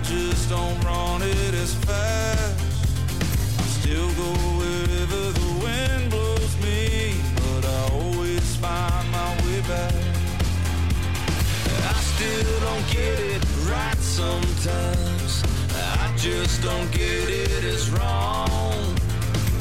just 0.06 0.48
don't 0.48 0.78
run 0.84 1.20
it 1.20 1.54
as 1.54 1.74
fast. 1.74 2.54
I 3.58 3.62
still 3.78 4.06
go 4.14 4.30
wherever 4.58 5.22
the 5.32 5.50
wind 5.64 6.10
blows 6.10 6.54
me, 6.62 7.14
but 7.34 7.64
I 7.66 7.90
always 7.92 8.56
find 8.56 9.10
my 9.10 9.30
way 9.42 9.60
back. 9.66 9.94
I 11.90 11.98
still 12.12 12.60
don't 12.60 12.86
get 12.88 13.18
it 13.18 13.42
right 13.68 13.98
sometimes. 13.98 15.42
I 15.74 16.14
just 16.16 16.62
don't 16.62 16.90
get 16.92 17.28
it 17.28 17.64
as 17.64 17.90
wrong. 17.90 18.96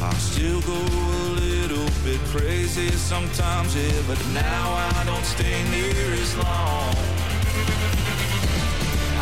I 0.01 0.13
still 0.15 0.61
go 0.61 0.77
a 0.77 1.25
little 1.41 1.89
bit 2.03 2.19
crazy 2.29 2.89
sometimes, 2.91 3.75
yeah, 3.75 4.01
but 4.07 4.23
now 4.27 4.73
I 4.93 5.03
don't 5.05 5.25
stay 5.25 5.63
near 5.71 6.13
as 6.13 6.37
long. 6.37 7.14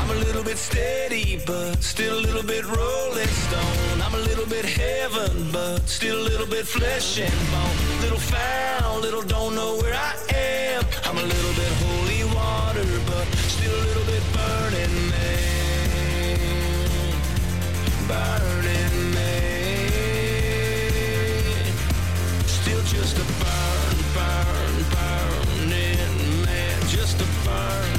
I'm 0.03 0.11
a 0.11 0.15
little 0.15 0.43
bit 0.43 0.57
steady, 0.57 1.39
but 1.45 1.81
still 1.81 2.19
a 2.19 2.23
little 2.27 2.43
bit 2.43 2.65
rolling 2.65 3.34
stone. 3.45 4.01
I'm 4.01 4.13
a 4.13 4.17
little 4.17 4.45
bit 4.45 4.65
heaven, 4.65 5.49
but 5.49 5.88
still 5.88 6.19
a 6.19 6.25
little 6.27 6.45
bit 6.45 6.67
flesh 6.67 7.19
and 7.21 7.31
bone. 7.51 8.01
Little 8.01 8.19
found, 8.19 9.01
little 9.01 9.21
don't 9.21 9.55
know 9.55 9.77
where 9.77 9.93
I 9.93 10.13
am. 10.35 10.84
I'm 11.05 11.17
a 11.17 11.21
little 11.21 11.53
bit 11.53 11.71
holy 11.85 12.25
water, 12.35 12.84
but 13.07 13.25
still 13.47 13.73
a 13.73 13.84
little 13.88 14.03
bit 14.03 14.21
burning 14.35 15.09
man. 15.09 16.39
Burning 18.09 19.13
man. 19.13 20.43
Still 22.45 22.84
just 22.91 23.15
a 23.15 23.25
burn, 23.39 23.97
burn, 24.17 24.84
burning 24.91 26.43
man. 26.43 26.81
Just 26.89 27.21
a 27.21 27.25
burning 27.45 27.93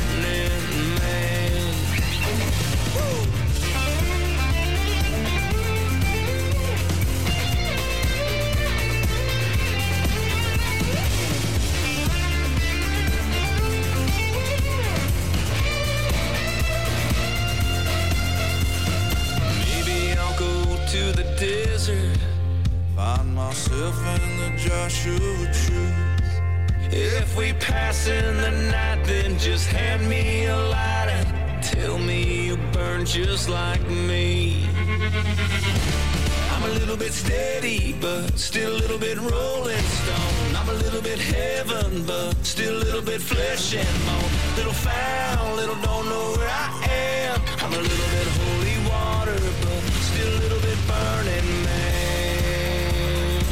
steady, 37.15 37.95
but 38.01 38.37
still 38.37 38.73
a 38.73 38.79
little 38.83 38.99
bit 38.99 39.17
rolling 39.19 39.87
stone. 40.01 40.57
I'm 40.57 40.69
a 40.69 40.73
little 40.85 41.01
bit 41.01 41.19
heaven, 41.19 42.05
but 42.05 42.35
still 42.45 42.77
a 42.77 42.83
little 42.87 43.03
bit 43.03 43.21
flesh 43.21 43.75
and 43.75 43.87
bone. 44.07 44.31
Little 44.57 44.73
found, 44.73 45.57
little 45.57 45.77
don't 45.77 46.07
know 46.07 46.35
where 46.37 46.49
I 46.51 46.71
am. 46.91 47.41
I'm 47.63 47.73
a 47.73 47.83
little 47.91 48.11
bit 48.17 48.27
holy 48.39 48.79
water, 48.91 49.39
but 49.63 49.83
still 50.11 50.33
a 50.39 50.41
little 50.45 50.61
bit 50.61 50.79
burning 50.91 51.51
man. 51.69 53.45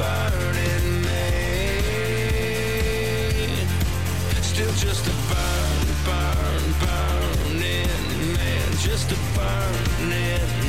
Burning 0.00 0.88
man. 1.06 2.00
Still 4.42 4.74
just 4.86 5.06
a 5.06 5.14
burn, 5.30 5.86
burn, 6.06 6.64
burning 6.82 8.34
man. 8.34 8.68
Just 8.88 9.12
a 9.12 9.16
burning 9.36 10.59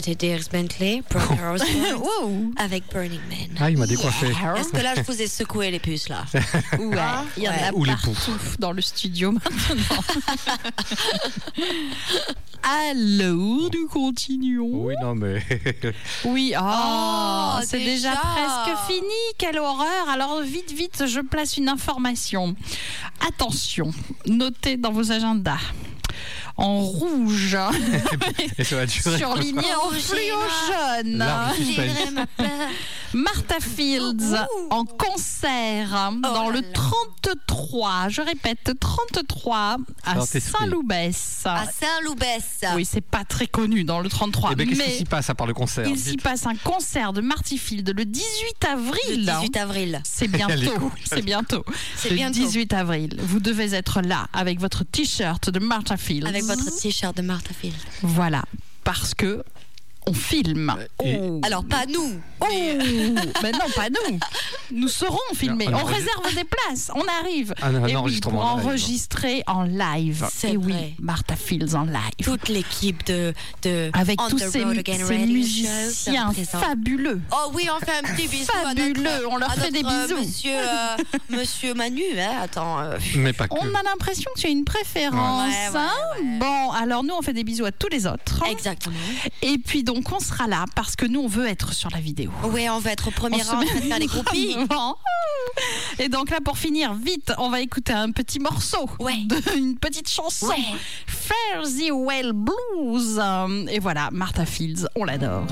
C'était 0.00 0.14
Dierks 0.14 0.52
Bentley, 0.52 1.02
Brock 1.10 1.24
Horseman, 1.42 2.52
avec 2.56 2.84
Burning 2.92 3.18
Man. 3.28 3.48
Ah, 3.58 3.68
il 3.68 3.76
m'a 3.76 3.86
décoiffé. 3.88 4.28
Est-ce 4.28 4.68
que 4.68 4.76
là, 4.80 4.94
je 4.96 5.02
vous 5.02 5.20
ai 5.20 5.26
secoué 5.26 5.72
les 5.72 5.80
puces, 5.80 6.08
là? 6.08 6.24
Ouais, 6.78 6.96
il 7.36 7.42
y 7.42 7.48
en 7.48 7.52
a 7.52 7.72
Ou 7.74 7.82
les 7.82 7.90
partout 7.90 8.14
dans 8.60 8.70
le 8.70 8.80
studio 8.80 9.32
maintenant. 9.32 10.04
Alors, 12.62 13.70
nous 13.72 13.88
continuons. 13.90 14.84
Oui, 14.84 14.94
non, 15.02 15.16
mais. 15.16 15.42
Oui, 16.24 16.52
ah, 16.56 17.58
Oh, 17.58 17.64
c'est 17.66 17.78
déjà. 17.78 18.10
déjà. 18.10 18.20
presque 18.20 18.78
fini. 18.86 19.02
Quelle 19.36 19.58
horreur. 19.58 20.08
Alors, 20.08 20.42
vite, 20.42 20.70
vite, 20.70 21.06
je 21.06 21.20
place 21.20 21.56
une 21.56 21.68
information. 21.68 22.54
Attention, 23.26 23.90
notez 24.26 24.76
dans 24.76 24.92
vos 24.92 25.10
agendas. 25.10 25.58
En 26.58 26.80
rouge, 26.80 27.56
Et 28.58 28.64
ça 28.64 28.76
va 28.76 28.86
durer. 28.86 29.16
surligné 29.16 29.74
en 29.80 29.90
fluo 29.90 30.38
jaune. 30.66 31.24
Martha 33.14 33.60
Fields 33.60 34.36
en 34.70 34.84
concert 34.84 36.10
dans 36.20 36.50
le 36.50 36.60
33, 36.72 38.08
je 38.10 38.20
répète, 38.20 38.72
33 38.78 39.76
à. 40.04 40.20
Saint-Loubès. 40.26 41.42
À 41.46 41.64
Saint-Loubès. 41.66 42.64
Oui, 42.74 42.84
c'est 42.84 43.00
pas 43.00 43.24
très 43.24 43.46
connu 43.46 43.84
dans 43.84 44.00
le 44.00 44.08
33, 44.08 44.50
Eh 44.52 44.56
ben, 44.56 44.68
qu'est-ce 44.68 44.82
qui 44.82 44.96
s'y 44.98 45.04
passe 45.04 45.30
à 45.30 45.34
part 45.34 45.46
le 45.46 45.54
concert 45.54 45.86
il 45.86 45.98
s'y 45.98 46.16
passe 46.16 46.46
un 46.46 46.56
concert 46.56 47.12
de 47.12 47.20
Marty 47.20 47.56
Field 47.56 47.88
le 47.96 48.04
18 48.04 48.24
Le 48.62 48.68
avril. 48.68 49.32
18 49.42 49.56
avril. 49.56 50.00
C'est 50.18 50.28
bientôt, 50.28 50.90
c'est 51.04 51.22
bientôt. 51.22 51.64
C'est 51.96 52.10
Le 52.10 52.16
bientôt. 52.16 52.34
18 52.38 52.72
avril. 52.74 53.16
Vous 53.20 53.40
devez 53.40 53.74
être 53.74 54.02
là 54.02 54.26
avec 54.32 54.60
votre 54.60 54.84
t-shirt 54.84 55.50
de 55.50 55.58
Martha 55.60 55.96
Fields. 55.96 56.26
Avec 56.26 56.44
votre 56.48 56.70
t-shirt 56.80 57.14
de 57.16 57.22
Martha 57.22 57.52
Field. 57.52 57.76
Voilà, 58.02 58.42
parce 58.84 59.14
que 59.14 59.42
on 60.08 60.14
filme. 60.14 60.74
Et- 61.04 61.18
Oh. 61.20 61.40
Alors, 61.44 61.64
pas 61.64 61.84
nous. 61.86 62.20
Oh 62.40 62.46
Mais 62.50 63.52
non, 63.52 63.58
pas 63.74 63.88
nous. 63.90 64.18
Nous 64.72 64.88
serons 64.88 65.18
filmés. 65.34 65.66
Non, 65.66 65.78
on 65.82 65.84
réserve 65.84 66.34
des 66.34 66.44
places. 66.44 66.90
On 66.94 67.04
arrive. 67.20 67.54
Un- 67.62 67.74
un 67.76 67.82
Et 67.82 67.90
oui, 67.90 67.96
enregistrement 67.96 68.40
pour 68.40 68.48
en 68.50 68.56
live. 68.58 68.66
enregistrer 68.66 69.42
en 69.46 69.62
live. 69.64 70.26
C'est 70.32 70.52
Et 70.52 70.56
oui. 70.56 70.94
Martha 71.00 71.36
Fields 71.36 71.74
en 71.74 71.84
live. 71.84 71.98
Toute 72.22 72.48
l'équipe 72.48 73.04
de, 73.06 73.32
de 73.62 73.90
Avec 73.92 74.20
On 74.20 74.28
tous 74.28 74.36
the 74.36 74.48
ces, 74.50 74.64
Road 74.64 74.78
Again 74.78 75.04
ces 75.06 75.18
musiciens 75.18 76.32
fabuleux. 76.32 77.20
Oh 77.32 77.50
oui, 77.54 77.68
on 77.74 77.84
fait 77.84 77.98
un 77.98 78.14
petit 78.14 78.28
bisou 78.28 78.50
à 78.64 78.68
Fabuleux, 78.68 79.02
notre, 79.02 79.28
on 79.30 79.36
leur 79.38 79.50
à 79.50 79.54
fait 79.54 79.70
des 79.70 79.82
notre, 79.82 79.94
euh, 79.94 80.06
bisous. 80.06 80.18
Monsieur, 80.20 80.56
euh, 80.56 80.96
monsieur 81.30 81.74
Manu, 81.74 82.02
hein, 82.18 82.36
attends. 82.42 82.80
euh, 82.80 82.98
Mais 83.16 83.32
pas 83.32 83.48
que. 83.48 83.54
On 83.54 83.74
a 83.74 83.82
l'impression 83.82 84.30
que 84.34 84.40
tu 84.40 84.46
as 84.46 84.50
une 84.50 84.64
préférence. 84.64 85.48
Ouais, 85.48 85.70
ouais, 85.72 85.76
hein 85.78 85.90
ouais. 86.16 86.38
Bon, 86.38 86.70
alors 86.72 87.04
nous, 87.04 87.14
on 87.14 87.22
fait 87.22 87.32
des 87.32 87.44
bisous 87.44 87.64
à 87.64 87.72
tous 87.72 87.88
les 87.88 88.06
autres. 88.06 88.42
Exactement. 88.50 88.96
Et 89.42 89.58
puis 89.58 89.82
donc, 89.82 89.97
on 90.12 90.20
sera 90.20 90.46
là 90.46 90.64
parce 90.74 90.96
que 90.96 91.06
nous, 91.06 91.20
on 91.20 91.28
veut 91.28 91.46
être 91.46 91.72
sur 91.72 91.90
la 91.90 92.00
vidéo. 92.00 92.30
Ouais, 92.44 92.68
on 92.70 92.78
va 92.78 92.92
être 92.92 93.08
au 93.08 93.10
premier 93.10 93.42
rang 93.42 93.60
faire 93.62 93.98
les 93.98 94.06
groupies. 94.06 94.56
Et 95.98 96.08
donc 96.08 96.30
là, 96.30 96.38
pour 96.44 96.56
finir, 96.58 96.94
vite, 96.94 97.32
on 97.38 97.50
va 97.50 97.60
écouter 97.60 97.92
un 97.92 98.10
petit 98.12 98.38
morceau, 98.38 98.88
Ouais. 99.00 99.16
de- 99.26 99.56
une 99.58 99.76
petite 99.76 100.08
chanson, 100.08 100.46
Ouais. 100.48 100.56
Fare 101.06 101.64
Thee 101.64 101.90
Well 101.90 102.32
Blues. 102.32 103.20
Et 103.70 103.78
voilà, 103.78 104.08
Martha 104.12 104.46
Fields, 104.46 104.86
on 104.96 105.04
l'adore. 105.04 105.46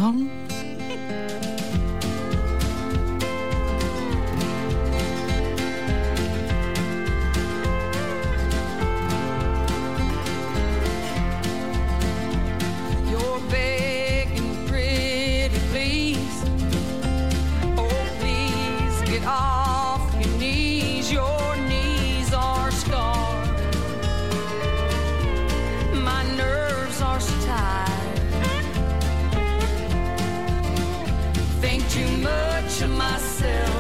picture 32.77 32.89
myself. 32.89 33.76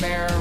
Baby, 0.00 0.39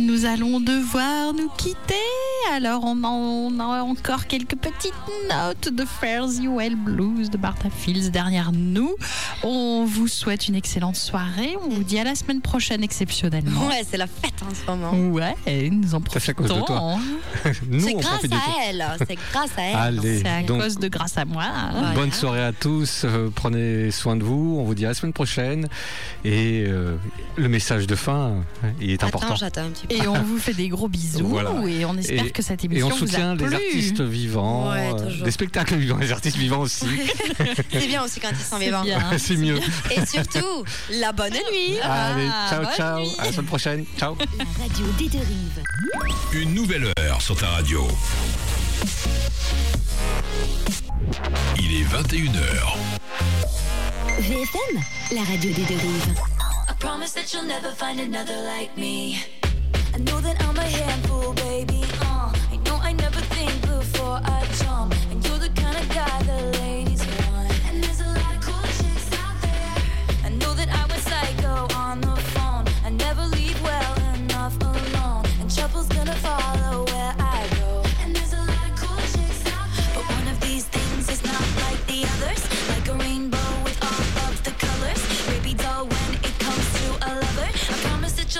nous 0.00 0.24
allons 0.24 0.60
devoir 0.60 1.32
nous 1.34 1.48
quitter. 1.56 1.76
Alors, 2.52 2.82
on, 2.84 3.04
en- 3.04 3.52
on 3.52 3.60
a 3.60 3.82
encore 3.82 4.26
quelques 4.26 4.56
petites 4.56 4.94
notes 5.28 5.68
de 5.68 5.84
Fare 5.84 6.26
Thee 6.28 6.48
Well 6.48 6.74
Blues 6.74 7.30
de 7.30 7.36
Martha 7.38 7.68
Fields 7.70 8.10
derrière 8.10 8.50
nous. 8.52 8.94
On 9.42 9.84
vous 9.86 10.08
souhaite 10.08 10.48
une 10.48 10.54
excellente 10.54 10.96
soirée. 10.96 11.56
On 11.64 11.68
vous 11.68 11.82
dit 11.82 11.98
à 11.98 12.04
la 12.04 12.14
semaine 12.14 12.42
prochaine 12.42 12.82
exceptionnellement. 12.84 13.68
Ouais, 13.68 13.82
c'est 13.88 13.96
la 13.96 14.06
fête 14.06 14.34
en 14.42 14.54
ce 14.54 14.70
moment. 14.70 14.92
Ouais, 15.12 15.34
et 15.46 15.70
nous 15.70 15.94
en 15.94 16.00
profitons. 16.00 16.20
C'est 16.20 16.30
à 16.30 16.34
cause 16.34 16.48
de 16.48 16.64
toi. 16.66 16.98
c'est 17.42 17.94
grâce 17.94 18.24
à 18.24 18.68
elle. 18.68 18.84
C'est 19.06 19.18
grâce 19.32 19.50
à 19.56 19.88
elle. 19.88 20.00
C'est 20.02 20.28
à 20.28 20.42
cause 20.42 20.78
de 20.78 20.88
grâce 20.88 21.16
à 21.16 21.24
moi. 21.24 21.44
Bonne 21.94 22.12
soirée 22.12 22.44
à 22.44 22.52
tous. 22.52 23.02
Euh, 23.04 23.30
prenez 23.34 23.90
soin 23.90 24.16
de 24.16 24.24
vous. 24.24 24.58
On 24.58 24.64
vous 24.64 24.74
dit 24.74 24.84
à 24.84 24.88
la 24.88 24.94
semaine 24.94 25.12
prochaine. 25.14 25.68
Et 26.24 26.64
euh, 26.66 26.96
le 27.36 27.48
message 27.48 27.86
de 27.86 27.94
fin, 27.94 28.42
hein, 28.62 28.68
il 28.80 28.90
est 28.90 29.04
important. 29.04 29.36
J'attends 29.36 29.62
un 29.62 29.70
petit 29.70 29.86
peu. 29.86 29.94
Et 29.94 30.06
on 30.06 30.22
vous 30.22 30.38
fait 30.38 30.54
des 30.54 30.68
gros 30.68 30.88
bisous. 30.88 31.38
Et 31.66 31.84
on 31.86 31.96
espère 31.96 32.32
que 32.32 32.42
cette 32.42 32.64
émission 32.64 32.88
vous 32.88 32.94
a 32.94 32.96
plu. 32.96 33.04
Et 33.04 33.06
on 33.06 33.06
soutient 33.06 33.34
les 33.34 33.54
artistes 33.54 34.00
vivants, 34.02 34.70
ouais, 34.70 34.92
euh, 34.94 35.24
les 35.24 35.30
spectacles 35.30 35.76
vivants, 35.76 35.96
les 35.98 36.12
artistes 36.12 36.36
vivants 36.36 36.60
aussi. 36.60 36.86
c'est 37.72 37.86
bien 37.86 38.04
aussi 38.04 38.20
quand 38.20 38.30
ils 38.30 38.36
sont 38.36 38.58
vivants. 38.58 38.84
mieux. 39.36 39.58
Et 39.90 40.06
surtout, 40.06 40.64
la 40.90 41.12
bonne 41.12 41.32
nuit. 41.32 41.76
Ciao, 41.80 42.62
ah, 42.64 42.76
ciao. 42.76 43.04
À 43.18 43.24
la 43.24 43.32
semaine 43.32 43.46
prochaine. 43.46 43.84
Ciao. 43.98 44.16
Radio 44.58 44.86
des 44.98 45.08
deux 45.08 45.18
rives. 45.18 45.62
Une 46.32 46.54
nouvelle 46.54 46.92
heure 46.98 47.20
sur 47.20 47.36
ta 47.36 47.48
radio. 47.48 47.86
Il 51.58 51.80
est 51.80 51.84
21h. 51.84 52.76
VFM, 54.20 54.80
la 55.12 55.22
radio 55.22 55.50
des 55.52 55.70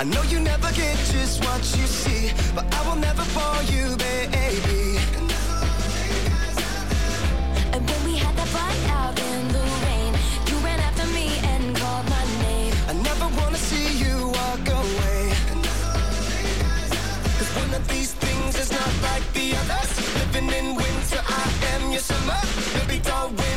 I 0.00 0.04
know 0.04 0.22
you 0.22 0.40
never 0.40 0.72
get 0.72 0.96
just 1.12 1.44
what 1.44 1.60
you 1.76 1.86
see, 1.86 2.32
but 2.54 2.64
I 2.74 2.88
will 2.88 2.96
never 2.96 3.20
fall 3.20 3.62
you, 3.64 3.94
baby. 3.98 4.96
And 7.74 7.82
when 7.86 8.04
we 8.06 8.16
had 8.16 8.34
that 8.34 8.48
fight 8.48 8.82
out 8.96 9.20
in 9.20 9.48
the 9.48 9.64
rain, 9.84 10.14
you 10.48 10.56
ran 10.64 10.80
after 10.80 11.06
me 11.08 11.28
and 11.52 11.76
called 11.76 12.08
my 12.08 12.24
name. 12.40 12.72
I 12.88 12.94
never 12.94 13.28
wanna 13.42 13.58
see 13.58 13.98
you 14.02 14.28
walk 14.28 14.66
away. 14.80 15.34
Cause 17.36 17.52
one 17.62 17.74
of 17.74 17.86
these 17.86 18.14
things 18.14 18.58
is 18.58 18.72
not 18.72 18.92
like 19.02 19.26
the 19.34 19.54
others. 19.54 19.90
Living 20.16 20.48
in 20.48 20.76
winter, 20.76 21.20
I 21.28 21.44
am 21.74 21.92
your 21.92 22.00
summer. 22.00 22.40
Baby, 22.72 23.02
don't 23.04 23.36
wait. 23.36 23.49